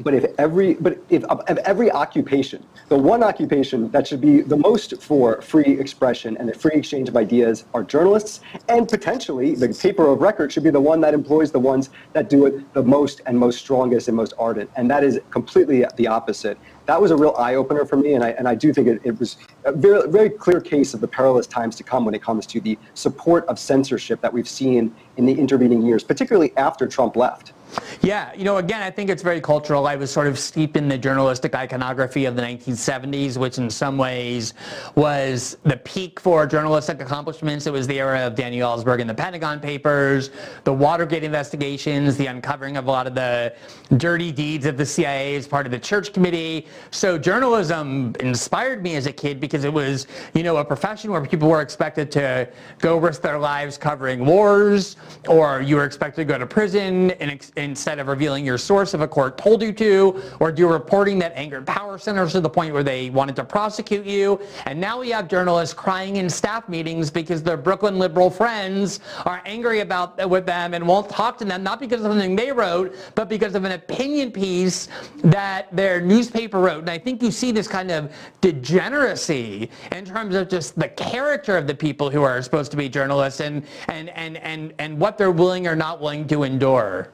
But 0.02 0.14
if 0.14 0.26
every 0.38 0.76
but 0.76 0.98
if 1.10 1.26
of 1.26 1.58
every 1.60 1.92
occupation, 1.92 2.64
the 2.88 2.98
one 2.98 3.22
occupation 3.22 3.92
that 3.92 4.08
should 4.08 4.22
be 4.22 4.40
the 4.40 4.56
most 4.56 5.02
for 5.02 5.42
free 5.42 5.78
expression 5.78 6.38
and 6.38 6.48
the 6.48 6.54
free 6.54 6.72
exchange 6.74 7.10
of 7.10 7.18
ideas 7.18 7.66
are 7.74 7.84
journalists, 7.84 8.40
and 8.70 8.88
potentially 8.88 9.56
the 9.56 9.68
paper 9.68 10.08
of 10.08 10.22
record 10.22 10.54
should 10.54 10.64
be 10.64 10.70
the 10.70 10.80
one 10.80 11.02
that 11.02 11.14
employs 11.14 11.52
the 11.52 11.60
ones 11.60 11.90
that 12.14 12.30
do 12.30 12.46
it 12.46 12.74
the 12.74 12.82
most 12.82 13.22
and 13.26 13.38
most 13.38 13.60
strongest 13.60 14.08
and 14.08 14.16
most 14.16 14.34
ardent. 14.40 14.70
And 14.78 14.90
that 14.90 15.04
is 15.04 15.20
completely 15.32 15.86
the 15.98 16.08
opposite. 16.08 16.58
That 16.86 17.02
was 17.02 17.12
a 17.12 17.18
real 17.18 17.36
eye 17.38 17.56
opener 17.56 17.84
for 17.84 17.98
me, 17.98 18.14
and 18.14 18.24
I 18.24 18.30
and 18.30 18.48
I 18.48 18.56
do 18.56 18.74
think 18.74 18.88
it, 18.88 19.02
it 19.04 19.20
was 19.20 19.36
a 19.66 19.74
very 19.74 20.10
very 20.10 20.30
clear 20.30 20.62
case 20.62 20.94
of 20.94 21.02
the 21.02 21.10
perilous 21.10 21.46
times 21.46 21.76
to 21.76 21.84
come 21.84 22.06
when 22.06 22.16
it 22.16 22.22
comes 22.22 22.46
to 22.48 22.62
the 22.62 22.78
support 22.94 23.46
of 23.48 23.60
censorship 23.60 24.22
that 24.22 24.32
we've 24.32 24.48
seen 24.48 24.96
in 25.18 25.26
the 25.26 25.34
intervening 25.34 25.82
years, 25.82 26.06
particularly 26.06 26.56
after 26.56 26.88
Trump 26.88 27.18
left. 27.18 27.52
Yeah, 28.02 28.34
you 28.34 28.44
know, 28.44 28.58
again, 28.58 28.82
I 28.82 28.90
think 28.90 29.10
it's 29.10 29.22
very 29.22 29.42
cultural. 29.42 29.86
I 29.86 29.96
was 29.96 30.10
sort 30.12 30.28
of 30.28 30.40
steeped 30.40 30.78
in 30.78 30.88
the 30.88 30.98
journalistic 30.98 31.54
iconography 31.54 32.26
of 32.26 32.36
the 32.36 32.42
1970s, 32.42 33.38
which 33.38 33.58
in 33.58 33.70
some 33.70 33.98
ways 33.98 34.54
was 34.96 35.58
the 35.64 35.78
peak 35.78 36.20
for 36.20 36.46
journalistic 36.46 37.02
accomplishments. 37.02 37.68
It 37.68 37.74
was 37.74 37.88
the 37.88 38.00
era 38.00 38.22
of 38.22 38.36
Daniel 38.36 38.70
Ellsberg 38.70 39.02
and 39.02 39.10
the 39.10 39.14
Pentagon 39.14 39.60
Papers, 39.60 40.30
the 40.64 40.74
Watergate 40.74 41.24
investigations, 41.24 42.16
the 42.16 42.28
uncovering 42.28 42.78
of 42.78 42.88
a 42.88 42.92
lot 42.92 43.06
of 43.06 43.16
the 43.16 43.54
dirty 43.98 44.32
deeds 44.32 44.66
of 44.66 44.78
the 44.78 44.86
CIA 44.86 45.36
as 45.36 45.48
part 45.48 45.66
of 45.66 45.72
the 45.72 45.80
Church 45.80 46.14
Committee. 46.14 46.68
So 46.92 47.18
journalism 47.18 48.16
inspired 48.20 48.82
me 48.82 48.96
as 48.96 49.08
a 49.08 49.12
kid 49.12 49.40
because 49.40 49.66
it 49.66 49.74
was, 49.74 50.08
you 50.34 50.44
know, 50.44 50.58
a 50.58 50.66
profession 50.66 51.12
where 51.12 51.26
people 51.26 51.50
were 51.50 51.62
expected 51.62 52.12
to 52.14 52.50
go 52.80 52.98
risk 52.98 53.22
their 53.22 53.40
lives 53.40 53.78
covering 53.78 54.26
wars, 54.26 54.96
or 55.28 55.62
you 55.62 55.76
were 55.76 55.86
expected 55.86 56.22
to 56.22 56.26
go 56.26 56.38
to 56.38 56.48
prison 56.48 57.12
and 57.12 57.30
instead 57.60 58.00
of 58.00 58.08
revealing 58.08 58.46
your 58.46 58.58
source 58.58 58.94
if 58.94 59.02
a 59.02 59.08
court 59.08 59.38
told 59.38 59.62
you 59.62 59.72
to, 59.74 60.22
or 60.40 60.52
do 60.52 60.68
reporting 60.68 61.20
that 61.20 61.34
angered 61.36 61.66
power 61.66 61.98
centers 61.98 62.32
to 62.32 62.42
the 62.42 62.50
point 62.50 62.74
where 62.74 62.84
they 62.84 63.10
wanted 63.10 63.36
to 63.36 63.44
prosecute 63.44 64.06
you. 64.06 64.40
And 64.66 64.80
now 64.80 65.00
we 65.00 65.10
have 65.10 65.28
journalists 65.28 65.74
crying 65.74 66.18
in 66.18 66.30
staff 66.30 66.68
meetings 66.70 67.12
because 67.12 67.44
their 67.44 67.58
Brooklyn 67.58 68.00
liberal 68.00 68.30
friends 68.30 69.00
are 69.26 69.42
angry 69.46 69.82
about 69.82 70.30
with 70.30 70.46
them 70.46 70.74
and 70.74 70.88
won't 70.88 71.10
talk 71.10 71.38
to 71.40 71.46
them, 71.46 71.64
not 71.64 71.80
because 71.80 72.02
of 72.02 72.12
something 72.12 72.36
they 72.36 72.52
wrote, 72.52 72.96
but 73.16 73.30
because 73.30 73.56
of 73.56 73.64
an 73.66 73.74
opinion 73.74 74.32
piece 74.32 74.88
that 75.24 75.68
their 75.76 76.02
newspaper 76.02 76.60
wrote. 76.60 76.80
And 76.80 76.90
I 76.90 76.98
think 76.98 77.22
you 77.22 77.32
see 77.32 77.52
this 77.52 77.68
kind 77.68 77.92
of 77.92 78.12
degeneracy 78.42 79.70
in 79.92 80.06
terms 80.06 80.36
of 80.36 80.50
just 80.50 80.78
the 80.80 80.90
character 80.90 81.58
of 81.58 81.68
the 81.68 81.76
people 81.76 82.10
who 82.10 82.24
are 82.24 82.42
supposed 82.42 82.72
to 82.72 82.78
be 82.78 82.90
journalists 82.90 83.40
and, 83.40 83.66
and, 83.88 84.10
and, 84.10 84.38
and, 84.38 84.74
and 84.80 85.00
what 85.00 85.18
they're 85.18 85.32
willing 85.32 85.68
or 85.68 85.76
not 85.76 86.00
willing 86.00 86.28
to 86.28 86.44
endure. 86.44 87.10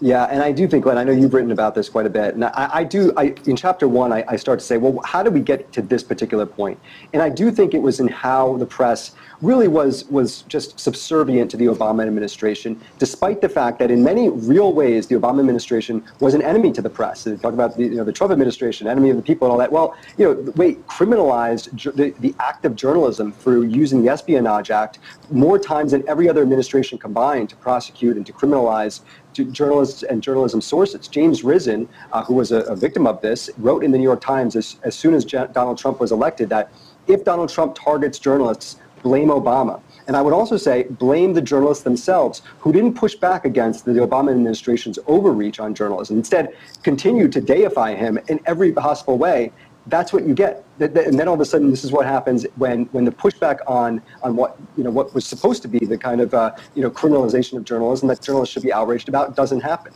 Yeah, 0.00 0.24
and 0.26 0.42
I 0.42 0.52
do 0.52 0.68
think, 0.68 0.84
Glenn, 0.84 0.96
I 0.96 1.02
know 1.02 1.10
you've 1.10 1.34
written 1.34 1.50
about 1.50 1.74
this 1.74 1.88
quite 1.88 2.06
a 2.06 2.10
bit. 2.10 2.34
And 2.34 2.44
I, 2.44 2.70
I 2.72 2.84
do, 2.84 3.12
I, 3.16 3.34
in 3.46 3.56
chapter 3.56 3.88
one, 3.88 4.12
I, 4.12 4.24
I, 4.28 4.36
start 4.36 4.60
to 4.60 4.64
say, 4.64 4.76
well, 4.76 5.02
how 5.04 5.24
did 5.24 5.34
we 5.34 5.40
get 5.40 5.72
to 5.72 5.82
this 5.82 6.04
particular 6.04 6.46
point? 6.46 6.78
And 7.12 7.20
I 7.20 7.28
do 7.28 7.50
think 7.50 7.74
it 7.74 7.82
was 7.82 7.98
in 7.98 8.06
how 8.06 8.56
the 8.58 8.66
press 8.66 9.16
really 9.42 9.66
was, 9.66 10.04
was 10.04 10.42
just 10.42 10.78
subservient 10.78 11.50
to 11.50 11.56
the 11.56 11.66
Obama 11.66 12.06
administration, 12.06 12.80
despite 12.98 13.40
the 13.40 13.48
fact 13.48 13.80
that 13.80 13.90
in 13.90 14.04
many 14.04 14.28
real 14.28 14.72
ways, 14.72 15.08
the 15.08 15.16
Obama 15.16 15.40
administration 15.40 16.04
was 16.20 16.34
an 16.34 16.42
enemy 16.42 16.70
to 16.72 16.82
the 16.82 16.90
press. 16.90 17.24
They 17.24 17.36
talk 17.36 17.54
about 17.54 17.76
the, 17.76 17.82
you 17.82 17.96
know, 17.96 18.04
the 18.04 18.12
Trump 18.12 18.32
administration, 18.32 18.86
enemy 18.86 19.10
of 19.10 19.16
the 19.16 19.22
people 19.22 19.48
and 19.48 19.52
all 19.52 19.58
that. 19.58 19.72
Well, 19.72 19.96
you 20.16 20.26
know, 20.26 20.52
wait, 20.54 20.86
criminalized 20.86 21.94
the, 21.94 22.14
the 22.20 22.34
act 22.38 22.64
of 22.64 22.76
journalism 22.76 23.32
through 23.32 23.64
using 23.64 24.02
the 24.04 24.10
Espionage 24.10 24.70
Act 24.70 25.00
more 25.30 25.58
times 25.58 25.90
than 25.90 26.08
every 26.08 26.28
other 26.28 26.42
administration 26.42 26.98
combined 26.98 27.48
to 27.50 27.56
prosecute 27.56 28.16
and 28.16 28.24
to 28.26 28.32
criminalize 28.32 29.00
journalists 29.44 30.02
and 30.02 30.22
journalism 30.22 30.60
sources. 30.60 31.08
James 31.08 31.44
Risen, 31.44 31.88
uh, 32.12 32.24
who 32.24 32.34
was 32.34 32.52
a, 32.52 32.60
a, 32.62 32.76
victim 32.76 33.06
of 33.06 33.20
this, 33.20 33.50
wrote 33.58 33.84
in 33.84 33.90
the 33.90 33.98
New 33.98 34.04
York 34.04 34.20
Times 34.20 34.56
as, 34.56 34.76
as 34.82 34.94
soon 34.94 35.14
as 35.14 35.24
Donald 35.24 35.78
Trump 35.78 36.00
was 36.00 36.12
elected 36.12 36.48
that 36.50 36.72
if 37.06 37.24
Donald 37.24 37.48
Trump 37.48 37.74
targets 37.74 38.18
journalists, 38.18 38.76
blame 39.02 39.28
Obama. 39.28 39.80
And 40.06 40.16
I 40.16 40.22
would 40.22 40.32
also 40.32 40.56
say 40.56 40.84
blame 40.84 41.34
the 41.34 41.42
journalists 41.42 41.84
themselves 41.84 42.42
who 42.58 42.72
didn't 42.72 42.94
push 42.94 43.14
back 43.14 43.44
against 43.44 43.84
the 43.84 43.92
Obama 43.92 44.30
administration's 44.30 44.98
overreach 45.06 45.60
on 45.60 45.74
journalism. 45.74 46.16
Instead, 46.18 46.56
continued 46.82 47.32
to 47.32 47.40
deify 47.40 47.94
him 47.94 48.18
in 48.28 48.40
every 48.46 48.72
possible 48.72 49.18
way 49.18 49.52
that's 49.88 50.12
what 50.12 50.26
you 50.26 50.34
get. 50.34 50.64
And 50.80 51.18
then 51.18 51.28
all 51.28 51.34
of 51.34 51.40
a 51.40 51.44
sudden, 51.44 51.70
this 51.70 51.84
is 51.84 51.92
what 51.92 52.06
happens 52.06 52.46
when, 52.56 52.84
when 52.86 53.04
the 53.04 53.10
pushback 53.10 53.58
on, 53.66 54.00
on 54.22 54.36
what, 54.36 54.58
you 54.76 54.84
know, 54.84 54.90
what 54.90 55.14
was 55.14 55.26
supposed 55.26 55.62
to 55.62 55.68
be 55.68 55.78
the 55.78 55.98
kind 55.98 56.20
of 56.20 56.34
uh, 56.34 56.54
you 56.74 56.82
know, 56.82 56.90
criminalization 56.90 57.54
of 57.54 57.64
journalism 57.64 58.08
that 58.08 58.20
journalists 58.20 58.52
should 58.52 58.62
be 58.62 58.72
outraged 58.72 59.08
about 59.08 59.34
doesn't 59.34 59.60
happen. 59.60 59.92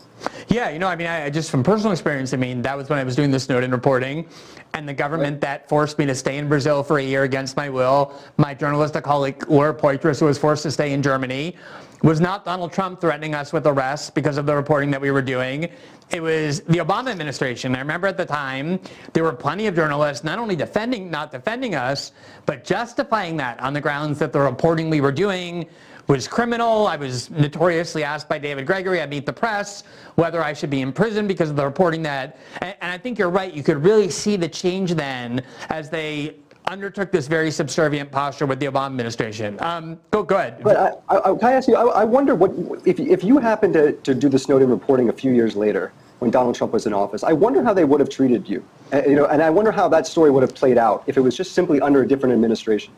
Yeah, 0.49 0.71
you 0.71 0.79
know, 0.79 0.89
I 0.89 0.97
mean, 0.97 1.07
I, 1.07 1.31
just 1.31 1.51
from 1.51 1.63
personal 1.63 1.93
experience, 1.93 2.35
I 2.35 2.37
mean, 2.37 2.63
that 2.63 2.77
was 2.77 2.89
when 2.89 2.99
I 2.99 3.05
was 3.05 3.17
doing 3.17 3.31
the 3.31 3.41
Snowden 3.41 3.71
reporting, 3.71 4.29
and 4.75 4.89
the 4.89 4.95
government 4.95 5.35
right. 5.35 5.41
that 5.43 5.69
forced 5.69 5.99
me 5.99 6.07
to 6.07 6.15
stay 6.15 6.39
in 6.39 6.49
Brazil 6.49 6.83
for 6.83 6.99
a 6.99 7.03
year 7.03 7.25
against 7.25 7.57
my 7.57 7.69
will. 7.69 8.19
My 8.37 8.55
journalistic 8.55 9.05
colleague, 9.05 9.49
Laura 9.49 9.75
Poitras, 9.75 10.21
who 10.21 10.27
was 10.27 10.39
forced 10.39 10.63
to 10.65 10.71
stay 10.71 10.93
in 10.93 11.03
Germany 11.03 11.57
was 12.03 12.21
not 12.21 12.45
Donald 12.45 12.73
Trump 12.73 13.01
threatening 13.01 13.35
us 13.35 13.53
with 13.53 13.67
arrest 13.67 14.15
because 14.15 14.37
of 14.37 14.47
the 14.47 14.55
reporting 14.55 14.91
that 14.91 15.01
we 15.01 15.11
were 15.11 15.23
doing. 15.23 15.69
It 16.11 16.21
was 16.21 16.61
the 16.63 16.79
Obama 16.79 17.11
administration. 17.11 17.75
I 17.75 17.79
remember 17.79 18.07
at 18.07 18.17
the 18.17 18.27
time 18.27 18.81
there 19.13 19.23
were 19.23 19.33
plenty 19.33 19.67
of 19.67 19.75
journalists 19.75 20.25
not 20.25 20.39
only 20.39 20.57
defending, 20.57 21.11
not 21.11 21.31
defending 21.31 21.75
us, 21.75 22.13
but 22.45 22.65
justifying 22.65 23.37
that 23.39 23.61
on 23.61 23.73
the 23.73 23.81
grounds 23.81 24.19
that 24.19 24.33
the 24.33 24.41
reporting 24.41 24.91
we 24.91 25.01
were 25.01 25.13
doing 25.13 25.67
was 26.09 26.27
criminal. 26.27 26.87
I 26.87 26.97
was 26.97 27.31
notoriously 27.31 28.03
asked 28.03 28.29
by 28.29 28.39
David 28.39 28.67
Gregory 28.67 29.01
at 29.01 29.09
Meet 29.09 29.25
the 29.25 29.33
Press 29.33 29.85
whether 30.17 30.43
I 30.43 30.53
should 30.53 30.69
be 30.69 30.81
in 30.81 30.93
prison 30.93 31.27
because 31.27 31.49
of 31.49 31.57
the 31.57 31.65
reporting 31.65 32.03
that. 32.03 32.39
And 32.61 32.75
I 32.93 32.99
think 32.99 33.19
you're 33.19 33.31
right. 33.31 33.55
You 33.55 33.63
could 33.63 33.83
really 33.83 34.11
see 34.11 34.37
the 34.37 34.49
change 34.49 34.95
then 34.95 35.43
as 35.71 35.89
they 35.89 36.37
undertook 36.67 37.13
this 37.13 37.27
very 37.27 37.51
subservient 37.51 38.11
posture 38.11 38.47
with 38.47 38.61
the 38.61 38.67
Obama 38.67 38.87
administration. 38.87 39.57
Um, 39.61 39.99
go, 40.11 40.23
go 40.23 40.37
ahead. 40.37 40.63
But 40.63 40.77
I, 41.09 41.17
I, 41.17 41.21
can 41.35 41.45
I 41.45 41.53
ask 41.53 41.69
you, 41.69 41.77
I, 41.77 42.03
I 42.03 42.05
wonder 42.05 42.35
what, 42.35 42.53
if, 42.87 42.99
if 43.01 43.25
you 43.25 43.39
happened 43.39 43.75
to, 43.75 43.93
to 43.93 44.15
do 44.15 44.29
the 44.29 44.39
Snowden 44.39 44.71
reporting 44.71 45.09
a 45.09 45.13
few 45.13 45.33
years 45.33 45.57
later, 45.57 45.93
when 46.23 46.31
Donald 46.31 46.55
Trump 46.55 46.73
was 46.73 46.87
in 46.87 46.93
office. 46.93 47.25
I 47.25 47.33
wonder 47.33 47.65
how 47.65 47.75
they 47.75 47.83
would 47.83 47.99
have 47.99 48.09
treated 48.09 48.49
you. 48.49 48.65
Uh, 48.93 49.03
you 49.05 49.17
know, 49.17 49.27
and 49.27 49.43
I 49.43 49.51
wonder 49.51 49.73
how 49.73 49.89
that 49.89 50.07
story 50.07 50.31
would 50.31 50.45
have 50.45 50.55
played 50.55 50.79
out 50.79 51.03
if 51.09 51.17
it 51.17 51.21
was 51.21 51.37
just 51.37 51.51
simply 51.51 51.81
under 51.81 52.03
a 52.03 52.07
different 52.07 52.33
administration. 52.33 52.95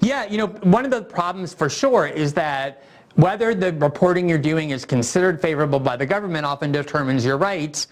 Yeah, 0.00 0.24
you 0.24 0.36
know, 0.36 0.48
one 0.48 0.84
of 0.84 0.90
the 0.90 1.02
problems 1.02 1.54
for 1.54 1.68
sure 1.68 2.08
is 2.08 2.32
that 2.32 2.82
whether 3.14 3.54
the 3.54 3.72
reporting 3.74 4.28
you're 4.28 4.36
doing 4.36 4.70
is 4.70 4.84
considered 4.84 5.40
favorable 5.40 5.78
by 5.78 5.96
the 5.96 6.04
government 6.04 6.44
often 6.44 6.72
determines 6.72 7.24
your 7.24 7.38
rights. 7.38 7.86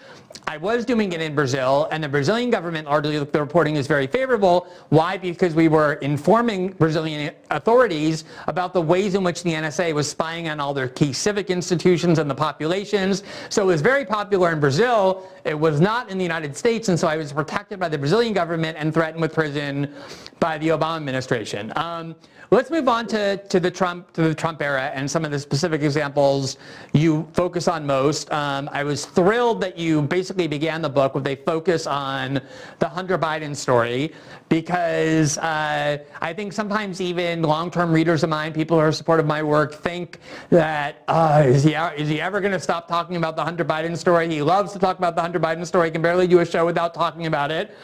I 0.47 0.57
was 0.57 0.85
doing 0.85 1.13
it 1.13 1.21
in 1.21 1.35
Brazil, 1.35 1.89
and 1.91 2.05
the 2.05 2.09
Brazilian 2.09 2.51
government 2.51 2.87
largely 2.87 3.19
looked 3.19 3.33
the 3.33 3.41
reporting 3.41 3.77
is 3.77 3.87
very 3.87 4.07
favorable. 4.07 4.67
Why? 4.91 5.17
Because 5.17 5.55
we 5.55 5.69
were 5.69 5.95
informing 5.95 6.73
Brazilian 6.73 7.35
authorities 7.51 8.25
about 8.47 8.75
the 8.75 8.81
ways 8.81 9.15
in 9.15 9.25
which 9.25 9.43
the 9.43 9.53
NSA 9.53 9.95
was 9.95 10.09
spying 10.09 10.49
on 10.49 10.61
all 10.61 10.75
their 10.75 10.89
key 10.89 11.13
civic 11.13 11.51
institutions 11.51 12.19
and 12.19 12.29
the 12.29 12.35
populations. 12.35 13.23
So 13.49 13.63
it 13.63 13.67
was 13.67 13.81
very 13.81 14.05
popular 14.05 14.53
in 14.53 14.61
Brazil. 14.61 15.27
It 15.45 15.59
was 15.59 15.81
not 15.81 16.11
in 16.11 16.19
the 16.19 16.25
United 16.25 16.57
States, 16.57 16.89
and 16.89 16.99
so 16.99 17.09
I 17.09 17.17
was 17.17 17.33
protected 17.33 17.79
by 17.79 17.89
the 17.89 17.99
Brazilian 17.99 18.33
government 18.33 18.77
and 18.79 18.93
threatened 18.93 19.23
with 19.23 19.33
prison 19.33 19.95
by 20.41 20.59
the 20.59 20.69
Obama 20.69 20.97
administration. 20.97 21.73
Um, 21.77 22.15
let's 22.51 22.71
move 22.71 22.89
on 22.89 23.07
to, 23.09 23.39
to 23.49 23.59
the 23.61 23.71
Trump 23.71 24.13
to 24.13 24.23
the 24.23 24.35
Trump 24.35 24.61
era 24.61 24.91
and 24.95 25.11
some 25.11 25.25
of 25.25 25.31
the 25.31 25.39
specific 25.39 25.83
examples 25.83 26.59
you 26.93 27.27
focus 27.33 27.67
on 27.69 27.87
most. 27.87 28.31
Um, 28.33 28.69
I 28.73 28.85
was 28.85 29.07
thrilled 29.07 29.61
that 29.63 29.79
you 29.79 30.03
basically 30.03 30.24
began 30.31 30.83
the 30.83 30.89
book 30.89 31.15
with 31.15 31.27
a 31.27 31.37
focus 31.37 31.87
on 31.87 32.41
the 32.79 32.89
Hunter 32.89 33.19
Biden 33.19 33.55
story 33.55 34.13
because 34.49 35.39
uh, 35.39 35.99
I 36.21 36.33
think 36.33 36.53
sometimes 36.53 37.01
even 37.01 37.43
long-term 37.43 37.93
readers 37.93 38.23
of 38.23 38.31
mine, 38.31 38.53
people 38.53 38.77
who 38.77 38.83
are 38.83 38.93
supportive 38.93 39.25
of 39.25 39.29
my 39.29 39.43
work, 39.43 39.75
think 39.75 40.21
that 40.51 41.03
uh, 41.09 41.43
is 41.47 41.63
he 41.63 41.75
is 41.75 42.09
he 42.09 42.21
ever 42.21 42.41
going 42.41 42.53
to 42.53 42.61
stop 42.61 42.89
talking 42.89 43.17
about 43.17 43.37
the 43.37 43.45
Hunter 43.45 43.65
Biden 43.65 43.97
story? 43.97 44.29
He 44.29 44.43
loves 44.43 44.73
to 44.73 44.79
talk 44.79 44.99
about 44.99 45.15
the 45.15 45.23
Hunter 45.23 45.41
Biden 45.41 45.67
story. 45.67 45.89
He 45.89 45.93
can 45.93 46.03
barely 46.03 46.27
do 46.27 46.41
a 46.41 46.47
show 46.47 46.65
without 46.67 46.95
talking 46.95 47.27
about 47.27 47.51
it. 47.51 47.75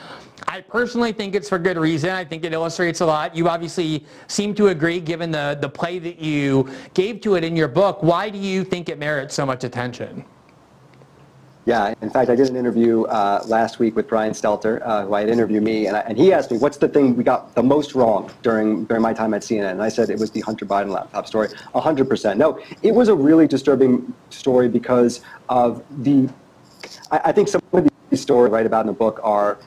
I 0.48 0.60
personally 0.60 1.12
think 1.12 1.34
it's 1.34 1.48
for 1.48 1.58
good 1.58 1.76
reason. 1.76 2.10
I 2.10 2.24
think 2.24 2.44
it 2.44 2.52
illustrates 2.52 3.00
a 3.00 3.06
lot. 3.06 3.36
You 3.36 3.48
obviously 3.48 4.06
seem 4.26 4.54
to 4.54 4.68
agree 4.68 5.00
given 5.00 5.30
the, 5.30 5.58
the 5.60 5.68
play 5.68 5.98
that 5.98 6.18
you 6.18 6.68
gave 6.94 7.20
to 7.22 7.34
it 7.34 7.44
in 7.44 7.56
your 7.56 7.68
book. 7.68 8.02
Why 8.02 8.30
do 8.30 8.38
you 8.38 8.64
think 8.64 8.88
it 8.88 8.98
merits 8.98 9.34
so 9.34 9.44
much 9.44 9.64
attention? 9.64 10.24
Yeah, 11.66 11.92
in 12.00 12.08
fact, 12.08 12.30
I 12.30 12.36
did 12.36 12.48
an 12.48 12.56
interview 12.56 13.02
uh, 13.04 13.44
last 13.46 13.78
week 13.78 13.94
with 13.94 14.08
Brian 14.08 14.32
Stelter, 14.32 14.80
uh, 14.82 15.04
who 15.04 15.14
I 15.14 15.20
had 15.20 15.28
interviewed 15.28 15.62
me, 15.62 15.86
and, 15.86 15.96
I, 15.96 16.00
and, 16.00 16.16
he 16.16 16.32
asked 16.32 16.50
me, 16.50 16.56
what's 16.56 16.78
the 16.78 16.88
thing 16.88 17.14
we 17.14 17.22
got 17.22 17.54
the 17.54 17.62
most 17.62 17.94
wrong 17.94 18.30
during, 18.42 18.86
during 18.86 19.02
my 19.02 19.12
time 19.12 19.34
at 19.34 19.42
CNN? 19.42 19.72
And 19.72 19.82
I 19.82 19.90
said 19.90 20.08
it 20.08 20.18
was 20.18 20.30
the 20.30 20.40
Hunter 20.40 20.64
Biden 20.64 20.88
laptop 20.88 21.26
story, 21.26 21.48
100%. 21.74 22.38
No, 22.38 22.58
it 22.82 22.94
was 22.94 23.08
a 23.08 23.14
really 23.14 23.46
disturbing 23.46 24.12
story 24.30 24.68
because 24.68 25.20
of 25.50 25.84
the, 26.02 26.30
I, 27.10 27.20
I 27.26 27.32
think 27.32 27.48
some 27.48 27.60
of 27.72 27.86
these 28.08 28.22
stories 28.22 28.50
I 28.50 28.54
write 28.54 28.66
about 28.66 28.80
in 28.80 28.86
the 28.86 28.92
book 28.94 29.20
are 29.22 29.58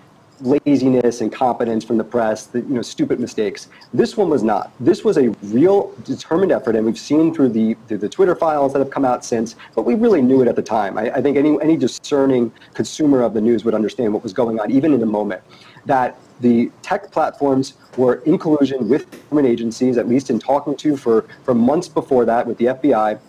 laziness, 0.42 1.22
and 1.22 1.32
incompetence 1.32 1.84
from 1.84 1.98
the 1.98 2.04
press, 2.04 2.48
the, 2.48 2.60
you 2.60 2.76
know, 2.76 2.82
stupid 2.82 3.20
mistakes. 3.20 3.68
This 3.94 4.18
one 4.18 4.30
was 4.30 4.44
not. 4.44 4.72
This 4.80 5.04
was 5.04 5.18
a 5.18 5.30
real 5.44 5.94
determined 6.04 6.52
effort, 6.52 6.76
and 6.76 6.86
we've 6.86 7.00
seen 7.00 7.34
through 7.34 7.50
the 7.50 7.76
through 7.88 8.00
the 8.00 8.10
Twitter 8.10 8.36
files 8.36 8.74
that 8.74 8.80
have 8.80 8.90
come 8.90 9.06
out 9.06 9.24
since, 9.24 9.56
but 9.76 9.84
we 9.84 9.96
really 9.96 10.22
knew 10.22 10.42
it 10.42 10.48
at 10.48 10.56
the 10.56 10.62
time. 10.62 10.98
I, 10.98 11.12
I 11.12 11.22
think 11.22 11.38
any 11.38 11.60
any 11.62 11.78
discerning 11.78 12.52
consumer 12.74 13.22
of 13.22 13.34
the 13.34 13.42
news 13.42 13.64
would 13.66 13.74
understand 13.74 14.14
what 14.14 14.24
was 14.24 14.34
going 14.34 14.60
on, 14.60 14.72
even 14.72 14.94
in 14.94 15.00
the 15.00 15.06
moment. 15.06 15.42
That 15.86 16.18
the 16.40 16.72
tech 16.82 17.12
platforms 17.12 17.74
were 17.98 18.16
in 18.26 18.38
collusion 18.38 18.90
with 18.90 19.10
government 19.30 19.48
agencies, 19.48 19.98
at 19.98 20.08
least 20.08 20.30
in 20.30 20.40
talking 20.40 20.76
to 20.78 20.98
for, 20.98 21.26
for 21.44 21.54
months 21.54 21.88
before 21.88 22.26
that 22.26 22.46
with 22.46 22.58
the 22.58 22.66
FBI. 22.66 23.20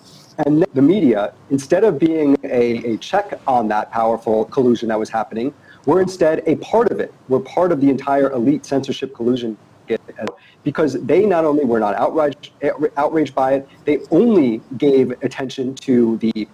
And 0.46 0.66
the 0.74 0.82
media, 0.82 1.32
instead 1.50 1.84
of 1.84 1.98
being 1.98 2.36
a, 2.42 2.94
a 2.94 2.96
check 2.96 3.38
on 3.46 3.68
that 3.68 3.92
powerful 3.92 4.46
collusion 4.46 4.88
that 4.88 4.98
was 4.98 5.08
happening, 5.08 5.54
we're 5.86 6.00
instead 6.00 6.42
a 6.46 6.56
part 6.56 6.90
of 6.90 7.00
it. 7.00 7.12
We're 7.28 7.40
part 7.40 7.72
of 7.72 7.80
the 7.80 7.90
entire 7.90 8.30
elite 8.32 8.64
censorship 8.64 9.14
collusion 9.14 9.56
because 10.62 10.94
they 11.02 11.26
not 11.26 11.44
only 11.44 11.64
were 11.64 11.78
not 11.78 11.94
outraged, 11.96 12.52
outraged 12.96 13.34
by 13.34 13.54
it, 13.54 13.68
they 13.84 14.00
only 14.10 14.62
gave 14.78 15.10
attention 15.22 15.74
to 15.76 16.16
the 16.18 16.48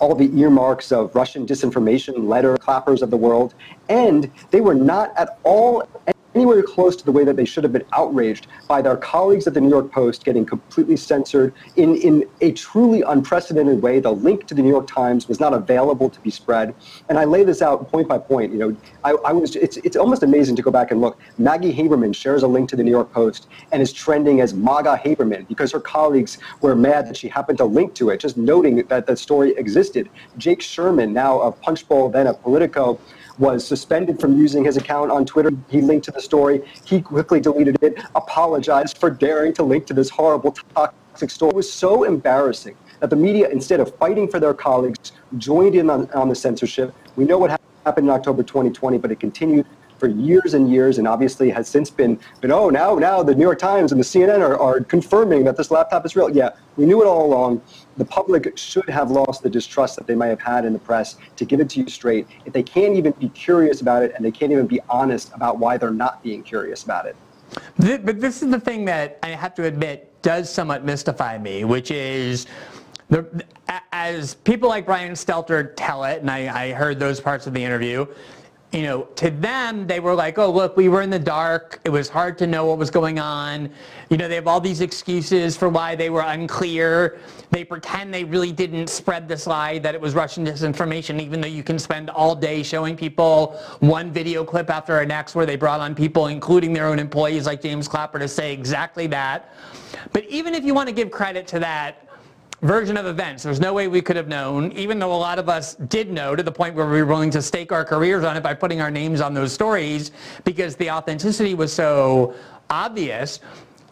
all 0.00 0.14
the 0.14 0.30
earmarks 0.40 0.92
of 0.92 1.14
Russian 1.14 1.46
disinformation, 1.46 2.26
letter 2.26 2.56
clappers 2.56 3.02
of 3.02 3.10
the 3.10 3.18
world, 3.18 3.54
and 3.90 4.30
they 4.50 4.62
were 4.62 4.74
not 4.74 5.12
at 5.18 5.38
all 5.44 5.86
anywhere 6.34 6.62
close 6.62 6.96
to 6.96 7.04
the 7.04 7.12
way 7.12 7.24
that 7.24 7.36
they 7.36 7.44
should 7.44 7.64
have 7.64 7.72
been 7.72 7.84
outraged 7.92 8.46
by 8.68 8.82
their 8.82 8.96
colleagues 8.96 9.46
at 9.46 9.54
the 9.54 9.60
New 9.60 9.68
York 9.68 9.90
Post 9.90 10.24
getting 10.24 10.44
completely 10.44 10.96
censored 10.96 11.54
in, 11.76 11.96
in 11.96 12.28
a 12.40 12.52
truly 12.52 13.02
unprecedented 13.02 13.82
way. 13.82 14.00
The 14.00 14.12
link 14.12 14.46
to 14.46 14.54
the 14.54 14.62
New 14.62 14.68
York 14.68 14.86
Times 14.86 15.28
was 15.28 15.40
not 15.40 15.52
available 15.52 16.08
to 16.10 16.20
be 16.20 16.30
spread. 16.30 16.74
And 17.08 17.18
I 17.18 17.24
lay 17.24 17.44
this 17.44 17.62
out 17.62 17.90
point 17.90 18.08
by 18.08 18.18
point. 18.18 18.52
You 18.52 18.58
know, 18.58 18.76
I, 19.04 19.10
I 19.10 19.32
was 19.32 19.56
it's, 19.56 19.76
it's 19.78 19.96
almost 19.96 20.22
amazing 20.22 20.56
to 20.56 20.62
go 20.62 20.70
back 20.70 20.90
and 20.90 21.00
look. 21.00 21.18
Maggie 21.38 21.72
Haberman 21.72 22.14
shares 22.14 22.42
a 22.42 22.48
link 22.48 22.68
to 22.70 22.76
the 22.76 22.84
New 22.84 22.90
York 22.90 23.12
Post 23.12 23.48
and 23.72 23.82
is 23.82 23.92
trending 23.92 24.40
as 24.40 24.54
MAGA 24.54 25.00
Haberman 25.04 25.48
because 25.48 25.72
her 25.72 25.80
colleagues 25.80 26.38
were 26.60 26.74
mad 26.74 27.08
that 27.08 27.16
she 27.16 27.28
happened 27.28 27.58
to 27.58 27.64
link 27.64 27.94
to 27.94 28.10
it, 28.10 28.20
just 28.20 28.36
noting 28.36 28.76
that 28.86 29.06
that 29.06 29.18
story 29.18 29.54
existed. 29.56 30.08
Jake 30.38 30.62
Sherman, 30.62 31.12
now 31.12 31.40
of 31.40 31.60
Punchbowl, 31.60 32.10
then 32.10 32.26
of 32.26 32.40
Politico, 32.42 32.98
was 33.40 33.66
suspended 33.66 34.20
from 34.20 34.36
using 34.36 34.62
his 34.62 34.76
account 34.76 35.10
on 35.10 35.24
Twitter. 35.24 35.50
He 35.70 35.80
linked 35.80 36.04
to 36.04 36.12
the 36.12 36.20
story. 36.20 36.62
He 36.84 37.00
quickly 37.00 37.40
deleted 37.40 37.78
it, 37.82 37.98
apologized 38.14 38.98
for 38.98 39.10
daring 39.10 39.54
to 39.54 39.62
link 39.62 39.86
to 39.86 39.94
this 39.94 40.10
horrible, 40.10 40.52
toxic 40.74 41.30
story. 41.30 41.50
It 41.50 41.56
was 41.56 41.72
so 41.72 42.04
embarrassing 42.04 42.76
that 43.00 43.08
the 43.08 43.16
media, 43.16 43.48
instead 43.48 43.80
of 43.80 43.96
fighting 43.96 44.28
for 44.28 44.38
their 44.38 44.52
colleagues, 44.52 45.12
joined 45.38 45.74
in 45.74 45.88
on, 45.88 46.08
on 46.10 46.28
the 46.28 46.34
censorship. 46.34 46.94
We 47.16 47.24
know 47.24 47.38
what 47.38 47.58
happened 47.86 48.08
in 48.08 48.12
October 48.12 48.42
2020, 48.42 48.98
but 48.98 49.10
it 49.10 49.18
continued 49.18 49.66
for 49.98 50.08
years 50.08 50.54
and 50.54 50.70
years, 50.70 50.98
and 50.98 51.08
obviously 51.08 51.50
has 51.50 51.68
since 51.68 51.90
been, 51.90 52.18
been 52.40 52.52
oh, 52.52 52.70
now, 52.70 52.94
now 52.96 53.22
the 53.22 53.34
New 53.34 53.42
York 53.42 53.58
Times 53.58 53.92
and 53.92 54.00
the 54.00 54.04
CNN 54.04 54.40
are, 54.40 54.58
are 54.58 54.80
confirming 54.80 55.44
that 55.44 55.56
this 55.56 55.70
laptop 55.70 56.04
is 56.06 56.16
real. 56.16 56.30
Yeah, 56.30 56.50
we 56.76 56.86
knew 56.86 57.02
it 57.02 57.06
all 57.06 57.26
along. 57.26 57.62
The 58.00 58.06
public 58.06 58.56
should 58.56 58.88
have 58.88 59.10
lost 59.10 59.42
the 59.42 59.50
distrust 59.50 59.96
that 59.96 60.06
they 60.06 60.14
might 60.14 60.28
have 60.28 60.40
had 60.40 60.64
in 60.64 60.72
the 60.72 60.78
press 60.78 61.18
to 61.36 61.44
give 61.44 61.60
it 61.60 61.68
to 61.68 61.80
you 61.80 61.88
straight. 61.90 62.26
If 62.46 62.54
they 62.54 62.62
can't 62.62 62.96
even 62.96 63.12
be 63.12 63.28
curious 63.28 63.82
about 63.82 64.02
it 64.02 64.14
and 64.16 64.24
they 64.24 64.30
can't 64.30 64.50
even 64.50 64.66
be 64.66 64.80
honest 64.88 65.30
about 65.34 65.58
why 65.58 65.76
they're 65.76 65.90
not 65.90 66.22
being 66.22 66.42
curious 66.42 66.82
about 66.82 67.04
it. 67.04 67.14
But 67.76 68.18
this 68.18 68.42
is 68.42 68.50
the 68.50 68.58
thing 68.58 68.86
that 68.86 69.18
I 69.22 69.28
have 69.28 69.54
to 69.56 69.64
admit 69.64 70.10
does 70.22 70.50
somewhat 70.50 70.82
mystify 70.82 71.36
me, 71.36 71.64
which 71.64 71.90
is 71.90 72.46
the, 73.10 73.44
as 73.92 74.34
people 74.34 74.70
like 74.70 74.86
Brian 74.86 75.12
Stelter 75.12 75.74
tell 75.76 76.04
it, 76.04 76.22
and 76.22 76.30
I, 76.30 76.68
I 76.68 76.72
heard 76.72 76.98
those 76.98 77.20
parts 77.20 77.46
of 77.46 77.52
the 77.52 77.62
interview, 77.62 78.06
you 78.72 78.82
know, 78.82 79.02
to 79.16 79.30
them, 79.30 79.86
they 79.86 79.98
were 79.98 80.14
like, 80.14 80.38
oh, 80.38 80.50
look, 80.50 80.76
we 80.76 80.88
were 80.88 81.02
in 81.02 81.10
the 81.10 81.18
dark. 81.18 81.80
It 81.84 81.90
was 81.90 82.08
hard 82.08 82.38
to 82.38 82.46
know 82.46 82.66
what 82.66 82.78
was 82.78 82.88
going 82.88 83.18
on. 83.18 83.68
You 84.10 84.16
know, 84.16 84.28
they 84.28 84.36
have 84.36 84.46
all 84.46 84.60
these 84.60 84.80
excuses 84.80 85.56
for 85.56 85.68
why 85.68 85.96
they 85.96 86.08
were 86.08 86.20
unclear. 86.20 87.18
They 87.50 87.64
pretend 87.64 88.14
they 88.14 88.22
really 88.22 88.52
didn't 88.52 88.88
spread 88.88 89.26
the 89.26 89.42
lie 89.48 89.80
that 89.80 89.96
it 89.96 90.00
was 90.00 90.14
Russian 90.14 90.46
disinformation, 90.46 91.20
even 91.20 91.40
though 91.40 91.48
you 91.48 91.64
can 91.64 91.80
spend 91.80 92.10
all 92.10 92.36
day 92.36 92.62
showing 92.62 92.96
people 92.96 93.58
one 93.80 94.12
video 94.12 94.44
clip 94.44 94.70
after 94.70 94.96
the 95.00 95.06
next 95.06 95.34
where 95.34 95.46
they 95.46 95.56
brought 95.56 95.80
on 95.80 95.92
people, 95.92 96.28
including 96.28 96.72
their 96.72 96.86
own 96.86 97.00
employees 97.00 97.46
like 97.46 97.60
James 97.60 97.88
Clapper, 97.88 98.20
to 98.20 98.28
say 98.28 98.52
exactly 98.52 99.08
that. 99.08 99.52
But 100.12 100.26
even 100.26 100.54
if 100.54 100.64
you 100.64 100.74
want 100.74 100.88
to 100.88 100.94
give 100.94 101.10
credit 101.10 101.48
to 101.48 101.58
that, 101.58 102.06
version 102.62 102.96
of 102.96 103.06
events. 103.06 103.42
There's 103.42 103.60
no 103.60 103.72
way 103.72 103.88
we 103.88 104.02
could 104.02 104.16
have 104.16 104.28
known, 104.28 104.72
even 104.72 104.98
though 104.98 105.12
a 105.12 105.16
lot 105.16 105.38
of 105.38 105.48
us 105.48 105.76
did 105.76 106.10
know 106.10 106.36
to 106.36 106.42
the 106.42 106.52
point 106.52 106.74
where 106.74 106.86
we 106.86 107.00
were 107.00 107.06
willing 107.06 107.30
to 107.30 107.42
stake 107.42 107.72
our 107.72 107.84
careers 107.84 108.24
on 108.24 108.36
it 108.36 108.42
by 108.42 108.54
putting 108.54 108.80
our 108.80 108.90
names 108.90 109.20
on 109.20 109.32
those 109.32 109.52
stories 109.52 110.12
because 110.44 110.76
the 110.76 110.90
authenticity 110.90 111.54
was 111.54 111.72
so 111.72 112.34
obvious. 112.68 113.40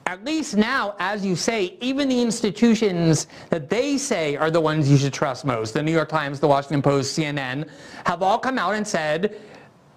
At 0.06 0.24
least 0.24 0.56
now, 0.56 0.94
as 0.98 1.24
you 1.24 1.36
say, 1.36 1.76
even 1.80 2.08
the 2.08 2.20
institutions 2.20 3.26
that 3.50 3.68
they 3.68 3.98
say 3.98 4.36
are 4.36 4.50
the 4.50 4.60
ones 4.60 4.90
you 4.90 4.96
should 4.96 5.12
trust 5.12 5.44
most, 5.44 5.74
the 5.74 5.82
New 5.82 5.92
York 5.92 6.08
Times, 6.08 6.40
the 6.40 6.48
Washington 6.48 6.80
Post, 6.80 7.18
CNN, 7.18 7.68
have 8.06 8.22
all 8.22 8.38
come 8.38 8.58
out 8.58 8.74
and 8.74 8.86
said, 8.86 9.38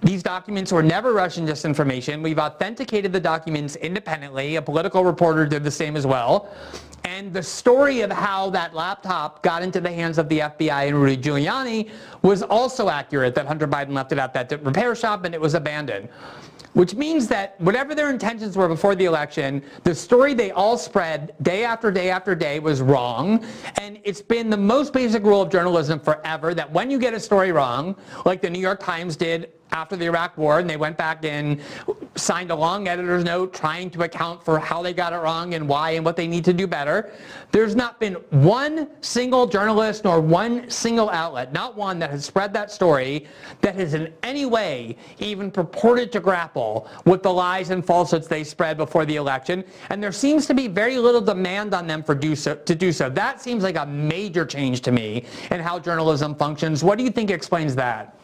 these 0.02 0.24
documents 0.24 0.72
were 0.72 0.82
never 0.82 1.14
Russian 1.14 1.46
disinformation. 1.46 2.24
We've 2.24 2.40
authenticated 2.40 3.14
the 3.14 3.20
documents 3.20 3.76
independently. 3.76 4.56
A 4.56 4.62
political 4.62 5.06
reporter 5.06 5.46
did 5.46 5.64
the 5.64 5.72
same 5.72 5.96
as 5.96 6.08
well. 6.08 6.50
And 7.04 7.34
the 7.34 7.44
story 7.44 8.02
of 8.02 8.12
how 8.12 8.50
that 8.52 8.74
laptop 8.74 9.42
got 9.44 9.64
into 9.64 9.82
the 9.82 9.92
hands 9.92 10.18
of 10.18 10.30
the 10.30 10.40
FBI 10.40 10.88
and 10.88 11.02
Rudy 11.02 11.18
Giuliani 11.18 11.90
was 12.22 12.44
also 12.44 12.90
accurate, 12.90 13.36
that 13.36 13.48
Hunter 13.48 13.68
Biden 13.68 13.94
left 13.94 14.12
it 14.12 14.20
at 14.20 14.34
that 14.34 14.64
repair 14.64 14.96
shop 14.96 15.26
and 15.26 15.34
it 15.34 15.42
was 15.42 15.54
abandoned. 15.54 16.10
Which 16.74 16.96
means 16.96 17.28
that 17.28 17.60
whatever 17.60 17.94
their 17.94 18.10
intentions 18.10 18.56
were 18.56 18.70
before 18.70 18.96
the 18.96 19.04
election, 19.04 19.62
the 19.84 19.94
story 19.94 20.34
they 20.34 20.52
all 20.52 20.78
spread 20.78 21.34
day 21.42 21.66
after 21.66 21.92
day 21.92 22.10
after 22.10 22.34
day 22.34 22.60
was 22.60 22.82
wrong. 22.82 23.44
And 23.78 24.00
it's 24.06 24.22
been 24.22 24.50
the 24.50 24.56
most 24.56 24.94
basic 24.94 25.24
rule 25.24 25.42
of 25.42 25.50
journalism 25.50 26.00
forever 26.00 26.54
that 26.54 26.72
when 26.72 26.90
you 26.90 26.98
get 26.98 27.14
a 27.14 27.20
story 27.20 27.52
wrong, 27.52 27.96
like 28.26 28.42
the 28.42 28.50
New 28.50 28.62
York 28.62 28.80
Times 28.80 29.18
did 29.18 29.52
after 29.72 29.96
the 29.96 30.06
Iraq 30.06 30.38
War, 30.38 30.60
and 30.60 30.70
they 30.70 30.78
went 30.78 30.98
back 30.98 31.24
and 31.24 31.62
signed 32.16 32.52
a 32.52 32.56
long 32.56 32.88
editor's 32.88 33.24
note 33.24 33.54
trying 33.54 33.90
to 33.92 34.04
account 34.04 34.44
for 34.44 34.60
how 34.60 34.82
they 34.82 34.94
got 34.94 35.14
it 35.14 35.18
wrong 35.18 35.54
and 35.54 35.68
why 35.68 35.92
and 35.92 36.04
what 36.04 36.16
they 36.16 36.28
need 36.28 36.44
to 36.46 36.54
do 36.54 36.68
better. 36.68 37.12
There's 37.52 37.76
not 37.76 38.00
been 38.00 38.16
one 38.30 38.90
single 39.02 39.48
journalist 39.48 40.04
nor 40.04 40.20
one 40.20 40.70
single 40.70 41.10
outlet, 41.10 41.54
not 41.54 41.76
one 41.76 42.00
that 42.00 42.12
has 42.12 42.26
spread 42.26 42.54
that 42.54 42.72
story 42.72 43.28
that 43.62 43.76
has 43.76 43.94
in 43.94 44.14
any 44.24 44.46
way 44.46 44.98
even 45.20 45.52
purported 45.52 46.12
to 46.14 46.20
grapple 46.20 46.90
with 47.06 47.24
the 47.24 47.32
lies 47.32 47.70
and 47.70 47.86
falsehoods 47.86 48.28
they 48.28 48.44
spread 48.44 48.78
before 48.78 49.06
the 49.06 49.16
election. 49.16 49.64
And 49.90 50.04
there 50.04 50.12
seems 50.12 50.46
to 50.48 50.54
be 50.54 50.68
very 50.68 50.98
little 50.98 51.22
demand 51.22 51.74
on 51.74 51.88
them 51.88 52.04
for 52.04 52.16
do 52.16 52.36
so, 52.36 52.56
to 52.56 52.76
do 52.76 52.92
so. 52.92 53.10
That 53.10 53.42
seems 53.42 53.64
like 53.64 53.78
a 53.78 53.86
major 53.86 54.46
change 54.46 54.82
to 54.82 54.92
me 54.92 55.26
in 55.50 55.60
how 55.60 55.80
journalism 55.80 56.36
functions. 56.36 56.84
What 56.84 56.98
do 56.98 57.04
you 57.04 57.12
think 57.12 57.32
explains 57.32 57.76
that? 57.76 58.18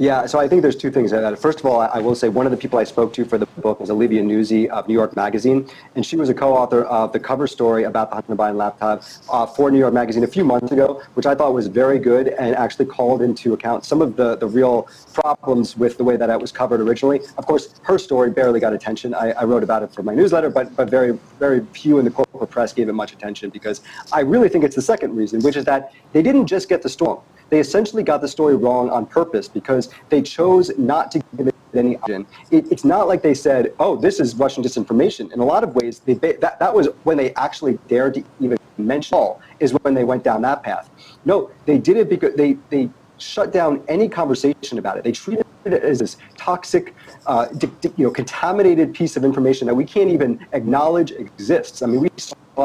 Yeah, 0.00 0.24
so 0.24 0.40
I 0.40 0.48
think 0.48 0.62
there's 0.62 0.76
two 0.76 0.90
things. 0.90 1.10
First 1.38 1.60
of 1.60 1.66
all, 1.66 1.78
I 1.78 1.98
will 1.98 2.14
say 2.14 2.30
one 2.30 2.46
of 2.46 2.52
the 2.52 2.56
people 2.56 2.78
I 2.78 2.84
spoke 2.84 3.12
to 3.12 3.26
for 3.26 3.36
the 3.36 3.44
book 3.44 3.80
was 3.80 3.90
Olivia 3.90 4.22
Nuzzi 4.22 4.66
of 4.68 4.88
New 4.88 4.94
York 4.94 5.14
Magazine, 5.14 5.68
and 5.94 6.06
she 6.06 6.16
was 6.16 6.30
a 6.30 6.34
co-author 6.34 6.84
of 6.84 7.12
the 7.12 7.20
cover 7.20 7.46
story 7.46 7.84
about 7.84 8.08
the 8.08 8.14
Hunter 8.14 8.34
Biden 8.34 8.56
laptop 8.56 9.02
uh, 9.28 9.44
for 9.44 9.70
New 9.70 9.78
York 9.78 9.92
Magazine 9.92 10.24
a 10.24 10.26
few 10.26 10.42
months 10.42 10.72
ago, 10.72 11.02
which 11.12 11.26
I 11.26 11.34
thought 11.34 11.52
was 11.52 11.66
very 11.66 11.98
good 11.98 12.28
and 12.28 12.56
actually 12.56 12.86
called 12.86 13.20
into 13.20 13.52
account 13.52 13.84
some 13.84 14.00
of 14.00 14.16
the, 14.16 14.36
the 14.36 14.46
real 14.46 14.88
problems 15.12 15.76
with 15.76 15.98
the 15.98 16.04
way 16.04 16.16
that 16.16 16.30
it 16.30 16.40
was 16.40 16.50
covered 16.50 16.80
originally. 16.80 17.20
Of 17.36 17.44
course, 17.44 17.78
her 17.82 17.98
story 17.98 18.30
barely 18.30 18.58
got 18.58 18.72
attention. 18.72 19.12
I, 19.12 19.32
I 19.32 19.44
wrote 19.44 19.62
about 19.62 19.82
it 19.82 19.92
for 19.92 20.02
my 20.02 20.14
newsletter, 20.14 20.48
but, 20.48 20.74
but 20.76 20.88
very, 20.88 21.18
very 21.38 21.60
few 21.74 21.98
in 21.98 22.06
the 22.06 22.10
corporate 22.10 22.48
press 22.48 22.72
gave 22.72 22.88
it 22.88 22.94
much 22.94 23.12
attention 23.12 23.50
because 23.50 23.82
I 24.14 24.20
really 24.20 24.48
think 24.48 24.64
it's 24.64 24.76
the 24.76 24.80
second 24.80 25.14
reason, 25.14 25.42
which 25.42 25.56
is 25.56 25.66
that 25.66 25.92
they 26.14 26.22
didn't 26.22 26.46
just 26.46 26.70
get 26.70 26.80
the 26.80 26.88
storm 26.88 27.20
they 27.50 27.60
essentially 27.60 28.02
got 28.02 28.20
the 28.20 28.28
story 28.28 28.56
wrong 28.56 28.90
on 28.90 29.06
purpose 29.06 29.48
because 29.48 29.90
they 30.08 30.22
chose 30.22 30.70
not 30.78 31.10
to 31.12 31.22
give 31.36 31.48
it 31.48 31.54
any 31.74 31.96
option. 31.98 32.26
It, 32.50 32.70
it's 32.72 32.84
not 32.84 33.06
like 33.06 33.22
they 33.22 33.34
said, 33.34 33.74
"Oh, 33.78 33.96
this 33.96 34.20
is 34.20 34.34
Russian 34.34 34.62
disinformation." 34.62 35.32
In 35.32 35.40
a 35.40 35.44
lot 35.44 35.62
of 35.62 35.74
ways, 35.74 36.00
they, 36.00 36.14
that 36.14 36.58
that 36.58 36.74
was 36.74 36.88
when 37.04 37.16
they 37.16 37.34
actually 37.34 37.78
dared 37.88 38.14
to 38.14 38.24
even 38.40 38.58
mention 38.78 39.16
all 39.16 39.40
is 39.58 39.72
when 39.82 39.94
they 39.94 40.04
went 40.04 40.24
down 40.24 40.42
that 40.42 40.62
path. 40.62 40.88
No, 41.24 41.50
they 41.66 41.78
did 41.78 41.96
it 41.96 42.08
because 42.08 42.34
they 42.34 42.56
they 42.70 42.88
shut 43.18 43.52
down 43.52 43.82
any 43.88 44.08
conversation 44.08 44.78
about 44.78 44.96
it. 44.96 45.04
They 45.04 45.12
treated 45.12 45.44
it 45.64 45.72
as 45.74 45.98
this 45.98 46.16
toxic, 46.36 46.94
uh, 47.26 47.48
you 47.96 48.04
know, 48.04 48.10
contaminated 48.10 48.94
piece 48.94 49.16
of 49.16 49.24
information 49.24 49.66
that 49.66 49.74
we 49.74 49.84
can't 49.84 50.10
even 50.10 50.44
acknowledge 50.52 51.10
exists. 51.12 51.82
I 51.82 51.86
mean, 51.86 52.00
we 52.00 52.08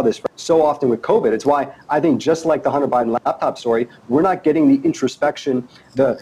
this 0.01 0.21
so 0.35 0.63
often 0.63 0.89
with 0.89 1.01
COVID. 1.01 1.31
It's 1.31 1.45
why 1.45 1.73
I 1.89 1.99
think 1.99 2.21
just 2.21 2.45
like 2.45 2.63
the 2.63 2.71
Hunter 2.71 2.87
Biden 2.87 3.17
laptop 3.25 3.57
story, 3.57 3.87
we're 4.09 4.21
not 4.21 4.43
getting 4.43 4.67
the 4.67 4.85
introspection, 4.85 5.67
the 5.95 6.19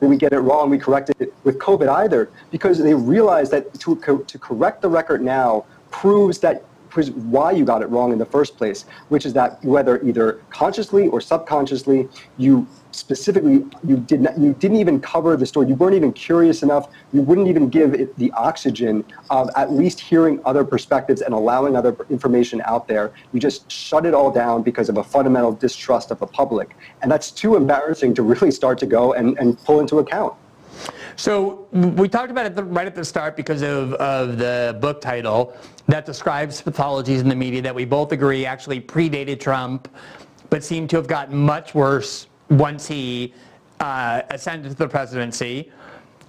we 0.00 0.16
get 0.16 0.32
it 0.32 0.40
wrong, 0.40 0.70
we 0.70 0.78
correct 0.78 1.10
it 1.18 1.32
with 1.44 1.58
COVID 1.58 1.88
either, 1.88 2.30
because 2.50 2.78
they 2.78 2.94
realize 2.94 3.50
that 3.50 3.72
to, 3.80 3.96
to 4.26 4.38
correct 4.38 4.82
the 4.82 4.88
record 4.88 5.22
now 5.22 5.64
proves 5.90 6.38
that 6.40 6.64
why 6.96 7.50
you 7.50 7.64
got 7.64 7.82
it 7.82 7.86
wrong 7.86 8.12
in 8.12 8.18
the 8.18 8.26
first 8.26 8.56
place, 8.56 8.84
which 9.08 9.26
is 9.26 9.32
that 9.34 9.62
whether 9.64 10.02
either 10.02 10.40
consciously 10.50 11.08
or 11.08 11.20
subconsciously 11.20 12.08
you 12.38 12.66
specifically 12.92 13.64
you 13.84 13.96
did 13.96 14.20
not 14.20 14.38
you 14.38 14.54
didn't 14.54 14.76
even 14.76 15.00
cover 15.00 15.36
the 15.36 15.46
story. 15.46 15.66
You 15.68 15.74
weren't 15.74 15.96
even 15.96 16.12
curious 16.12 16.62
enough. 16.62 16.88
You 17.12 17.22
wouldn't 17.22 17.48
even 17.48 17.68
give 17.68 17.94
it 17.94 18.16
the 18.18 18.30
oxygen 18.32 19.04
of 19.30 19.50
at 19.56 19.72
least 19.72 20.00
hearing 20.00 20.40
other 20.44 20.64
perspectives 20.64 21.20
and 21.20 21.34
allowing 21.34 21.76
other 21.76 21.96
information 22.08 22.62
out 22.64 22.86
there. 22.86 23.12
You 23.32 23.40
just 23.40 23.70
shut 23.70 24.06
it 24.06 24.14
all 24.14 24.30
down 24.30 24.62
because 24.62 24.88
of 24.88 24.96
a 24.98 25.04
fundamental 25.04 25.52
distrust 25.52 26.10
of 26.10 26.20
the 26.20 26.26
public. 26.26 26.76
And 27.02 27.10
that's 27.10 27.30
too 27.30 27.56
embarrassing 27.56 28.14
to 28.14 28.22
really 28.22 28.50
start 28.50 28.78
to 28.78 28.86
go 28.86 29.12
and, 29.14 29.36
and 29.38 29.58
pull 29.64 29.80
into 29.80 29.98
account 29.98 30.34
so 31.16 31.68
we 31.72 32.08
talked 32.08 32.30
about 32.30 32.46
it 32.46 32.60
right 32.62 32.86
at 32.86 32.94
the 32.94 33.04
start 33.04 33.36
because 33.36 33.62
of, 33.62 33.92
of 33.94 34.38
the 34.38 34.76
book 34.80 35.00
title 35.00 35.56
that 35.86 36.06
describes 36.06 36.60
pathologies 36.62 37.20
in 37.20 37.28
the 37.28 37.34
media 37.34 37.62
that 37.62 37.74
we 37.74 37.84
both 37.84 38.12
agree 38.12 38.46
actually 38.46 38.80
predated 38.80 39.38
Trump, 39.40 39.88
but 40.50 40.64
seem 40.64 40.88
to 40.88 40.96
have 40.96 41.06
gotten 41.06 41.36
much 41.36 41.74
worse 41.74 42.26
once 42.50 42.86
he 42.86 43.34
uh, 43.80 44.22
ascended 44.30 44.70
to 44.70 44.76
the 44.76 44.88
presidency. 44.88 45.70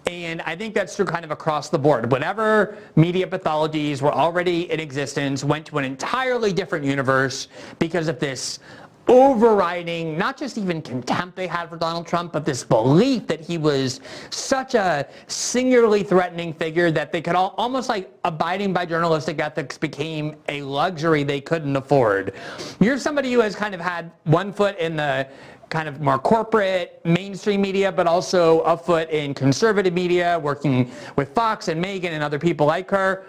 And 0.08 0.42
I 0.44 0.56
think 0.56 0.76
that's 0.76 0.96
true 0.96 1.06
kind 1.06 1.26
of 1.26 1.32
across 1.32 1.70
the 1.70 1.80
board. 1.80 2.12
Whatever 2.12 2.78
media 2.96 3.26
pathologies 3.26 4.04
were 4.04 4.14
already 4.14 4.72
in 4.72 4.80
existence 4.80 5.44
went 5.44 5.66
to 5.68 5.80
an 5.80 5.86
entirely 5.86 6.54
different 6.54 6.86
universe 6.86 7.48
because 7.80 8.08
of 8.08 8.20
this 8.20 8.60
overriding, 9.08 10.18
not 10.18 10.38
just 10.38 10.58
even 10.58 10.82
contempt 10.82 11.36
they 11.36 11.48
had 11.48 11.70
for 11.70 11.78
Donald 11.78 12.08
Trump, 12.08 12.34
but 12.34 12.46
this 12.46 12.64
belief 12.64 13.28
that 13.28 13.40
he 13.40 13.58
was 13.58 14.02
such 14.32 14.74
a 14.74 15.08
singularly 15.28 16.04
threatening 16.04 16.54
figure 16.54 16.90
that 16.92 17.12
they 17.12 17.22
could 17.22 17.36
all, 17.36 17.54
almost 17.58 17.88
like 17.88 18.12
abiding 18.24 18.74
by 18.74 18.86
journalistic 18.86 19.40
ethics 19.40 19.78
became 19.78 20.36
a 20.50 20.62
luxury 20.64 21.24
they 21.24 21.40
couldn't 21.40 21.76
afford. 21.76 22.34
You're 22.80 22.98
somebody 22.98 23.32
who 23.32 23.42
has 23.42 23.56
kind 23.56 23.76
of 23.76 23.82
had 23.82 24.12
one 24.24 24.52
foot 24.52 24.78
in 24.80 24.96
the 24.96 25.28
kind 25.70 25.88
of 25.88 26.02
more 26.02 26.20
corporate 26.20 27.02
mainstream 27.06 27.62
media, 27.62 27.92
but 27.92 28.08
also 28.08 28.62
a 28.62 28.78
foot 28.78 29.10
in 29.10 29.34
conservative 29.34 29.94
media, 29.94 30.40
working 30.40 30.92
with 31.16 31.34
Fox 31.34 31.68
and 31.68 31.84
Megyn 31.84 32.12
and 32.12 32.24
other 32.24 32.40
people 32.40 32.66
like 32.66 32.90
her. 32.90 33.26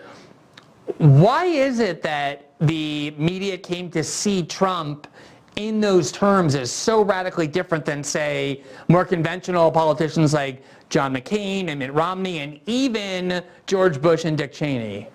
Why 0.99 1.47
is 1.47 1.81
it 1.81 2.03
that 2.03 2.53
the 2.61 3.13
media 3.19 3.59
came 3.59 3.91
to 3.91 4.03
see 4.03 4.43
Trump 4.43 5.07
in 5.57 5.81
those 5.81 6.13
terms 6.13 6.55
is 6.55 6.71
so 6.71 7.03
radically 7.03 7.47
different 7.47 7.85
than, 7.85 8.05
say, 8.05 8.63
more 8.89 9.05
conventional 9.05 9.73
politicians 9.73 10.35
like 10.35 10.63
John 10.91 11.15
McCain 11.15 11.69
and 11.69 11.79
Mitt 11.79 11.93
Romney 11.95 12.41
and 12.41 12.61
even 12.67 13.43
George 13.67 14.01
Bush 14.01 14.27
and 14.27 14.37
Dick 14.37 14.53
Cheney? 14.53 15.09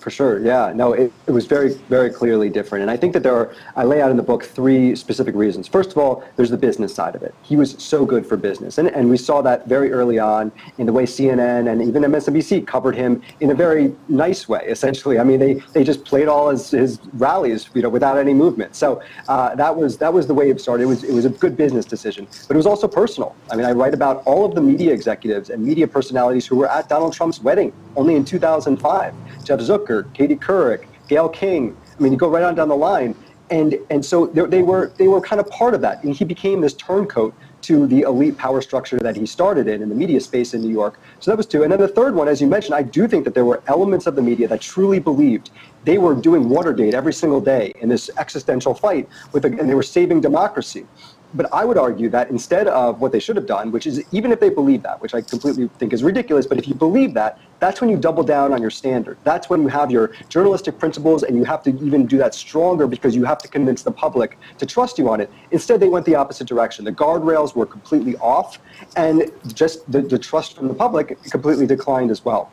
For 0.00 0.08
sure, 0.08 0.40
yeah. 0.40 0.72
No, 0.74 0.94
it, 0.94 1.12
it 1.26 1.30
was 1.30 1.44
very, 1.44 1.74
very 1.90 2.08
clearly 2.08 2.48
different. 2.48 2.80
And 2.80 2.90
I 2.90 2.96
think 2.96 3.12
that 3.12 3.22
there 3.22 3.34
are, 3.34 3.54
I 3.76 3.84
lay 3.84 4.00
out 4.00 4.10
in 4.10 4.16
the 4.16 4.22
book 4.22 4.44
three 4.44 4.96
specific 4.96 5.34
reasons. 5.34 5.68
First 5.68 5.90
of 5.90 5.98
all, 5.98 6.24
there's 6.36 6.48
the 6.48 6.56
business 6.56 6.94
side 6.94 7.14
of 7.14 7.22
it. 7.22 7.34
He 7.42 7.54
was 7.54 7.72
so 7.78 8.06
good 8.06 8.26
for 8.26 8.38
business. 8.38 8.78
And, 8.78 8.88
and 8.88 9.10
we 9.10 9.18
saw 9.18 9.42
that 9.42 9.68
very 9.68 9.92
early 9.92 10.18
on 10.18 10.52
in 10.78 10.86
the 10.86 10.92
way 10.92 11.04
CNN 11.04 11.70
and 11.70 11.82
even 11.82 12.02
MSNBC 12.02 12.66
covered 12.66 12.96
him 12.96 13.20
in 13.40 13.50
a 13.50 13.54
very 13.54 13.94
nice 14.08 14.48
way, 14.48 14.64
essentially. 14.68 15.18
I 15.18 15.24
mean, 15.24 15.38
they, 15.38 15.54
they 15.74 15.84
just 15.84 16.02
played 16.06 16.28
all 16.28 16.48
his, 16.48 16.70
his 16.70 16.98
rallies, 17.12 17.68
you 17.74 17.82
know, 17.82 17.90
without 17.90 18.16
any 18.16 18.32
movement. 18.32 18.74
So 18.76 19.02
uh, 19.28 19.54
that, 19.56 19.76
was, 19.76 19.98
that 19.98 20.10
was 20.10 20.26
the 20.26 20.34
way 20.34 20.48
it 20.48 20.58
started. 20.62 20.84
It 20.84 20.86
was, 20.86 21.04
it 21.04 21.12
was 21.12 21.26
a 21.26 21.30
good 21.30 21.58
business 21.58 21.84
decision. 21.84 22.26
But 22.48 22.54
it 22.54 22.56
was 22.56 22.66
also 22.66 22.88
personal. 22.88 23.36
I 23.50 23.56
mean, 23.56 23.66
I 23.66 23.72
write 23.72 23.92
about 23.92 24.22
all 24.24 24.46
of 24.46 24.54
the 24.54 24.62
media 24.62 24.94
executives 24.94 25.50
and 25.50 25.62
media 25.62 25.86
personalities 25.86 26.46
who 26.46 26.56
were 26.56 26.70
at 26.70 26.88
Donald 26.88 27.12
Trump's 27.12 27.42
wedding 27.42 27.74
only 27.96 28.14
in 28.14 28.24
2005. 28.24 29.14
Jeff 29.44 29.60
Zucker, 29.60 29.89
Katie 30.14 30.36
Couric, 30.36 30.82
Gayle 31.08 31.28
King. 31.28 31.76
I 31.96 32.02
mean, 32.02 32.12
you 32.12 32.18
go 32.18 32.30
right 32.36 32.44
on 32.48 32.54
down 32.54 32.68
the 32.68 32.82
line. 32.90 33.14
and 33.50 33.70
and 33.90 34.02
so 34.10 34.16
they 34.26 34.62
were 34.70 34.84
they 35.00 35.08
were 35.08 35.20
kind 35.30 35.40
of 35.42 35.46
part 35.60 35.74
of 35.74 35.80
that, 35.86 35.96
and 36.04 36.14
he 36.14 36.24
became 36.34 36.58
this 36.60 36.74
turncoat 36.74 37.34
to 37.68 37.74
the 37.92 38.00
elite 38.02 38.36
power 38.38 38.60
structure 38.68 38.98
that 39.06 39.16
he 39.16 39.26
started 39.26 39.64
in 39.72 39.78
in 39.82 39.88
the 39.92 39.94
media 39.94 40.20
space 40.20 40.54
in 40.54 40.60
New 40.66 40.74
York. 40.82 40.94
So 41.18 41.26
that 41.30 41.36
was 41.36 41.46
two. 41.52 41.62
And 41.64 41.70
then 41.72 41.80
the 41.80 41.94
third 41.98 42.14
one, 42.14 42.28
as 42.28 42.40
you 42.40 42.46
mentioned, 42.56 42.74
I 42.82 42.84
do 42.96 43.02
think 43.08 43.22
that 43.26 43.34
there 43.34 43.44
were 43.44 43.60
elements 43.74 44.06
of 44.06 44.14
the 44.18 44.22
media 44.22 44.46
that 44.48 44.60
truly 44.60 45.00
believed 45.00 45.50
they 45.84 45.98
were 45.98 46.14
doing 46.14 46.48
Watergate 46.48 46.94
every 46.94 47.12
single 47.12 47.40
day 47.40 47.72
in 47.82 47.88
this 47.88 48.08
existential 48.24 48.74
fight 48.74 49.08
with, 49.32 49.44
and 49.44 49.68
they 49.68 49.74
were 49.74 49.90
saving 49.98 50.20
democracy. 50.20 50.86
But 51.34 51.52
I 51.52 51.64
would 51.64 51.78
argue 51.78 52.08
that 52.10 52.30
instead 52.30 52.66
of 52.66 53.00
what 53.00 53.12
they 53.12 53.20
should 53.20 53.36
have 53.36 53.46
done, 53.46 53.70
which 53.70 53.86
is 53.86 54.02
even 54.12 54.32
if 54.32 54.40
they 54.40 54.50
believe 54.50 54.82
that, 54.82 55.00
which 55.00 55.14
I 55.14 55.20
completely 55.20 55.68
think 55.78 55.92
is 55.92 56.02
ridiculous, 56.02 56.46
but 56.46 56.58
if 56.58 56.66
you 56.66 56.74
believe 56.74 57.14
that, 57.14 57.38
that's 57.60 57.80
when 57.80 57.90
you 57.90 57.96
double 57.96 58.22
down 58.22 58.52
on 58.52 58.60
your 58.60 58.70
standard. 58.70 59.18
That's 59.22 59.48
when 59.48 59.62
you 59.62 59.68
have 59.68 59.90
your 59.90 60.12
journalistic 60.28 60.78
principles 60.78 61.22
and 61.22 61.36
you 61.36 61.44
have 61.44 61.62
to 61.64 61.70
even 61.84 62.06
do 62.06 62.18
that 62.18 62.34
stronger 62.34 62.86
because 62.86 63.14
you 63.14 63.24
have 63.24 63.38
to 63.38 63.48
convince 63.48 63.82
the 63.82 63.92
public 63.92 64.38
to 64.58 64.66
trust 64.66 64.98
you 64.98 65.08
on 65.08 65.20
it. 65.20 65.30
Instead, 65.50 65.78
they 65.78 65.88
went 65.88 66.06
the 66.06 66.14
opposite 66.14 66.48
direction. 66.48 66.84
The 66.84 66.92
guardrails 66.92 67.54
were 67.54 67.66
completely 67.66 68.16
off 68.16 68.58
and 68.96 69.30
just 69.54 69.90
the, 69.92 70.00
the 70.02 70.18
trust 70.18 70.56
from 70.56 70.68
the 70.68 70.74
public 70.74 71.22
completely 71.24 71.66
declined 71.66 72.10
as 72.10 72.24
well. 72.24 72.50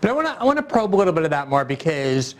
But 0.00 0.10
I 0.10 0.12
want 0.12 0.28
to 0.28 0.40
I 0.40 0.44
want 0.44 0.56
to 0.58 0.62
probe 0.62 0.94
a 0.94 0.96
little 0.96 1.12
bit 1.12 1.24
of 1.24 1.30
that 1.30 1.48
more 1.48 1.64
because 1.64 2.36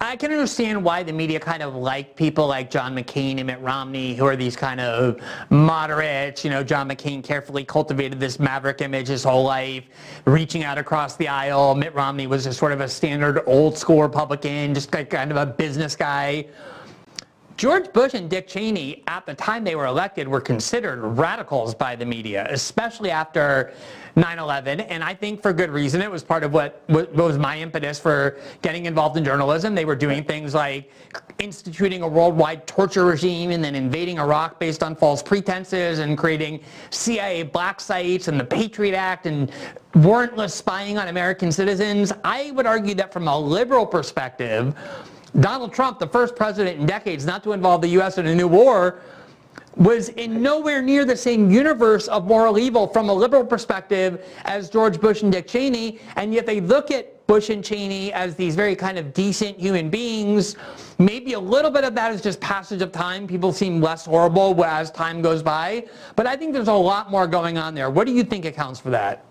I 0.00 0.14
can 0.16 0.30
understand 0.30 0.84
why 0.84 1.02
the 1.02 1.12
media 1.12 1.40
kind 1.40 1.62
of 1.62 1.74
like 1.74 2.14
people 2.14 2.46
like 2.46 2.70
John 2.70 2.94
McCain 2.94 3.38
and 3.38 3.46
Mitt 3.48 3.60
Romney, 3.60 4.14
who 4.14 4.24
are 4.24 4.36
these 4.36 4.54
kind 4.54 4.80
of 4.80 5.20
moderates. 5.50 6.44
You 6.44 6.50
know, 6.50 6.62
John 6.62 6.88
McCain 6.88 7.24
carefully 7.24 7.64
cultivated 7.64 8.20
this 8.20 8.38
maverick 8.38 8.80
image 8.82 9.08
his 9.08 9.24
whole 9.24 9.42
life, 9.42 9.84
reaching 10.26 10.62
out 10.62 10.78
across 10.78 11.16
the 11.16 11.26
aisle. 11.26 11.74
Mitt 11.74 11.92
Romney 11.94 12.28
was 12.28 12.44
just 12.44 12.58
sort 12.58 12.70
of 12.70 12.80
a 12.80 12.88
standard 12.88 13.42
old 13.46 13.76
school 13.76 14.00
Republican, 14.02 14.74
just 14.74 14.94
like 14.94 15.10
kind 15.10 15.32
of 15.32 15.36
a 15.36 15.46
business 15.46 15.96
guy. 15.96 16.46
George 17.56 17.92
Bush 17.92 18.14
and 18.14 18.28
Dick 18.28 18.48
Cheney, 18.48 19.04
at 19.06 19.26
the 19.26 19.34
time 19.34 19.62
they 19.62 19.76
were 19.76 19.86
elected, 19.86 20.26
were 20.26 20.40
considered 20.40 21.00
radicals 21.00 21.72
by 21.74 21.94
the 21.94 22.04
media, 22.04 22.46
especially 22.50 23.10
after 23.10 23.72
9-11 24.16 24.86
and 24.88 25.02
i 25.02 25.12
think 25.12 25.42
for 25.42 25.52
good 25.52 25.70
reason. 25.70 26.00
It 26.00 26.10
was 26.10 26.22
part 26.22 26.44
of 26.44 26.52
what, 26.52 26.82
what 26.86 27.12
was 27.14 27.38
my 27.38 27.58
impetus 27.58 27.98
for 27.98 28.38
getting 28.62 28.86
involved 28.86 29.16
in 29.16 29.24
journalism. 29.24 29.74
They 29.74 29.84
were 29.84 29.96
doing 29.96 30.24
things 30.24 30.54
like 30.54 30.90
instituting 31.38 32.02
a 32.02 32.08
worldwide 32.08 32.66
torture 32.66 33.04
regime 33.04 33.50
and 33.50 33.62
then 33.62 33.74
invading 33.74 34.18
iraq 34.18 34.58
based 34.60 34.82
on 34.82 34.94
false 34.94 35.22
pretenses 35.22 35.98
and 35.98 36.16
creating 36.16 36.60
cia 36.90 37.42
black 37.42 37.80
sites 37.80 38.28
and 38.28 38.38
the 38.38 38.44
patriot 38.44 38.94
act 38.94 39.26
and 39.26 39.50
warrantless 39.94 40.50
spying 40.50 40.98
on 40.98 41.08
american 41.08 41.50
citizens. 41.50 42.12
I 42.22 42.52
would 42.52 42.66
argue 42.66 42.94
that 42.96 43.12
from 43.12 43.28
a 43.28 43.38
liberal 43.38 43.86
perspective 43.86 44.74
donald 45.40 45.72
trump 45.72 45.98
the 45.98 46.06
first 46.06 46.36
president 46.36 46.78
in 46.78 46.86
decades 46.86 47.26
not 47.26 47.42
to 47.42 47.52
involve 47.52 47.82
the 47.82 47.88
us 47.88 48.18
in 48.18 48.26
a 48.26 48.34
new 48.34 48.46
war 48.46 49.00
was 49.76 50.10
in 50.10 50.42
nowhere 50.42 50.80
near 50.82 51.04
the 51.04 51.16
same 51.16 51.50
universe 51.50 52.08
of 52.08 52.26
moral 52.26 52.58
evil 52.58 52.86
from 52.86 53.08
a 53.08 53.14
liberal 53.14 53.44
perspective 53.44 54.24
as 54.44 54.70
George 54.70 55.00
Bush 55.00 55.22
and 55.22 55.32
Dick 55.32 55.46
Cheney, 55.46 55.98
and 56.16 56.32
yet 56.32 56.46
they 56.46 56.60
look 56.60 56.90
at 56.90 57.26
Bush 57.26 57.48
and 57.48 57.64
Cheney 57.64 58.12
as 58.12 58.34
these 58.34 58.54
very 58.54 58.76
kind 58.76 58.98
of 58.98 59.14
decent 59.14 59.58
human 59.58 59.88
beings. 59.88 60.56
Maybe 60.98 61.32
a 61.32 61.40
little 61.40 61.70
bit 61.70 61.84
of 61.84 61.94
that 61.94 62.12
is 62.12 62.20
just 62.20 62.38
passage 62.40 62.82
of 62.82 62.92
time. 62.92 63.26
People 63.26 63.52
seem 63.52 63.80
less 63.80 64.04
horrible 64.04 64.62
as 64.62 64.90
time 64.90 65.22
goes 65.22 65.42
by. 65.42 65.86
But 66.16 66.26
I 66.26 66.36
think 66.36 66.52
there's 66.52 66.68
a 66.68 66.72
lot 66.72 67.10
more 67.10 67.26
going 67.26 67.56
on 67.56 67.74
there. 67.74 67.88
What 67.88 68.06
do 68.06 68.12
you 68.12 68.24
think 68.24 68.44
accounts 68.44 68.78
for 68.78 68.90
that? 68.90 69.24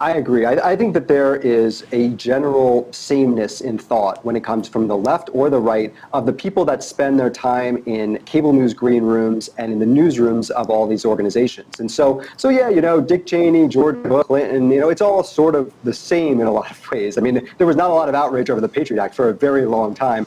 I 0.00 0.12
agree. 0.12 0.44
I, 0.44 0.72
I, 0.72 0.76
think 0.76 0.92
that 0.92 1.08
there 1.08 1.36
is 1.36 1.86
a 1.92 2.08
general 2.10 2.92
sameness 2.92 3.62
in 3.62 3.78
thought 3.78 4.22
when 4.22 4.36
it 4.36 4.44
comes 4.44 4.68
from 4.68 4.86
the 4.86 4.96
left 4.96 5.30
or 5.32 5.48
the 5.48 5.60
right 5.60 5.94
of 6.12 6.26
the 6.26 6.32
people 6.32 6.66
that 6.66 6.82
spend 6.82 7.18
their 7.18 7.30
time 7.30 7.82
in 7.86 8.18
cable 8.24 8.52
news 8.52 8.74
green 8.74 9.02
rooms 9.02 9.48
and 9.56 9.72
in 9.72 9.78
the 9.78 9.86
newsrooms 9.86 10.50
of 10.50 10.68
all 10.68 10.86
these 10.86 11.06
organizations. 11.06 11.80
And 11.80 11.90
so, 11.90 12.22
so 12.36 12.50
yeah, 12.50 12.68
you 12.68 12.82
know, 12.82 13.00
Dick 13.00 13.24
Cheney, 13.24 13.66
George 13.66 14.02
Bush, 14.02 14.26
Clinton, 14.26 14.70
you 14.70 14.78
know, 14.78 14.90
it's 14.90 15.00
all 15.00 15.24
sort 15.24 15.54
of 15.54 15.72
the 15.84 15.94
same 15.94 16.40
in 16.40 16.46
a 16.46 16.52
lot 16.52 16.70
of 16.70 16.90
ways. 16.90 17.16
I 17.16 17.22
mean, 17.22 17.48
there 17.56 17.66
was 17.66 17.76
not 17.76 17.90
a 17.90 17.94
lot 17.94 18.10
of 18.10 18.14
outrage 18.14 18.50
over 18.50 18.60
the 18.60 18.68
Patriot 18.68 19.02
Act 19.02 19.14
for 19.14 19.30
a 19.30 19.34
very 19.34 19.64
long 19.64 19.94
time 19.94 20.26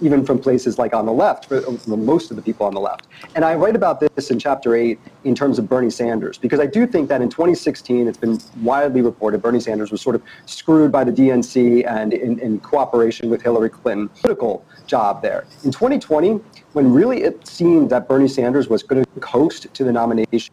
even 0.00 0.24
from 0.24 0.38
places 0.38 0.78
like 0.78 0.94
on 0.94 1.06
the 1.06 1.12
left, 1.12 1.46
for 1.46 1.62
most 1.86 2.30
of 2.30 2.36
the 2.36 2.42
people 2.42 2.66
on 2.66 2.74
the 2.74 2.80
left. 2.80 3.06
And 3.34 3.44
I 3.44 3.54
write 3.54 3.76
about 3.76 4.00
this 4.00 4.30
in 4.30 4.38
chapter 4.38 4.74
8 4.74 4.98
in 5.24 5.34
terms 5.34 5.58
of 5.58 5.68
Bernie 5.68 5.90
Sanders, 5.90 6.38
because 6.38 6.60
I 6.60 6.66
do 6.66 6.86
think 6.86 7.08
that 7.08 7.20
in 7.20 7.28
2016, 7.28 8.06
it's 8.06 8.18
been 8.18 8.38
widely 8.62 9.02
reported 9.02 9.42
Bernie 9.42 9.60
Sanders 9.60 9.90
was 9.90 10.00
sort 10.00 10.14
of 10.14 10.22
screwed 10.46 10.92
by 10.92 11.04
the 11.04 11.12
DNC 11.12 11.86
and 11.88 12.12
in, 12.12 12.38
in 12.38 12.60
cooperation 12.60 13.30
with 13.30 13.42
Hillary 13.42 13.70
Clinton. 13.70 14.08
Political 14.20 14.64
job 14.86 15.22
there. 15.22 15.46
In 15.64 15.70
2020, 15.70 16.40
when 16.72 16.92
really 16.92 17.22
it 17.22 17.46
seemed 17.46 17.90
that 17.90 18.08
Bernie 18.08 18.28
Sanders 18.28 18.68
was 18.68 18.82
going 18.82 19.04
to 19.04 19.20
coast 19.20 19.66
to 19.72 19.84
the 19.84 19.92
nomination 19.92 20.52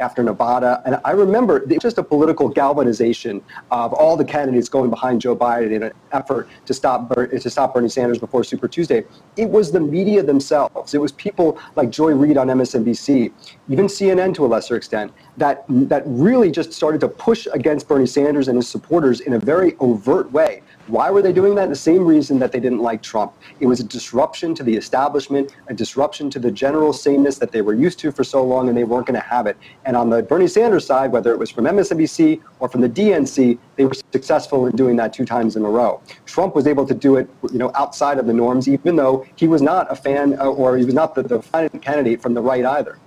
after 0.00 0.22
Nevada. 0.22 0.82
And 0.84 1.00
I 1.04 1.12
remember 1.12 1.58
it 1.58 1.68
was 1.68 1.78
just 1.78 1.98
a 1.98 2.02
political 2.02 2.48
galvanization 2.48 3.42
of 3.70 3.92
all 3.92 4.16
the 4.16 4.24
candidates 4.24 4.68
going 4.68 4.90
behind 4.90 5.20
Joe 5.20 5.36
Biden 5.36 5.72
in 5.72 5.82
an 5.84 5.92
effort 6.12 6.48
to 6.66 6.74
stop 6.74 7.14
to 7.14 7.50
stop 7.50 7.74
Bernie 7.74 7.88
Sanders 7.88 8.18
before 8.18 8.44
Super 8.44 8.68
Tuesday. 8.72 9.04
It 9.36 9.48
was 9.48 9.70
the 9.70 9.80
media 9.80 10.22
themselves. 10.22 10.94
It 10.94 11.00
was 11.00 11.12
people 11.12 11.58
like 11.76 11.90
Joy 11.90 12.12
Reid 12.12 12.36
on 12.36 12.48
MSNBC, 12.48 13.32
even 13.68 13.86
CNN 13.86 14.34
to 14.34 14.44
a 14.44 14.48
lesser 14.48 14.76
extent, 14.76 15.12
that 15.36 15.64
that 15.68 16.02
really 16.06 16.50
just 16.50 16.72
started 16.72 17.00
to 17.02 17.08
push 17.08 17.46
against 17.52 17.88
Bernie 17.88 18.06
Sanders 18.06 18.48
and 18.48 18.56
his 18.56 18.68
supporters 18.68 19.20
in 19.20 19.34
a 19.34 19.38
very 19.38 19.76
overt 19.78 20.30
way. 20.32 20.62
Why 20.88 21.10
were 21.10 21.22
they 21.22 21.32
doing 21.32 21.54
that? 21.54 21.68
The 21.68 21.76
same 21.76 22.04
reason 22.04 22.40
that 22.40 22.50
they 22.50 22.58
didn't 22.58 22.80
like 22.80 23.02
Trump. 23.02 23.34
It 23.60 23.66
was 23.66 23.78
a 23.78 23.84
disruption 23.84 24.52
to 24.56 24.64
the 24.64 24.74
establishment, 24.74 25.54
a 25.68 25.74
disruption 25.74 26.28
to 26.30 26.40
the 26.40 26.50
general 26.50 26.92
sameness 26.92 27.38
that 27.38 27.52
they 27.52 27.62
were 27.62 27.74
used 27.74 28.00
to 28.00 28.10
for 28.10 28.24
so 28.24 28.42
long, 28.42 28.68
and 28.68 28.76
they 28.76 28.82
weren't 28.82 29.06
going 29.06 29.20
to 29.20 29.26
have 29.26 29.46
it. 29.46 29.56
And 29.84 29.96
on 29.96 30.10
the 30.10 30.24
Bernie 30.24 30.48
Sanders 30.48 30.84
side, 30.84 31.12
whether 31.12 31.32
it 31.32 31.38
was 31.38 31.50
from 31.50 31.66
MSNBC 31.66 32.42
or 32.58 32.68
from 32.68 32.80
the 32.80 32.88
DNC, 32.88 33.58
they 33.76 33.84
were 33.84 33.94
successful 34.12 34.66
in 34.66 34.74
doing 34.74 34.96
that 34.96 35.12
two 35.12 35.24
times 35.24 35.54
in 35.54 35.64
a 35.64 35.70
row. 35.70 36.00
Trump 36.26 36.56
was 36.56 36.66
able 36.66 36.86
to 36.86 36.94
do 36.94 37.16
it, 37.16 37.30
you 37.52 37.58
know, 37.58 37.70
outside 37.76 38.18
of 38.18 38.26
the 38.26 38.34
norms, 38.34 38.68
even 38.68 38.96
though 38.96 39.24
he 39.36 39.46
was 39.46 39.62
not 39.62 39.90
a 39.90 39.94
fan 39.94 40.38
uh, 40.40 40.46
or 40.46 40.76
he 40.76 40.84
was 40.84 40.94
not 40.94 41.14
the, 41.14 41.22
the 41.22 41.78
candidate 41.80 42.20
from 42.20 42.34
the 42.34 42.42
right 42.42 42.64
either. 42.64 42.98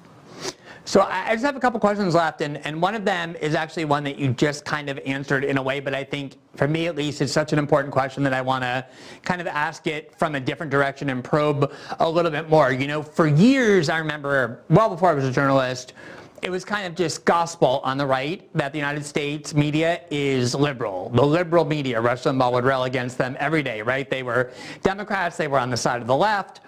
So 0.87 1.01
I 1.01 1.31
just 1.31 1.43
have 1.43 1.55
a 1.55 1.59
couple 1.59 1.79
questions 1.79 2.13
left, 2.13 2.41
and, 2.41 2.63
and 2.63 2.79
one 2.79 2.93
of 2.93 3.03
them 3.05 3.35
is 3.37 3.55
actually 3.55 3.85
one 3.85 4.03
that 4.03 4.19
you 4.19 4.31
just 4.33 4.65
kind 4.65 4.87
of 4.87 4.99
answered 4.99 5.43
in 5.43 5.57
a 5.57 5.61
way, 5.61 5.79
but 5.79 5.95
I 5.95 6.03
think 6.03 6.35
for 6.55 6.67
me 6.67 6.85
at 6.85 6.95
least, 6.95 7.21
it's 7.21 7.33
such 7.33 7.53
an 7.53 7.59
important 7.59 7.91
question 7.91 8.21
that 8.21 8.33
I 8.33 8.41
want 8.41 8.63
to 8.63 8.85
kind 9.23 9.41
of 9.41 9.47
ask 9.47 9.87
it 9.87 10.15
from 10.19 10.35
a 10.35 10.39
different 10.39 10.71
direction 10.71 11.09
and 11.09 11.23
probe 11.23 11.73
a 11.99 12.07
little 12.07 12.29
bit 12.29 12.49
more. 12.49 12.71
You 12.71 12.85
know, 12.85 13.01
for 13.01 13.25
years, 13.25 13.89
I 13.89 13.97
remember, 13.97 14.61
well 14.69 14.87
before 14.89 15.09
I 15.09 15.15
was 15.15 15.25
a 15.25 15.31
journalist, 15.31 15.93
it 16.43 16.51
was 16.51 16.63
kind 16.63 16.85
of 16.85 16.93
just 16.93 17.25
gospel 17.25 17.81
on 17.83 17.97
the 17.97 18.05
right 18.05 18.47
that 18.53 18.71
the 18.71 18.77
United 18.77 19.03
States 19.03 19.55
media 19.55 20.01
is 20.11 20.53
liberal. 20.53 21.09
The 21.09 21.25
liberal 21.25 21.65
media, 21.65 21.99
Rush 21.99 22.21
Limbaugh 22.23 22.51
would 22.51 22.63
rail 22.63 22.83
against 22.83 23.17
them 23.17 23.35
every 23.39 23.63
day, 23.63 23.81
right? 23.81 24.07
They 24.07 24.21
were 24.21 24.51
Democrats, 24.83 25.35
they 25.35 25.47
were 25.47 25.57
on 25.57 25.71
the 25.71 25.77
side 25.77 25.99
of 25.99 26.07
the 26.07 26.15
left. 26.15 26.61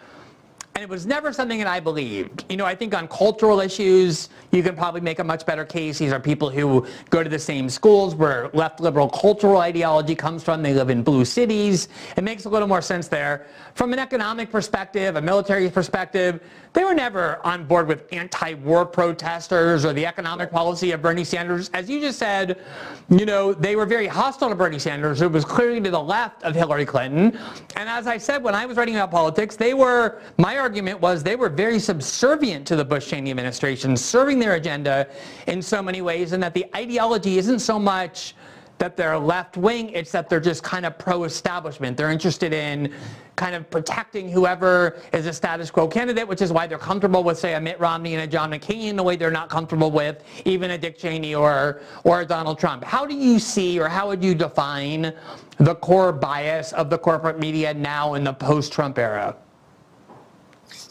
And 0.78 0.84
it 0.84 0.90
was 0.90 1.08
never 1.08 1.34
something 1.34 1.58
that 1.58 1.66
I 1.66 1.80
believed. 1.80 2.46
You 2.50 2.56
know, 2.56 2.66
I 2.66 2.76
think 2.76 2.94
on 2.94 3.08
cultural 3.08 3.62
issues, 3.62 4.30
you 4.52 4.62
can 4.62 4.76
probably 4.76 5.02
make 5.02 5.18
a 5.18 5.24
much 5.24 5.44
better 5.44 5.66
case. 5.66 5.98
These 5.98 6.12
are 6.12 6.20
people 6.20 6.52
who 6.52 6.86
go 7.10 7.24
to 7.24 7.30
the 7.32 7.40
same 7.40 7.68
schools 7.68 8.14
where 8.14 8.52
left 8.54 8.80
liberal 8.80 9.10
cultural 9.10 9.58
ideology 9.58 10.14
comes 10.14 10.44
from. 10.44 10.62
They 10.62 10.76
live 10.76 10.92
in 10.92 11.02
blue 11.02 11.26
cities. 11.26 11.90
It 12.16 12.24
makes 12.24 12.46
a 12.46 12.50
little 12.50 12.68
more 12.68 12.84
sense 12.84 13.08
there. 13.08 13.48
From 13.74 13.92
an 13.92 13.98
economic 13.98 14.52
perspective, 14.52 15.16
a 15.16 15.22
military 15.22 15.68
perspective, 15.68 16.44
they 16.74 16.84
were 16.84 16.94
never 16.94 17.44
on 17.44 17.66
board 17.66 17.88
with 17.88 18.04
anti-war 18.12 18.86
protesters 18.86 19.84
or 19.84 19.94
the 19.94 20.06
economic 20.06 20.52
policy 20.52 20.92
of 20.92 21.02
Bernie 21.02 21.24
Sanders. 21.24 21.72
As 21.74 21.90
you 21.90 22.00
just 22.00 22.20
said, 22.20 22.62
you 23.10 23.26
know, 23.26 23.52
they 23.52 23.76
were 23.76 23.88
very 23.88 24.06
hostile 24.06 24.50
to 24.50 24.56
Bernie 24.56 24.78
Sanders, 24.78 25.20
who 25.20 25.28
was 25.28 25.44
clearly 25.44 25.82
to 25.82 25.90
the 25.90 26.00
left 26.00 26.44
of 26.44 26.54
Hillary 26.54 26.86
Clinton. 26.86 27.36
And 27.76 27.90
as 27.90 28.06
I 28.06 28.20
said, 28.20 28.44
when 28.44 28.54
I 28.54 28.68
was 28.68 28.78
writing 28.78 28.96
about 28.96 29.10
politics, 29.10 29.56
they 29.56 29.74
were, 29.74 30.22
my 30.38 30.60
argument 30.68 31.00
was 31.00 31.24
they 31.24 31.38
were 31.38 31.48
very 31.48 31.80
subservient 31.80 32.68
to 32.68 32.76
the 32.76 32.84
Bush-Cheney 32.84 33.32
administration, 33.32 33.96
serving 33.96 34.38
their 34.38 34.56
agenda 34.56 35.08
in 35.48 35.62
so 35.62 35.82
many 35.82 36.02
ways, 36.02 36.34
and 36.34 36.44
that 36.44 36.54
the 36.54 36.66
ideology 36.76 37.38
isn't 37.38 37.60
so 37.60 37.80
much 37.80 38.36
that 38.78 38.98
they're 38.98 39.18
left 39.18 39.56
wing, 39.56 39.90
it's 39.92 40.12
that 40.12 40.28
they're 40.30 40.42
just 40.42 40.64
kind 40.64 40.86
of 40.86 40.98
pro 40.98 41.24
establishment. 41.24 41.96
They're 41.96 42.12
interested 42.12 42.52
in 42.52 42.94
kind 43.38 43.56
of 43.56 43.70
protecting 43.70 44.30
whoever 44.30 45.00
is 45.14 45.26
a 45.26 45.32
status 45.32 45.72
quo 45.72 45.88
candidate, 45.88 46.28
which 46.28 46.42
is 46.42 46.52
why 46.52 46.68
they're 46.68 46.78
comfortable 46.78 47.24
with, 47.24 47.40
say, 47.40 47.54
a 47.54 47.62
Mitt 47.62 47.80
Romney 47.80 48.16
and 48.16 48.24
a 48.24 48.28
John 48.28 48.52
McCain 48.52 48.98
the 48.98 49.04
way 49.04 49.16
they're 49.16 49.32
not 49.32 49.48
comfortable 49.48 49.90
with 49.90 50.22
even 50.44 50.72
a 50.72 50.78
Dick 50.78 50.98
Cheney 50.98 51.34
or, 51.34 51.80
or 52.04 52.20
a 52.22 52.26
Donald 52.26 52.60
Trump. 52.60 52.84
How 52.84 53.06
do 53.06 53.16
you 53.16 53.40
see 53.40 53.80
or 53.80 53.88
how 53.88 54.10
would 54.10 54.22
you 54.22 54.36
define 54.36 55.14
the 55.60 55.76
core 55.76 56.12
bias 56.12 56.74
of 56.74 56.90
the 56.90 56.98
corporate 56.98 57.40
media 57.40 57.74
now 57.74 58.16
in 58.16 58.26
the 58.26 58.34
post 58.34 58.74
Trump 58.74 58.98
era? 58.98 59.34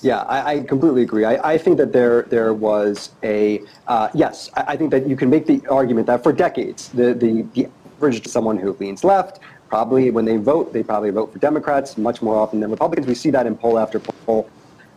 Yeah, 0.03 0.21
I, 0.23 0.55
I, 0.55 0.61
completely 0.61 1.03
agree. 1.03 1.25
I, 1.25 1.53
I, 1.55 1.59
think 1.59 1.79
that 1.79 1.93
there 1.93 2.23
there 2.23 2.53
was 2.53 3.11
a 3.23 3.63
uh, 3.87 4.09
yes. 4.13 4.51
I, 4.55 4.65
I, 4.69 4.77
think 4.77 4.91
that 4.91 5.09
you 5.09 5.17
can 5.17 5.31
make 5.31 5.47
the 5.47 5.67
argument 5.69 6.07
that 6.09 6.23
for 6.23 6.33
decades 6.33 6.91
the 6.91 7.15
the, 7.15 7.43
the 7.55 7.69
average 7.97 8.27
someone 8.27 8.59
who 8.59 8.75
leans 8.75 9.05
left 9.05 9.41
probably 9.69 10.11
when 10.11 10.25
they 10.25 10.37
vote, 10.37 10.73
they 10.73 10.83
probably 10.83 11.11
vote 11.11 11.33
for 11.33 11.39
Democrats 11.39 11.99
much 11.99 12.23
more 12.23 12.37
often 12.37 12.61
than 12.61 12.71
Republicans. 12.71 13.07
We 13.07 13.15
see 13.15 13.31
that 13.31 13.47
in 13.47 13.57
poll 13.57 13.79
after 13.79 13.99
poll. 13.99 14.49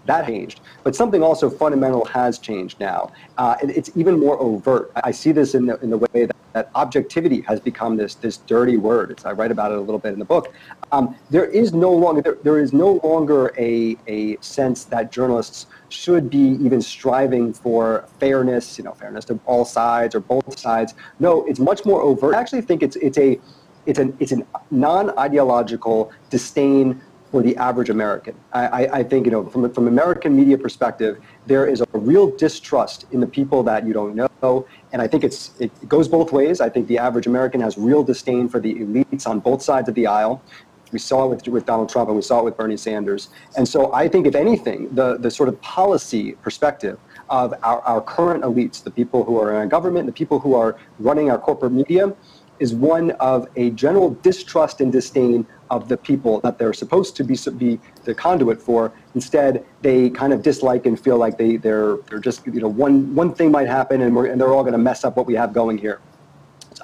That 0.06 0.26
changed. 0.26 0.62
But 0.84 0.96
something 0.96 1.22
also 1.22 1.50
fundamental 1.50 2.06
has 2.06 2.40
changed 2.40 2.80
now. 2.80 3.12
Uh, 3.38 3.56
it, 3.62 3.70
it's 3.72 3.92
even 3.96 4.20
more 4.20 4.40
overt. 4.40 4.92
I 5.04 5.12
see 5.12 5.32
this 5.32 5.54
in 5.54 5.66
the, 5.68 5.80
in 5.82 5.90
the 5.90 5.98
way 5.98 6.26
that, 6.26 6.36
that 6.54 6.70
objectivity 6.76 7.42
has 7.42 7.60
become 7.60 7.96
this, 7.98 8.16
this 8.16 8.38
dirty 8.38 8.78
word. 8.78 9.12
It's, 9.12 9.26
I 9.26 9.32
write 9.32 9.52
about 9.52 9.72
it 9.72 9.78
a 9.78 9.82
little 9.82 10.00
bit 10.00 10.14
in 10.14 10.20
the 10.20 10.26
book. 10.26 10.54
Um, 10.92 11.16
there 11.30 11.46
is 11.46 11.74
no 11.74 11.92
longer, 11.92 12.22
there, 12.22 12.38
there 12.44 12.60
is 12.60 12.74
no 12.74 13.00
longer 13.04 13.54
a, 13.58 13.98
a 14.08 14.38
sense 14.42 14.86
that 14.86 15.12
journalists 15.12 15.68
should 15.90 16.30
be 16.30 16.58
even 16.62 16.82
striving 16.82 17.54
for 17.54 18.08
fairness, 18.20 18.78
you 18.78 18.84
know, 18.84 18.94
fairness 18.94 19.26
to 19.26 19.40
all 19.46 19.66
sides 19.66 20.16
or 20.16 20.20
both 20.20 20.58
sides. 20.58 20.94
No, 21.20 21.46
it's 21.46 21.60
much 21.60 21.86
more 21.86 22.02
overt. 22.02 22.36
I 22.36 22.40
actually 22.40 22.62
think 22.62 22.84
it's, 22.84 22.96
it's 22.98 23.18
a, 23.18 23.40
it's 23.86 24.00
an, 24.00 24.16
it's 24.20 24.32
a 24.32 24.46
non-ideological 24.72 26.12
disdain 26.30 27.02
for 27.32 27.44
the 27.44 27.56
average 27.58 27.92
American. 27.92 28.36
I, 28.54 28.68
I, 28.68 28.98
I 29.00 29.04
think, 29.04 29.26
you 29.26 29.32
know, 29.32 29.46
from, 29.48 29.72
from 29.72 29.88
American 29.88 30.36
media 30.36 30.58
perspective, 30.58 31.20
there 31.46 31.68
is 31.68 31.82
a 31.82 31.86
real 31.94 32.36
distrust 32.36 33.06
in 33.12 33.20
the 33.20 33.28
people 33.28 33.62
that 33.64 33.86
you 33.86 33.94
don't 33.94 34.16
know. 34.16 34.66
And 34.92 35.02
I 35.02 35.08
think 35.08 35.24
it's, 35.24 35.52
it 35.60 35.72
goes 35.88 36.08
both 36.08 36.32
ways. 36.32 36.62
I 36.62 36.70
think 36.70 36.88
the 36.88 36.98
average 36.98 37.28
American 37.28 37.62
has 37.62 37.78
real 37.78 38.04
disdain 38.04 38.50
for 38.50 38.60
the 38.60 38.74
elites 38.76 39.28
on 39.28 39.40
both 39.40 39.62
sides 39.62 39.88
of 39.88 39.96
the 39.96 40.08
aisle. 40.08 40.42
We 40.92 41.00
saw 41.00 41.26
it 41.26 41.30
with, 41.30 41.48
with 41.48 41.66
Donald 41.66 41.90
Trump 41.90 42.10
and 42.10 42.16
we 42.16 42.24
saw 42.24 42.40
it 42.40 42.46
with 42.46 42.58
Bernie 42.58 42.78
Sanders. 42.78 43.30
And 43.56 43.68
so 43.68 43.94
I 43.94 44.08
think, 44.08 44.26
if 44.26 44.34
anything, 44.34 44.94
the, 44.96 45.18
the 45.18 45.30
sort 45.30 45.48
of 45.48 45.62
policy 45.62 46.32
perspective 46.42 46.98
of 47.30 47.54
our, 47.62 47.82
our 47.82 48.02
current 48.02 48.44
elites, 48.44 48.84
the 48.84 48.90
people 48.90 49.24
who 49.24 49.40
are 49.40 49.62
in 49.62 49.70
government, 49.70 50.08
the 50.08 50.12
people 50.12 50.40
who 50.40 50.56
are 50.56 50.78
running 50.98 51.30
our 51.30 51.38
corporate 51.38 51.72
media, 51.72 52.16
is 52.58 52.74
one 52.74 53.12
of 53.12 53.48
a 53.56 53.70
general 53.72 54.12
distrust 54.22 54.82
and 54.82 54.92
disdain 54.92 55.46
of 55.70 55.88
the 55.88 55.98
people 55.98 56.40
that 56.42 56.58
they're 56.58 56.74
supposed 56.74 57.16
to 57.16 57.24
be, 57.24 57.38
be 57.58 57.80
the 58.04 58.14
conduit 58.14 58.62
for. 58.62 58.92
Instead, 59.16 59.66
they 59.82 60.10
kind 60.10 60.34
of 60.34 60.42
dislike 60.42 60.86
and 60.86 61.00
feel 61.00 61.18
like 61.18 61.38
they, 61.38 61.58
they're, 61.58 61.98
they're 62.10 62.20
just, 62.20 62.46
you 62.46 62.62
know, 62.62 62.68
one, 62.68 63.14
one 63.14 63.34
thing 63.34 63.52
might 63.52 63.68
happen 63.68 64.02
and, 64.02 64.16
we're, 64.16 64.28
and 64.28 64.40
they're 64.40 64.54
all 64.54 64.64
going 64.64 64.74
to 64.74 64.80
mess 64.80 65.04
up 65.04 65.16
what 65.16 65.26
we 65.26 65.36
have 65.36 65.54
going 65.54 65.78
here. 65.78 66.00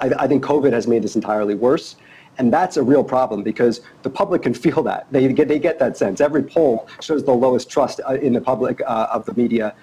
I, 0.00 0.12
I 0.18 0.26
think 0.26 0.44
COVID 0.44 0.72
has 0.72 0.86
made 0.86 1.02
this 1.02 1.16
entirely 1.16 1.54
worse. 1.54 1.96
And 2.38 2.52
that's 2.52 2.76
a 2.76 2.82
real 2.82 3.02
problem 3.02 3.42
because 3.42 3.80
the 4.02 4.10
public 4.10 4.42
can 4.42 4.54
feel 4.64 4.82
that. 4.82 5.06
They 5.10 5.32
get, 5.32 5.48
they 5.48 5.58
get 5.58 5.78
that 5.78 5.96
sense. 5.96 6.20
Every 6.20 6.42
poll 6.42 6.88
shows 7.00 7.24
the 7.24 7.32
lowest 7.32 7.70
trust 7.70 8.00
uh, 8.08 8.14
in 8.14 8.32
the 8.32 8.40
public 8.40 8.80
uh, 8.86 9.08
of 9.10 9.24
the 9.24 9.34
media. 9.34 9.74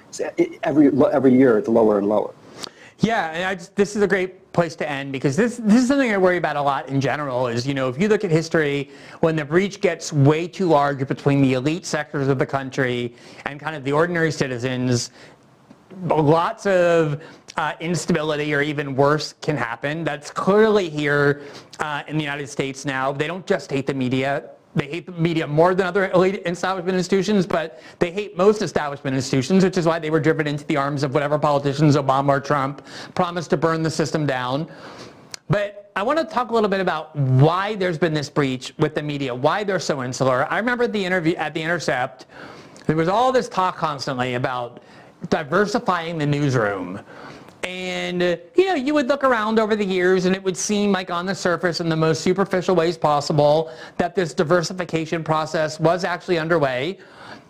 Every, 0.64 0.92
every 1.12 1.34
year, 1.34 1.58
it's 1.58 1.68
lower 1.68 1.98
and 1.98 2.08
lower. 2.08 2.34
Yeah, 3.00 3.50
and 3.50 3.60
just, 3.60 3.76
this 3.76 3.96
is 3.96 4.02
a 4.02 4.08
great 4.08 4.36
place 4.54 4.76
to 4.78 4.90
end 4.90 5.12
because 5.12 5.36
this 5.36 5.58
this 5.58 5.82
is 5.82 5.88
something 5.88 6.12
I 6.12 6.18
worry 6.18 6.38
about 6.38 6.56
a 6.56 6.62
lot 6.62 6.88
in 6.88 7.02
general. 7.02 7.48
Is 7.48 7.68
you 7.68 7.74
know 7.74 7.90
if 7.90 8.00
you 8.00 8.08
look 8.08 8.24
at 8.24 8.32
history, 8.32 8.92
when 9.20 9.36
the 9.36 9.44
breach 9.44 9.82
gets 9.82 10.14
way 10.14 10.48
too 10.48 10.68
large 10.68 11.06
between 11.08 11.42
the 11.42 11.54
elite 11.54 11.86
sectors 11.86 12.28
of 12.28 12.40
the 12.40 12.46
country 12.46 13.16
and 13.46 13.60
kind 13.60 13.76
of 13.76 13.84
the 13.84 13.92
ordinary 13.92 14.32
citizens, 14.32 15.12
lots 16.08 16.66
of 16.66 17.22
uh, 17.58 17.74
instability 17.80 18.54
or 18.54 18.62
even 18.62 18.96
worse 18.96 19.34
can 19.42 19.58
happen. 19.58 20.04
That's 20.04 20.32
clearly 20.32 20.90
here 20.90 21.42
uh, 21.80 22.04
in 22.08 22.18
the 22.18 22.24
United 22.24 22.48
States 22.48 22.86
now. 22.86 23.12
They 23.12 23.28
don't 23.28 23.46
just 23.46 23.72
hate 23.72 23.88
the 23.88 23.94
media 23.94 24.52
they 24.76 24.88
hate 24.88 25.06
the 25.06 25.12
media 25.12 25.46
more 25.46 25.76
than 25.76 25.86
other 25.86 26.10
elite 26.12 26.42
establishment 26.46 26.98
institutions, 26.98 27.46
but 27.46 27.82
they 28.00 28.12
hate 28.12 28.36
most 28.36 28.62
establishment 28.62 29.16
institutions, 29.16 29.64
which 29.64 29.78
is 29.78 29.86
why 29.86 30.00
they 30.00 30.10
were 30.10 30.20
driven 30.20 30.48
into 30.48 30.66
the 30.66 30.78
arms 30.78 31.04
of 31.04 31.14
whatever 31.14 31.38
politicians, 31.38 31.96
Obama 31.96 32.30
or 32.30 32.40
Trump, 32.40 32.86
promised 33.14 33.50
to 33.52 33.58
burn 33.58 33.84
the 33.84 33.92
system 33.92 34.26
down. 34.26 34.68
But 35.50 35.92
I 35.96 36.02
want 36.02 36.18
to 36.18 36.26
talk 36.26 36.50
a 36.50 36.54
little 36.54 36.70
bit 36.70 36.80
about 36.80 37.16
why 37.16 37.76
there's 37.76 38.00
been 38.00 38.14
this 38.14 38.30
breach 38.30 38.74
with 38.80 38.96
the 38.96 39.04
media, 39.04 39.34
why 39.34 39.64
they're 39.64 39.80
so 39.80 40.02
insular. 40.02 40.52
I 40.52 40.58
remember 40.58 40.88
the 40.88 41.04
interview 41.04 41.36
at 41.36 41.54
The 41.54 41.62
Intercept, 41.62 42.26
there 42.88 42.96
was 42.96 43.08
all 43.08 43.32
this 43.32 43.48
talk 43.48 43.78
constantly 43.78 44.34
about 44.34 44.82
diversifying 45.30 46.18
the 46.18 46.26
newsroom. 46.26 47.00
And, 47.64 48.22
you 48.56 48.66
know, 48.66 48.76
you 48.76 48.94
would 48.94 49.08
look 49.08 49.24
around 49.24 49.58
over 49.58 49.76
the 49.76 49.86
years 49.86 50.26
and 50.26 50.36
it 50.36 50.44
would 50.44 50.58
seem 50.58 50.92
like 50.92 51.10
on 51.10 51.26
the 51.26 51.36
surface 51.36 51.80
in 51.80 51.88
the 51.88 51.96
most 51.96 52.22
superficial 52.22 52.76
ways 52.76 52.98
possible 52.98 53.72
that 53.98 54.16
this 54.16 54.34
diversification 54.34 55.24
process 55.24 55.80
was 55.80 56.04
actually 56.04 56.38
underway. 56.38 57.00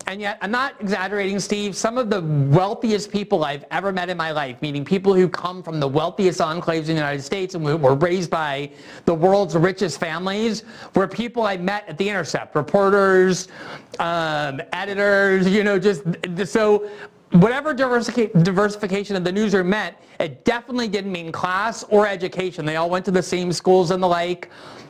And 0.05 0.19
yet, 0.19 0.37
I'm 0.41 0.51
not 0.51 0.75
exaggerating, 0.81 1.39
Steve. 1.39 1.77
Some 1.77 1.97
of 1.97 2.09
the 2.09 2.21
wealthiest 2.21 3.09
people 3.09 3.45
I've 3.45 3.63
ever 3.71 3.93
met 3.93 4.09
in 4.09 4.17
my 4.17 4.31
life, 4.31 4.61
meaning 4.61 4.83
people 4.83 5.13
who 5.13 5.29
come 5.29 5.63
from 5.63 5.79
the 5.79 5.87
wealthiest 5.87 6.41
enclaves 6.41 6.79
in 6.79 6.87
the 6.87 6.93
United 6.95 7.21
States 7.21 7.55
and 7.55 7.63
were 7.63 7.95
raised 7.95 8.29
by 8.29 8.69
the 9.05 9.13
world's 9.13 9.55
richest 9.55 10.01
families, 10.01 10.63
were 10.93 11.07
people 11.07 11.43
I 11.43 11.55
met 11.55 11.87
at 11.87 11.97
The 11.97 12.09
Intercept, 12.09 12.53
reporters, 12.53 13.47
um, 13.99 14.61
editors, 14.73 15.47
you 15.47 15.63
know, 15.63 15.79
just 15.79 16.03
so 16.45 16.89
whatever 17.33 17.73
diversification 17.73 19.15
of 19.15 19.23
the 19.23 19.31
newsroom 19.31 19.69
meant, 19.69 19.95
it 20.19 20.45
definitely 20.45 20.87
didn't 20.87 21.11
mean 21.11 21.31
class 21.31 21.83
or 21.89 22.07
education. 22.07 22.65
They 22.65 22.75
all 22.75 22.89
went 22.89 23.05
to 23.05 23.11
the 23.11 23.23
same 23.23 23.51
schools 23.51 23.91
and 23.91 24.01
the 24.01 24.07
like. 24.07 24.49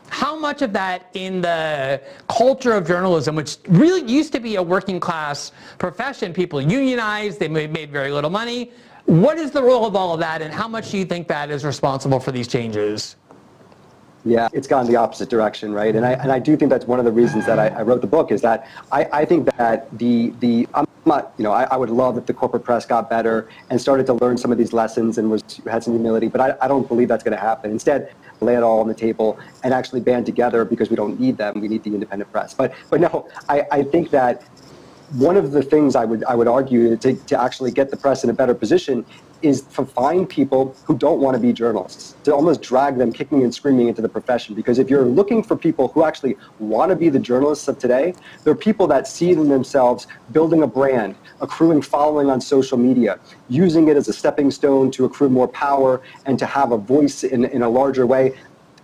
How 0.09 0.37
much 0.37 0.61
of 0.61 0.73
that 0.73 1.09
in 1.13 1.41
the 1.41 2.01
culture 2.27 2.73
of 2.73 2.85
journalism, 2.85 3.35
which 3.35 3.57
really 3.67 4.09
used 4.11 4.31
to 4.33 4.39
be 4.39 4.57
a 4.57 4.61
working 4.61 4.99
class 4.99 5.51
profession, 5.79 6.33
people 6.33 6.61
unionized, 6.61 7.39
they 7.39 7.47
made 7.47 7.91
very 7.91 8.11
little 8.11 8.29
money. 8.29 8.71
What 9.05 9.37
is 9.37 9.51
the 9.51 9.63
role 9.63 9.85
of 9.85 9.95
all 9.95 10.13
of 10.13 10.19
that, 10.19 10.41
and 10.41 10.53
how 10.53 10.67
much 10.67 10.91
do 10.91 10.97
you 10.97 11.05
think 11.05 11.27
that 11.29 11.49
is 11.49 11.65
responsible 11.65 12.19
for 12.19 12.31
these 12.31 12.47
changes? 12.47 13.15
Yeah, 14.23 14.47
it's 14.53 14.67
gone 14.67 14.85
the 14.87 14.95
opposite 14.95 15.29
direction, 15.29 15.73
right? 15.73 15.93
And 15.95 16.05
I 16.05 16.13
and 16.13 16.31
I 16.31 16.39
do 16.39 16.55
think 16.55 16.69
that's 16.69 16.85
one 16.85 16.99
of 16.99 17.05
the 17.05 17.11
reasons 17.11 17.45
that 17.45 17.59
I, 17.59 17.67
I 17.67 17.81
wrote 17.81 17.99
the 17.99 18.07
book 18.07 18.31
is 18.31 18.41
that 18.41 18.67
I, 18.91 19.05
I 19.11 19.25
think 19.25 19.53
that 19.57 19.97
the 19.97 20.33
the 20.39 20.67
I'm 20.73 20.85
not 21.05 21.33
you 21.37 21.43
know 21.43 21.51
I, 21.51 21.63
I 21.63 21.77
would 21.77 21.89
love 21.89 22.17
if 22.17 22.25
the 22.25 22.33
corporate 22.33 22.63
press 22.63 22.85
got 22.85 23.09
better 23.09 23.49
and 23.69 23.79
started 23.79 24.05
to 24.07 24.13
learn 24.13 24.37
some 24.37 24.51
of 24.51 24.57
these 24.57 24.73
lessons 24.73 25.17
and 25.17 25.29
was 25.29 25.43
had 25.69 25.83
some 25.83 25.93
humility, 25.93 26.27
but 26.27 26.41
I, 26.41 26.55
I 26.61 26.67
don't 26.67 26.87
believe 26.87 27.07
that's 27.07 27.23
going 27.23 27.35
to 27.35 27.41
happen. 27.41 27.71
Instead, 27.71 28.13
lay 28.41 28.55
it 28.55 28.63
all 28.63 28.79
on 28.79 28.87
the 28.87 28.93
table 28.93 29.39
and 29.63 29.73
actually 29.73 30.01
band 30.01 30.25
together 30.25 30.65
because 30.65 30.89
we 30.89 30.95
don't 30.95 31.19
need 31.19 31.37
them. 31.37 31.59
We 31.59 31.67
need 31.67 31.83
the 31.83 31.93
independent 31.93 32.31
press. 32.31 32.53
But 32.53 32.73
but 32.89 32.99
no, 32.99 33.27
I, 33.49 33.65
I 33.71 33.83
think 33.83 34.09
that 34.11 34.43
one 35.13 35.37
of 35.37 35.51
the 35.51 35.61
things 35.61 35.95
I 35.95 36.05
would 36.05 36.23
I 36.25 36.35
would 36.35 36.47
argue 36.47 36.97
to, 36.97 37.13
to 37.13 37.41
actually 37.41 37.71
get 37.71 37.91
the 37.91 37.97
press 37.97 38.23
in 38.23 38.29
a 38.29 38.33
better 38.33 38.55
position 38.55 39.05
is 39.43 39.61
to 39.61 39.85
find 39.85 40.27
people 40.27 40.73
who 40.85 40.97
don't 40.97 41.19
want 41.19 41.35
to 41.35 41.39
be 41.39 41.51
journalists, 41.51 42.15
to 42.23 42.33
almost 42.33 42.61
drag 42.61 42.97
them 42.97 43.11
kicking 43.11 43.43
and 43.43 43.53
screaming 43.53 43.89
into 43.89 44.01
the 44.01 44.07
profession. 44.07 44.55
Because 44.55 44.79
if 44.79 44.89
you're 44.89 45.05
looking 45.05 45.43
for 45.43 45.57
people 45.57 45.89
who 45.89 46.05
actually 46.05 46.37
want 46.59 46.89
to 46.89 46.95
be 46.95 47.09
the 47.09 47.19
journalists 47.19 47.67
of 47.67 47.77
today, 47.77 48.13
they're 48.43 48.55
people 48.55 48.87
that 48.87 49.05
see 49.05 49.33
themselves 49.33 50.07
building 50.31 50.63
a 50.63 50.67
brand, 50.67 51.15
accruing 51.41 51.81
following 51.81 52.29
on 52.29 52.39
social 52.39 52.77
media, 52.77 53.19
using 53.49 53.89
it 53.89 53.97
as 53.97 54.07
a 54.07 54.13
stepping 54.13 54.49
stone 54.49 54.89
to 54.91 55.03
accrue 55.03 55.29
more 55.29 55.49
power 55.49 56.01
and 56.25 56.39
to 56.39 56.45
have 56.45 56.71
a 56.71 56.77
voice 56.77 57.25
in, 57.25 57.43
in 57.43 57.63
a 57.63 57.69
larger 57.69 58.07
way. 58.07 58.33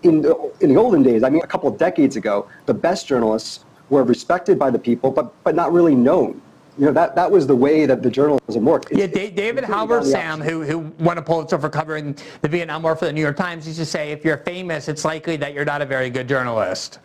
In 0.04 0.22
the, 0.22 0.52
in 0.62 0.74
the 0.74 0.80
olden 0.80 1.04
days, 1.04 1.24
I 1.24 1.30
mean, 1.30 1.42
a 1.42 1.48
couple 1.48 1.70
of 1.70 1.78
decades 1.78 2.16
ago, 2.16 2.48
the 2.68 2.74
best 2.74 3.08
journalists 3.08 3.66
were 3.90 4.04
respected 4.04 4.58
by 4.60 4.70
the 4.70 4.80
people, 4.80 5.12
but, 5.12 5.34
but 5.44 5.56
not 5.56 5.72
really 5.72 5.96
known 5.96 6.42
you 6.80 6.86
know, 6.86 6.94
that, 6.94 7.14
that 7.16 7.30
was 7.30 7.46
the 7.46 7.56
way 7.56 7.86
that 7.86 8.02
the 8.02 8.10
journalism 8.10 8.64
worked. 8.64 8.90
It's, 8.90 9.00
yeah, 9.00 9.30
David 9.30 9.66
Halberstam, 9.66 10.42
who, 10.42 10.64
who 10.64 10.80
won 11.04 11.18
a 11.18 11.22
Pulitzer 11.22 11.60
for 11.60 11.70
covering 11.70 12.16
the 12.42 12.48
Vietnam 12.48 12.84
War 12.84 12.96
for 12.96 13.06
the 13.06 13.12
New 13.12 13.22
York 13.22 13.36
Times, 13.36 13.68
used 13.68 13.80
to 13.80 13.86
say, 13.86 14.14
if 14.14 14.24
you're 14.24 14.38
famous, 14.38 14.88
it's 14.88 15.04
likely 15.04 15.36
that 15.38 15.54
you're 15.54 15.66
not 15.66 15.82
a 15.82 15.86
very 15.86 16.10
good 16.10 16.30
journalist. 16.30 17.00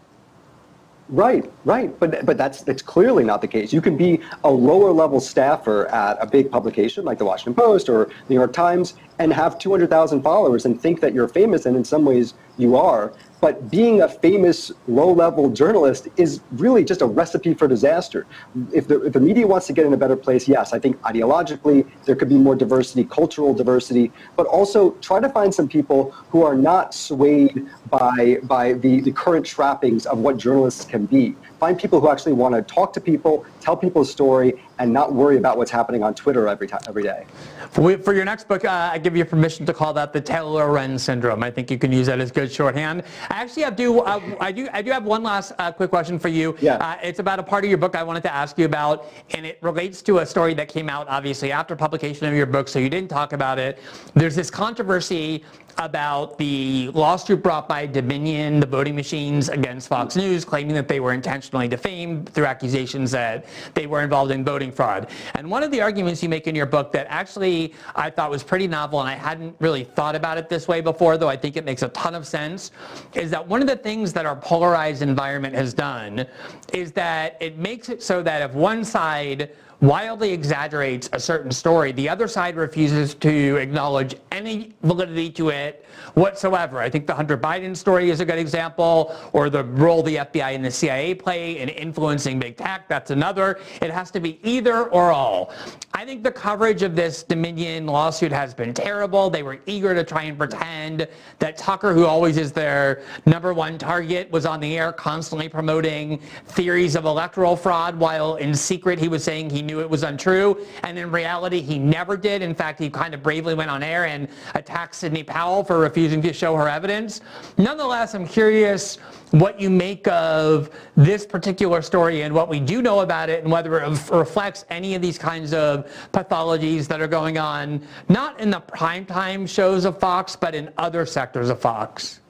Right, 1.08 1.50
right, 1.66 1.98
but 2.00 2.24
but 2.24 2.38
that's 2.38 2.62
that's 2.62 2.80
clearly 2.80 3.24
not 3.24 3.42
the 3.42 3.48
case. 3.48 3.74
You 3.74 3.82
can 3.82 3.94
be 3.94 4.20
a 4.42 4.50
lower 4.50 4.90
level 4.90 5.20
staffer 5.20 5.86
at 5.88 6.16
a 6.18 6.26
big 6.26 6.50
publication 6.50 7.04
like 7.04 7.18
the 7.18 7.26
Washington 7.26 7.54
Post 7.54 7.90
or 7.90 8.08
New 8.30 8.36
York 8.36 8.54
Times 8.54 8.94
and 9.18 9.30
have 9.30 9.58
200,000 9.58 10.22
followers 10.22 10.64
and 10.64 10.80
think 10.80 11.00
that 11.00 11.12
you're 11.12 11.28
famous, 11.28 11.66
and 11.66 11.76
in 11.76 11.84
some 11.84 12.06
ways 12.06 12.32
you 12.56 12.74
are. 12.76 13.12
But 13.44 13.70
being 13.70 14.00
a 14.00 14.08
famous 14.08 14.72
low-level 14.88 15.50
journalist 15.50 16.08
is 16.16 16.40
really 16.52 16.82
just 16.82 17.02
a 17.02 17.06
recipe 17.06 17.52
for 17.52 17.68
disaster. 17.68 18.24
If 18.72 18.88
the, 18.88 19.02
if 19.02 19.12
the 19.12 19.20
media 19.20 19.46
wants 19.46 19.66
to 19.66 19.74
get 19.74 19.84
in 19.84 19.92
a 19.92 19.98
better 19.98 20.16
place, 20.16 20.48
yes, 20.48 20.72
I 20.72 20.78
think 20.78 20.98
ideologically 21.02 21.86
there 22.06 22.16
could 22.16 22.30
be 22.30 22.38
more 22.38 22.56
diversity, 22.56 23.04
cultural 23.04 23.52
diversity, 23.52 24.10
but 24.34 24.46
also 24.46 24.92
try 25.02 25.20
to 25.20 25.28
find 25.28 25.54
some 25.54 25.68
people 25.68 26.12
who 26.30 26.42
are 26.42 26.54
not 26.56 26.94
swayed 26.94 27.68
by, 27.90 28.38
by 28.44 28.72
the, 28.72 29.02
the 29.02 29.12
current 29.12 29.44
trappings 29.44 30.06
of 30.06 30.20
what 30.20 30.38
journalists 30.38 30.86
can 30.86 31.04
be. 31.04 31.36
Find 31.58 31.78
people 31.78 32.00
who 32.00 32.08
actually 32.08 32.32
want 32.32 32.54
to 32.54 32.62
talk 32.62 32.92
to 32.94 33.00
people, 33.00 33.46
tell 33.60 33.76
people 33.76 34.02
a 34.02 34.06
story, 34.06 34.60
and 34.78 34.92
not 34.92 35.12
worry 35.12 35.36
about 35.36 35.56
what's 35.56 35.70
happening 35.70 36.02
on 36.02 36.14
Twitter 36.14 36.48
every, 36.48 36.66
time, 36.66 36.80
every 36.88 37.02
day. 37.02 37.24
For, 37.70 37.96
for 37.98 38.12
your 38.12 38.24
next 38.24 38.48
book, 38.48 38.64
uh, 38.64 38.90
I 38.92 38.98
give 38.98 39.16
you 39.16 39.24
permission 39.24 39.64
to 39.66 39.72
call 39.72 39.92
that 39.94 40.12
the 40.12 40.20
Taylor 40.20 40.66
Lorenz 40.66 41.02
syndrome. 41.02 41.42
I 41.42 41.50
think 41.50 41.70
you 41.70 41.78
can 41.78 41.92
use 41.92 42.06
that 42.06 42.20
as 42.20 42.30
good 42.30 42.52
shorthand. 42.52 43.02
I 43.30 43.42
actually 43.42 43.62
have 43.62 43.76
do 43.76 44.00
uh, 44.00 44.20
I 44.40 44.52
do 44.52 44.68
I 44.72 44.82
do 44.82 44.90
have 44.90 45.04
one 45.04 45.22
last 45.22 45.52
uh, 45.58 45.72
quick 45.72 45.90
question 45.90 46.18
for 46.18 46.28
you. 46.28 46.56
Yeah. 46.60 46.76
Uh, 46.76 46.96
it's 47.02 47.18
about 47.18 47.38
a 47.38 47.42
part 47.42 47.64
of 47.64 47.70
your 47.70 47.78
book 47.78 47.96
I 47.96 48.02
wanted 48.02 48.22
to 48.24 48.34
ask 48.34 48.58
you 48.58 48.64
about, 48.64 49.06
and 49.30 49.46
it 49.46 49.58
relates 49.62 50.02
to 50.02 50.18
a 50.18 50.26
story 50.26 50.54
that 50.54 50.68
came 50.68 50.88
out 50.88 51.08
obviously 51.08 51.52
after 51.52 51.74
publication 51.76 52.26
of 52.26 52.34
your 52.34 52.46
book, 52.46 52.68
so 52.68 52.78
you 52.78 52.90
didn't 52.90 53.10
talk 53.10 53.32
about 53.32 53.58
it. 53.58 53.78
There's 54.14 54.34
this 54.34 54.50
controversy 54.50 55.44
about 55.78 56.38
the 56.38 56.88
lawsuit 56.94 57.42
brought 57.42 57.68
by 57.68 57.86
Dominion, 57.86 58.60
the 58.60 58.66
voting 58.66 58.94
machines, 58.94 59.48
against 59.48 59.88
Fox 59.88 60.16
News, 60.16 60.44
claiming 60.44 60.74
that 60.74 60.88
they 60.88 61.00
were 61.00 61.12
intentionally 61.12 61.68
defamed 61.68 62.28
through 62.28 62.46
accusations 62.46 63.10
that 63.10 63.46
they 63.74 63.86
were 63.86 64.02
involved 64.02 64.30
in 64.30 64.44
voting 64.44 64.72
fraud. 64.72 65.10
And 65.34 65.50
one 65.50 65.62
of 65.62 65.70
the 65.70 65.80
arguments 65.80 66.22
you 66.22 66.28
make 66.28 66.46
in 66.46 66.54
your 66.54 66.66
book 66.66 66.92
that 66.92 67.06
actually 67.08 67.74
I 67.94 68.10
thought 68.10 68.30
was 68.30 68.42
pretty 68.42 68.66
novel, 68.66 69.00
and 69.00 69.08
I 69.08 69.14
hadn't 69.14 69.56
really 69.60 69.84
thought 69.84 70.14
about 70.14 70.38
it 70.38 70.48
this 70.48 70.68
way 70.68 70.80
before, 70.80 71.18
though 71.18 71.28
I 71.28 71.36
think 71.36 71.56
it 71.56 71.64
makes 71.64 71.82
a 71.82 71.88
ton 71.88 72.14
of 72.14 72.26
sense, 72.26 72.70
is 73.14 73.30
that 73.30 73.46
one 73.46 73.60
of 73.60 73.66
the 73.66 73.76
things 73.76 74.12
that 74.12 74.26
our 74.26 74.36
polarized 74.36 75.02
environment 75.02 75.54
has 75.54 75.74
done 75.74 76.26
is 76.72 76.92
that 76.92 77.36
it 77.40 77.58
makes 77.58 77.88
it 77.88 78.02
so 78.02 78.22
that 78.22 78.42
if 78.42 78.54
one 78.54 78.84
side 78.84 79.50
wildly 79.80 80.32
exaggerates 80.32 81.08
a 81.12 81.20
certain 81.20 81.50
story, 81.50 81.92
the 81.92 82.08
other 82.08 82.28
side 82.28 82.56
refuses 82.56 83.14
to 83.14 83.56
acknowledge 83.56 84.14
any 84.32 84.74
validity 84.82 85.30
to 85.30 85.50
it 85.50 85.86
whatsoever. 86.14 86.78
I 86.78 86.88
think 86.88 87.06
the 87.06 87.14
Hunter 87.14 87.36
Biden 87.36 87.76
story 87.76 88.10
is 88.10 88.20
a 88.20 88.24
good 88.24 88.38
example, 88.38 89.14
or 89.32 89.50
the 89.50 89.64
role 89.64 90.02
the 90.02 90.16
FBI 90.16 90.54
and 90.54 90.64
the 90.64 90.70
CIA 90.70 91.14
play 91.14 91.58
in 91.58 91.68
influencing 91.68 92.38
big 92.38 92.56
tech, 92.56 92.88
that's 92.88 93.10
another. 93.10 93.58
It 93.82 93.90
has 93.90 94.10
to 94.12 94.20
be 94.20 94.38
either 94.48 94.84
or 94.84 95.12
all. 95.12 95.52
I 95.92 96.04
think 96.04 96.22
the 96.22 96.30
coverage 96.30 96.82
of 96.82 96.96
this 96.96 97.22
Dominion 97.22 97.86
lawsuit 97.86 98.32
has 98.32 98.54
been 98.54 98.74
terrible. 98.74 99.30
They 99.30 99.42
were 99.42 99.58
eager 99.66 99.94
to 99.94 100.04
try 100.04 100.24
and 100.24 100.38
pretend 100.38 101.08
that 101.38 101.56
Tucker, 101.56 101.92
who 101.92 102.06
always 102.06 102.36
is 102.36 102.52
their 102.52 103.02
number 103.26 103.52
one 103.54 103.78
target, 103.78 104.30
was 104.30 104.46
on 104.46 104.60
the 104.60 104.78
air 104.78 104.92
constantly 104.92 105.48
promoting 105.48 106.18
theories 106.46 106.96
of 106.96 107.04
electoral 107.04 107.56
fraud, 107.56 107.96
while 107.96 108.36
in 108.36 108.54
secret 108.54 108.98
he 108.98 109.08
was 109.08 109.24
saying 109.24 109.50
he 109.50 109.62
knew 109.62 109.80
it 109.80 109.88
was 109.88 110.02
untrue. 110.02 110.64
And 110.82 110.98
in 110.98 111.10
reality, 111.10 111.60
he 111.60 111.78
never 111.78 112.16
did. 112.16 112.42
In 112.42 112.54
fact, 112.54 112.78
he 112.78 112.90
kind 112.90 113.14
of 113.14 113.22
bravely 113.22 113.54
went 113.54 113.70
on 113.70 113.82
air 113.82 114.06
and 114.06 114.28
attacked 114.54 114.94
Sidney 114.94 115.22
Powell 115.22 115.64
for 115.64 115.78
refusing 115.78 116.03
to 116.08 116.32
show 116.32 116.56
her 116.56 116.68
evidence. 116.68 117.20
Nonetheless, 117.58 118.14
I'm 118.14 118.26
curious 118.26 118.96
what 119.30 119.60
you 119.60 119.68
make 119.68 120.06
of 120.08 120.70
this 120.96 121.26
particular 121.26 121.82
story 121.82 122.22
and 122.22 122.34
what 122.34 122.48
we 122.48 122.60
do 122.60 122.82
know 122.82 123.00
about 123.00 123.28
it 123.28 123.42
and 123.42 123.50
whether 123.50 123.80
it 123.80 124.10
reflects 124.10 124.64
any 124.70 124.94
of 124.94 125.02
these 125.02 125.18
kinds 125.18 125.52
of 125.52 125.90
pathologies 126.12 126.86
that 126.86 127.00
are 127.00 127.08
going 127.08 127.38
on, 127.38 127.84
not 128.08 128.38
in 128.38 128.50
the 128.50 128.60
primetime 128.60 129.48
shows 129.48 129.84
of 129.84 129.98
Fox, 129.98 130.36
but 130.36 130.54
in 130.54 130.72
other 130.78 131.04
sectors 131.04 131.50
of 131.50 131.60
Fox. 131.60 132.20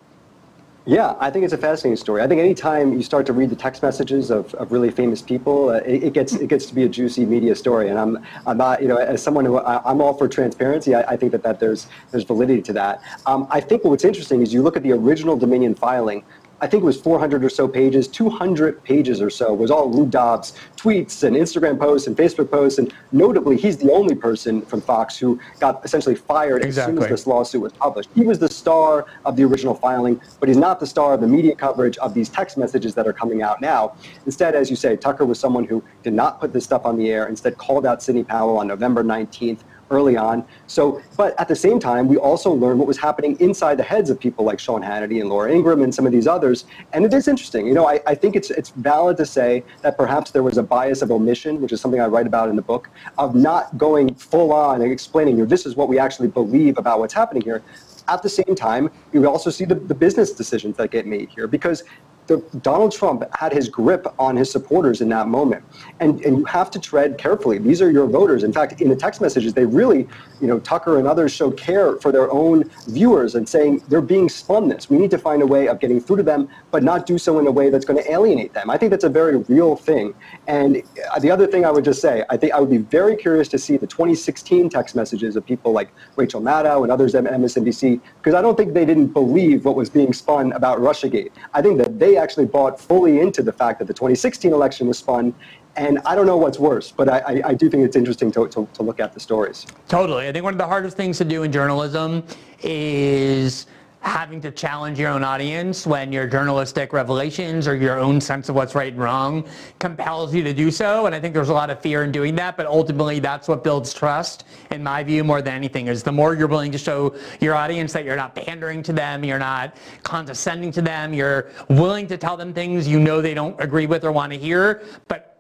Yeah, 0.87 1.17
I 1.19 1.31
think 1.31 1.47
it's 1.47 1.55
a 1.55 1.59
fascinating 1.59 1.97
story. 1.97 2.21
I 2.21 2.29
think 2.29 2.43
anytime 2.43 2.93
you 2.93 3.03
start 3.03 3.25
to 3.27 3.33
read 3.33 3.49
the 3.49 3.57
text 3.57 3.83
messages 3.83 4.31
of, 4.31 4.53
of 4.55 4.71
really 4.71 4.91
famous 4.91 5.23
people, 5.23 5.71
uh, 5.71 5.77
it, 5.77 6.05
it, 6.05 6.13
gets 6.13 6.35
it 6.35 6.49
gets 6.49 6.67
to 6.67 6.75
be 6.75 6.83
a 6.83 6.89
juicy 6.91 7.25
media 7.25 7.55
story. 7.57 7.89
And 7.89 7.99
I'm 7.99 8.19
I'm 8.47 8.59
not 8.59 8.83
you 8.83 8.89
know 8.89 8.99
as 8.99 9.23
someone 9.23 9.47
who 9.47 9.57
I, 9.57 9.91
am 9.91 10.03
all 10.03 10.13
for 10.13 10.29
transparency, 10.29 10.95
I, 10.95 11.13
I, 11.13 11.17
think 11.17 11.33
that, 11.33 11.43
that 11.43 11.59
there's 11.59 11.87
there's 12.11 12.25
validity 12.25 12.61
to 12.63 12.75
that. 12.75 13.01
Um, 13.25 13.47
I 13.51 13.61
think 13.61 13.85
what's 13.85 14.05
interesting 14.05 14.43
is 14.43 14.53
you 14.53 14.63
look 14.63 14.77
at 14.77 14.83
the 14.83 14.93
original 14.93 15.39
Dominion 15.39 15.75
filing. 15.75 16.23
I 16.65 16.67
think 16.67 16.83
it 16.83 16.87
was 16.87 16.99
400 16.99 17.45
or 17.45 17.51
so 17.51 17.69
pages, 17.69 18.09
200 18.09 18.83
pages 18.85 19.21
or 19.21 19.29
so 19.29 19.53
was 19.53 19.71
all 19.71 19.93
Lou 19.93 20.07
Dobbs 20.07 20.55
tweets 20.79 21.23
and 21.23 21.37
Instagram 21.37 21.79
posts 21.79 22.07
and 22.07 22.17
Facebook 22.17 22.51
posts. 22.51 22.79
And 22.79 22.91
notably, 23.13 23.59
he's 23.59 23.77
the 23.77 23.93
only 23.93 24.15
person 24.15 24.63
from 24.63 24.81
Fox 24.81 25.19
who 25.19 25.39
got 25.61 25.85
essentially 25.85 26.15
fired 26.15 26.65
exactly. 26.65 26.95
as 26.95 26.97
soon 26.97 27.05
as 27.05 27.11
this 27.11 27.27
lawsuit 27.27 27.61
was 27.61 27.75
published. 27.75 28.09
He 28.15 28.23
was 28.23 28.39
the 28.39 28.49
star 28.49 29.05
of 29.27 29.37
the 29.37 29.45
original 29.45 29.75
filing, 29.75 30.19
but 30.41 30.49
he's 30.49 30.57
not 30.57 30.81
the 30.81 30.87
star 30.87 31.13
of 31.13 31.21
the 31.21 31.29
media 31.29 31.55
coverage 31.55 31.99
of 31.99 32.15
these 32.15 32.31
text 32.31 32.57
messages 32.57 32.95
that 32.95 33.07
are 33.07 33.13
coming 33.13 33.43
out 33.43 33.61
now. 33.61 33.95
Instead, 34.25 34.55
as 34.55 34.71
you 34.71 34.77
say, 34.77 34.97
Tucker 34.97 35.27
was 35.27 35.39
someone 35.39 35.65
who 35.65 35.85
did 36.03 36.15
not 36.15 36.41
put 36.41 36.55
this 36.55 36.65
stuff 36.65 36.87
on 36.87 36.97
the 36.97 37.11
air, 37.11 37.27
instead 37.27 37.59
called 37.59 37.85
out 37.85 38.03
Sidney 38.03 38.25
Powell 38.25 38.57
on 38.57 38.67
November 38.67 39.05
19th 39.05 39.59
early 39.95 40.17
on. 40.17 40.45
So, 40.67 41.01
but 41.17 41.39
at 41.41 41.49
the 41.49 41.57
same 41.57 41.79
time, 41.79 42.09
we 42.09 42.17
also 42.17 42.51
learned 42.53 42.79
what 42.79 42.89
was 42.89 42.99
happening 42.99 43.39
inside 43.41 43.77
the 43.77 43.83
heads 43.83 44.11
of 44.11 44.19
people 44.19 44.45
like 44.45 44.59
Sean 44.59 44.83
Hannity 44.83 45.21
and 45.21 45.29
Laura 45.29 45.51
Ingraham 45.51 45.83
and 45.83 45.95
some 45.95 46.07
of 46.07 46.13
these 46.13 46.27
others. 46.27 46.65
And 46.93 47.05
it 47.05 47.15
is 47.15 47.29
interesting. 47.29 47.67
You 47.67 47.75
know, 47.75 47.87
I, 47.87 48.01
I 48.07 48.15
think 48.15 48.37
it's 48.37 48.51
it's 48.51 48.71
valid 48.71 49.17
to 49.19 49.27
say 49.27 49.63
that 49.83 49.97
perhaps 49.97 50.31
there 50.31 50.43
was 50.43 50.59
a 50.59 50.63
bias 50.63 51.03
of 51.03 51.11
omission, 51.11 51.61
which 51.61 51.73
is 51.73 51.81
something 51.81 52.01
I 52.01 52.07
write 52.07 52.27
about 52.27 52.49
in 52.49 52.57
the 52.57 52.63
book, 52.63 52.91
of 53.19 53.35
not 53.35 53.77
going 53.79 54.15
full 54.15 54.53
on 54.53 54.83
and 54.83 54.91
explaining, 54.93 55.37
you 55.37 55.45
know, 55.45 55.49
this 55.49 55.67
is 55.67 55.77
what 55.77 55.89
we 55.89 55.99
actually 55.99 56.29
believe 56.29 56.79
about 56.79 56.99
what's 56.99 57.15
happening 57.15 57.43
here. 57.43 57.63
At 58.07 58.23
the 58.23 58.29
same 58.29 58.55
time, 58.55 58.91
you 59.13 59.27
also 59.29 59.51
see 59.51 59.65
the, 59.65 59.77
the 59.77 59.95
business 59.95 60.33
decisions 60.33 60.77
that 60.77 60.91
get 60.91 61.07
made 61.07 61.31
here 61.31 61.47
because 61.47 61.85
the, 62.27 62.39
Donald 62.63 62.93
Trump 62.93 63.25
had 63.37 63.53
his 63.53 63.69
grip 63.69 64.07
on 64.19 64.37
his 64.37 64.51
supporters 64.51 65.01
in 65.01 65.09
that 65.11 65.29
moment. 65.29 65.65
And, 66.01 66.25
and 66.25 66.39
you 66.39 66.45
have 66.45 66.71
to 66.73 66.81
tread 66.81 67.19
carefully. 67.19 67.59
These 67.59 67.83
are 67.83 67.91
your 67.91 68.07
voters. 68.07 68.45
In 68.45 68.53
fact, 68.53 68.81
in 68.81 68.89
the 68.89 68.97
text 68.97 69.21
messages, 69.21 69.53
they 69.53 69.67
really, 69.67 70.09
you 70.41 70.47
know, 70.47 70.59
Tucker 70.61 70.99
and 70.99 71.07
others 71.07 71.33
show 71.33 71.51
care 71.51 71.97
for 71.97 72.13
their 72.13 72.31
own 72.31 72.71
viewers 72.89 73.35
and 73.35 73.49
saying 73.49 73.83
they're 73.89 74.01
being 74.01 74.29
spun 74.29 74.69
this. 74.69 74.89
We 74.89 74.99
need 74.99 75.11
to 75.11 75.19
find 75.19 75.43
a 75.43 75.47
way 75.47 75.69
of 75.69 75.81
getting 75.81 76.01
through 76.01 76.17
to 76.17 76.23
them, 76.23 76.49
but 76.71 76.83
not 76.83 77.07
do 77.07 77.19
so 77.19 77.39
in 77.39 77.47
a 77.47 77.53
way 77.53 77.71
that's 77.71 77.85
going 77.85 78.03
to 78.03 78.11
alienate 78.11 78.55
them. 78.55 78.71
I 78.71 78.79
think 78.79 78.91
that's 78.91 79.05
a 79.05 79.09
very 79.09 79.37
real 79.37 79.77
thing. 79.77 80.15
And 80.47 80.83
uh, 81.13 81.19
the 81.19 81.31
other 81.31 81.47
thing 81.47 81.65
I 81.65 81.71
would 81.71 81.85
just 81.85 82.01
say, 82.01 82.25
I 82.31 82.37
think 82.37 82.53
I 82.53 82.61
would 82.61 82.71
be 82.71 82.79
very 82.79 83.17
curious 83.17 83.49
to 83.49 83.59
see 83.59 83.77
the 83.77 83.87
2016 83.87 84.71
text 84.71 84.97
messages 84.97 85.37
of 85.37 85.45
people 85.45 85.73
like 85.73 85.91
Rachel 86.17 86.41
Maddow 86.41 86.83
and 86.83 86.91
others 86.91 87.15
at 87.15 87.25
MSNBC, 87.25 88.01
because 88.19 88.35
I 88.35 88.43
don't 88.43 88.57
think 88.57 88.73
they 88.73 88.85
didn't 88.85 89.09
believe 89.09 89.65
what 89.65 89.77
was 89.77 89.91
being 89.91 90.13
spun 90.13 90.53
about 90.53 90.79
Russiagate. 90.79 91.31
I 91.53 91.63
think 91.63 91.79
that 91.79 91.99
they 91.99 92.14
actually 92.17 92.47
bought 92.47 92.81
fully 92.81 93.21
into 93.21 93.43
the 93.43 93.53
fact 93.53 93.79
that 93.79 93.87
the 93.87 93.95
2016 93.95 94.53
election 94.53 94.89
was 94.89 94.99
spun. 94.99 95.35
And 95.77 95.99
I 96.07 96.15
don't 96.15 96.27
know 96.27 96.37
what's 96.37 96.59
worse, 96.59 96.93
but 96.93 97.09
I, 97.09 97.19
I, 97.19 97.49
I 97.49 97.55
do 97.55 97.69
think 97.69 97.85
it's 97.85 97.97
interesting 97.97 98.31
to, 98.33 98.47
to, 98.49 98.69
to 98.73 98.83
look 98.83 99.01
at 99.01 99.13
the 99.13 99.21
stories. 99.21 99.67
Totally. 99.89 100.29
I 100.29 100.33
think 100.33 100.45
one 100.45 100.55
of 100.55 100.59
the 100.59 100.67
hardest 100.67 100.97
things 100.97 101.19
to 101.19 101.25
do 101.25 101.43
in 101.43 101.51
journalism 101.51 102.23
is 102.63 103.67
having 104.05 104.39
to 104.39 104.51
challenge 104.51 104.99
your 104.99 105.09
own 105.09 105.25
audience 105.25 105.87
when 105.87 106.13
your 106.13 106.27
journalistic 106.27 106.93
revelations 106.93 107.67
or 107.67 107.75
your 107.75 107.99
own 107.99 108.21
sense 108.21 108.51
of 108.51 108.55
what's 108.55 108.75
right 108.75 108.93
and 108.93 109.03
wrong 109.03 109.47
compels 109.79 110.35
you 110.35 110.45
to 110.45 110.53
do 110.53 110.71
so. 110.71 111.07
And 111.07 111.15
I 111.15 111.21
think 111.21 111.33
there's 111.33 111.49
a 111.49 111.55
lot 111.55 111.71
of 111.71 111.81
fear 111.81 112.05
in 112.05 112.13
doing 112.13 112.35
that, 112.35 112.57
but 112.57 112.67
ultimately 112.67 113.19
that's 113.19 113.49
what 113.49 113.65
builds 113.65 113.95
trust, 113.95 114.45
in 114.71 114.83
my 114.83 115.03
view, 115.03 115.25
more 115.25 115.41
than 115.41 115.55
anything, 115.55 115.87
is 115.87 116.03
the 116.03 116.13
more 116.13 116.35
you're 116.35 116.49
willing 116.49 116.73
to 116.73 116.79
show 116.79 117.17
your 117.41 117.55
audience 117.55 117.95
that 117.95 118.05
you're 118.05 118.17
not 118.17 118.35
pandering 118.35 118.83
to 118.83 118.93
them, 118.93 119.25
you're 119.25 119.39
not 119.39 119.77
condescending 120.03 120.71
to 120.73 120.83
them, 120.83 121.15
you're 121.15 121.51
willing 121.71 122.07
to 122.07 122.19
tell 122.19 122.37
them 122.37 122.53
things 122.53 122.87
you 122.87 123.01
know 123.01 123.23
they 123.23 123.35
don't 123.35 123.59
agree 123.59 123.87
with 123.87 124.05
or 124.05 124.13
want 124.13 124.33
to 124.33 124.39
hear, 124.39 124.83
but 125.09 125.34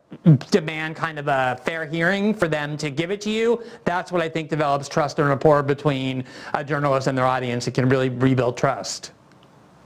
demand 0.51 0.97
kind 0.97 1.19
of 1.19 1.29
a 1.29 1.61
fair 1.65 1.87
hearing 1.87 2.35
for 2.35 2.49
them 2.49 2.77
to 2.79 2.91
give 2.91 3.11
it 3.11 3.21
to 3.23 3.31
you, 3.31 3.63
that's 3.85 4.13
what 4.13 4.23
I 4.23 4.29
think 4.29 4.51
develops 4.51 4.89
trust 4.89 5.19
and 5.19 5.29
rapport 5.29 5.63
between 5.63 6.25
uh, 6.53 6.59
a 6.59 6.65
journalist 6.65 7.07
and 7.07 7.17
their 7.17 7.27
audience. 7.27 7.67
It 7.67 7.75
can 7.75 7.89
really 7.89 8.09
rebuild 8.09 8.57
trust. 8.57 9.13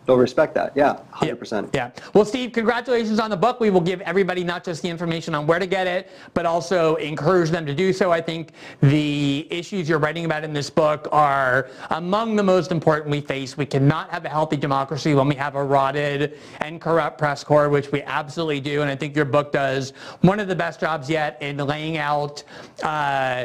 They'll 0.09 0.17
respect 0.17 0.55
that. 0.55 0.73
Yeah, 0.75 1.01
100%. 1.13 1.75
Yeah. 1.75 1.91
yeah. 1.95 2.05
Well, 2.15 2.25
Steve, 2.25 2.53
congratulations 2.53 3.21
on 3.21 3.29
the 3.29 3.37
book. 3.37 3.61
We 3.61 3.69
will 3.69 3.83
give 3.83 4.01
everybody 4.01 4.43
not 4.43 4.65
just 4.65 4.81
the 4.81 4.89
information 4.89 5.35
on 5.35 5.47
where 5.47 5.59
to 5.59 5.67
get 5.67 5.87
it, 5.87 6.09
but 6.33 6.47
also 6.47 6.95
encourage 6.95 7.51
them 7.51 7.67
to 7.67 7.75
do 7.75 7.93
so. 7.93 8.11
I 8.11 8.23
think 8.23 8.53
the 8.81 9.47
issues 9.51 9.87
you're 9.87 9.99
writing 9.99 10.25
about 10.25 10.45
in 10.45 10.55
this 10.55 10.71
book 10.71 11.09
are 11.13 11.69
among 11.91 12.37
the 12.37 12.43
most 12.43 12.73
important 12.73 13.11
we 13.11 13.21
face. 13.21 13.59
We 13.59 13.67
cannot 13.67 14.09
have 14.09 14.25
a 14.25 14.31
healthy 14.31 14.57
democracy 14.57 15.13
when 15.13 15.29
we 15.29 15.35
have 15.35 15.57
a 15.57 15.63
rotted 15.63 16.39
and 16.63 16.81
corrupt 16.81 17.19
press 17.19 17.45
corps, 17.45 17.69
which 17.69 17.93
we 17.93 18.01
absolutely 18.01 18.61
do. 18.61 18.81
And 18.81 18.91
I 18.91 18.97
think 18.97 19.15
your 19.15 19.27
book 19.27 19.53
does 19.53 19.91
one 20.23 20.41
of 20.41 20.49
the 20.49 20.57
best 20.57 20.81
jobs 20.81 21.11
yet 21.11 21.37
in 21.43 21.59
laying 21.59 21.99
out 21.99 22.43
uh, 22.83 23.45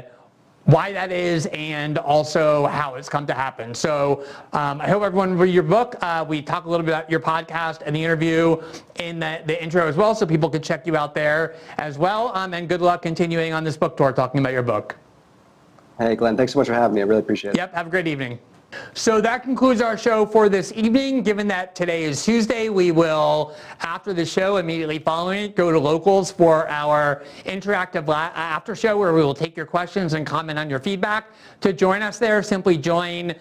why 0.65 0.93
that 0.93 1.11
is 1.11 1.45
and 1.47 1.97
also 1.97 2.67
how 2.67 2.95
it's 2.95 3.09
come 3.09 3.27
to 3.27 3.33
happen. 3.33 3.75
So 3.75 4.25
um, 4.53 4.79
I 4.79 4.87
hope 4.87 5.03
everyone 5.03 5.37
read 5.37 5.53
your 5.53 5.63
book. 5.63 5.95
Uh, 6.01 6.25
we 6.27 6.41
talk 6.41 6.65
a 6.65 6.69
little 6.69 6.85
bit 6.85 6.93
about 6.93 7.09
your 7.09 7.19
podcast 7.19 7.81
and 7.85 7.95
the 7.95 8.03
interview 8.03 8.61
in 8.95 9.19
the, 9.19 9.41
the 9.45 9.61
intro 9.61 9.87
as 9.87 9.97
well, 9.97 10.15
so 10.15 10.25
people 10.25 10.49
can 10.49 10.61
check 10.61 10.87
you 10.87 10.95
out 10.95 11.13
there 11.13 11.55
as 11.77 11.97
well. 11.97 12.31
Um, 12.35 12.53
and 12.53 12.69
good 12.69 12.81
luck 12.81 13.01
continuing 13.01 13.53
on 13.53 13.63
this 13.63 13.75
book 13.75 13.97
tour 13.97 14.13
talking 14.13 14.39
about 14.39 14.53
your 14.53 14.63
book. 14.63 14.95
Hey, 15.97 16.15
Glenn, 16.15 16.37
thanks 16.37 16.53
so 16.53 16.59
much 16.59 16.67
for 16.67 16.73
having 16.73 16.95
me. 16.95 17.01
I 17.01 17.05
really 17.05 17.21
appreciate 17.21 17.51
it. 17.51 17.57
Yep, 17.57 17.73
have 17.73 17.87
a 17.87 17.89
great 17.89 18.07
evening. 18.07 18.39
So 18.93 19.21
that 19.21 19.43
concludes 19.43 19.81
our 19.81 19.97
show 19.97 20.25
for 20.25 20.49
this 20.49 20.71
evening. 20.75 21.23
Given 21.23 21.47
that 21.47 21.75
today 21.75 22.03
is 22.03 22.23
Tuesday, 22.23 22.69
we 22.69 22.91
will, 22.91 23.55
after 23.81 24.13
the 24.13 24.25
show, 24.25 24.57
immediately 24.57 24.99
following 24.99 25.45
it, 25.45 25.55
go 25.55 25.71
to 25.71 25.79
locals 25.79 26.31
for 26.31 26.67
our 26.69 27.23
interactive 27.45 28.07
after 28.09 28.75
show 28.75 28.97
where 28.97 29.13
we 29.13 29.21
will 29.21 29.33
take 29.33 29.57
your 29.57 29.65
questions 29.65 30.13
and 30.13 30.25
comment 30.27 30.59
on 30.59 30.69
your 30.69 30.79
feedback. 30.79 31.31
To 31.61 31.73
join 31.73 32.01
us 32.01 32.19
there, 32.19 32.43
simply 32.43 32.77
join 32.77 33.31
uh, 33.31 33.35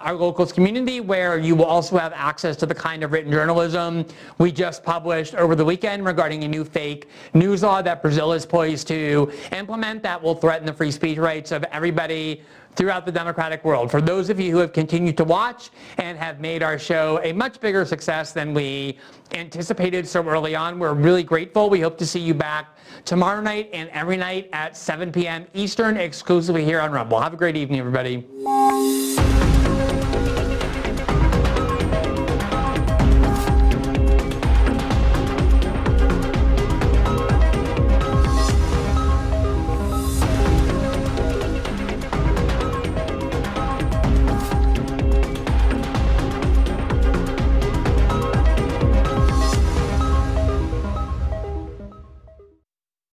our 0.00 0.14
locals 0.14 0.52
community 0.52 1.00
where 1.00 1.38
you 1.38 1.56
will 1.56 1.64
also 1.64 1.98
have 1.98 2.12
access 2.12 2.56
to 2.56 2.66
the 2.66 2.74
kind 2.74 3.02
of 3.02 3.12
written 3.12 3.32
journalism 3.32 4.04
we 4.38 4.52
just 4.52 4.84
published 4.84 5.34
over 5.34 5.54
the 5.54 5.64
weekend 5.64 6.04
regarding 6.04 6.44
a 6.44 6.48
new 6.48 6.64
fake 6.64 7.08
news 7.32 7.62
law 7.62 7.82
that 7.82 8.02
Brazil 8.02 8.32
is 8.32 8.46
poised 8.46 8.86
to 8.88 9.32
implement 9.52 10.02
that 10.02 10.22
will 10.22 10.34
threaten 10.34 10.66
the 10.66 10.72
free 10.72 10.90
speech 10.90 11.18
rights 11.18 11.52
of 11.52 11.64
everybody 11.64 12.42
throughout 12.76 13.06
the 13.06 13.12
democratic 13.12 13.64
world. 13.64 13.90
For 13.90 14.00
those 14.00 14.30
of 14.30 14.40
you 14.40 14.52
who 14.52 14.58
have 14.58 14.72
continued 14.72 15.16
to 15.18 15.24
watch 15.24 15.70
and 15.98 16.18
have 16.18 16.40
made 16.40 16.62
our 16.62 16.78
show 16.78 17.20
a 17.22 17.32
much 17.32 17.60
bigger 17.60 17.84
success 17.84 18.32
than 18.32 18.54
we 18.54 18.98
anticipated 19.32 20.06
so 20.06 20.26
early 20.28 20.54
on, 20.54 20.78
we're 20.78 20.94
really 20.94 21.22
grateful. 21.22 21.70
We 21.70 21.80
hope 21.80 21.98
to 21.98 22.06
see 22.06 22.20
you 22.20 22.34
back 22.34 22.76
tomorrow 23.04 23.40
night 23.40 23.70
and 23.72 23.88
every 23.90 24.16
night 24.16 24.48
at 24.52 24.76
7 24.76 25.12
p.m. 25.12 25.46
Eastern 25.54 25.96
exclusively 25.96 26.64
here 26.64 26.80
on 26.80 26.92
Rumble. 26.92 27.20
Have 27.20 27.34
a 27.34 27.36
great 27.36 27.56
evening, 27.56 27.80
everybody. 27.80 28.24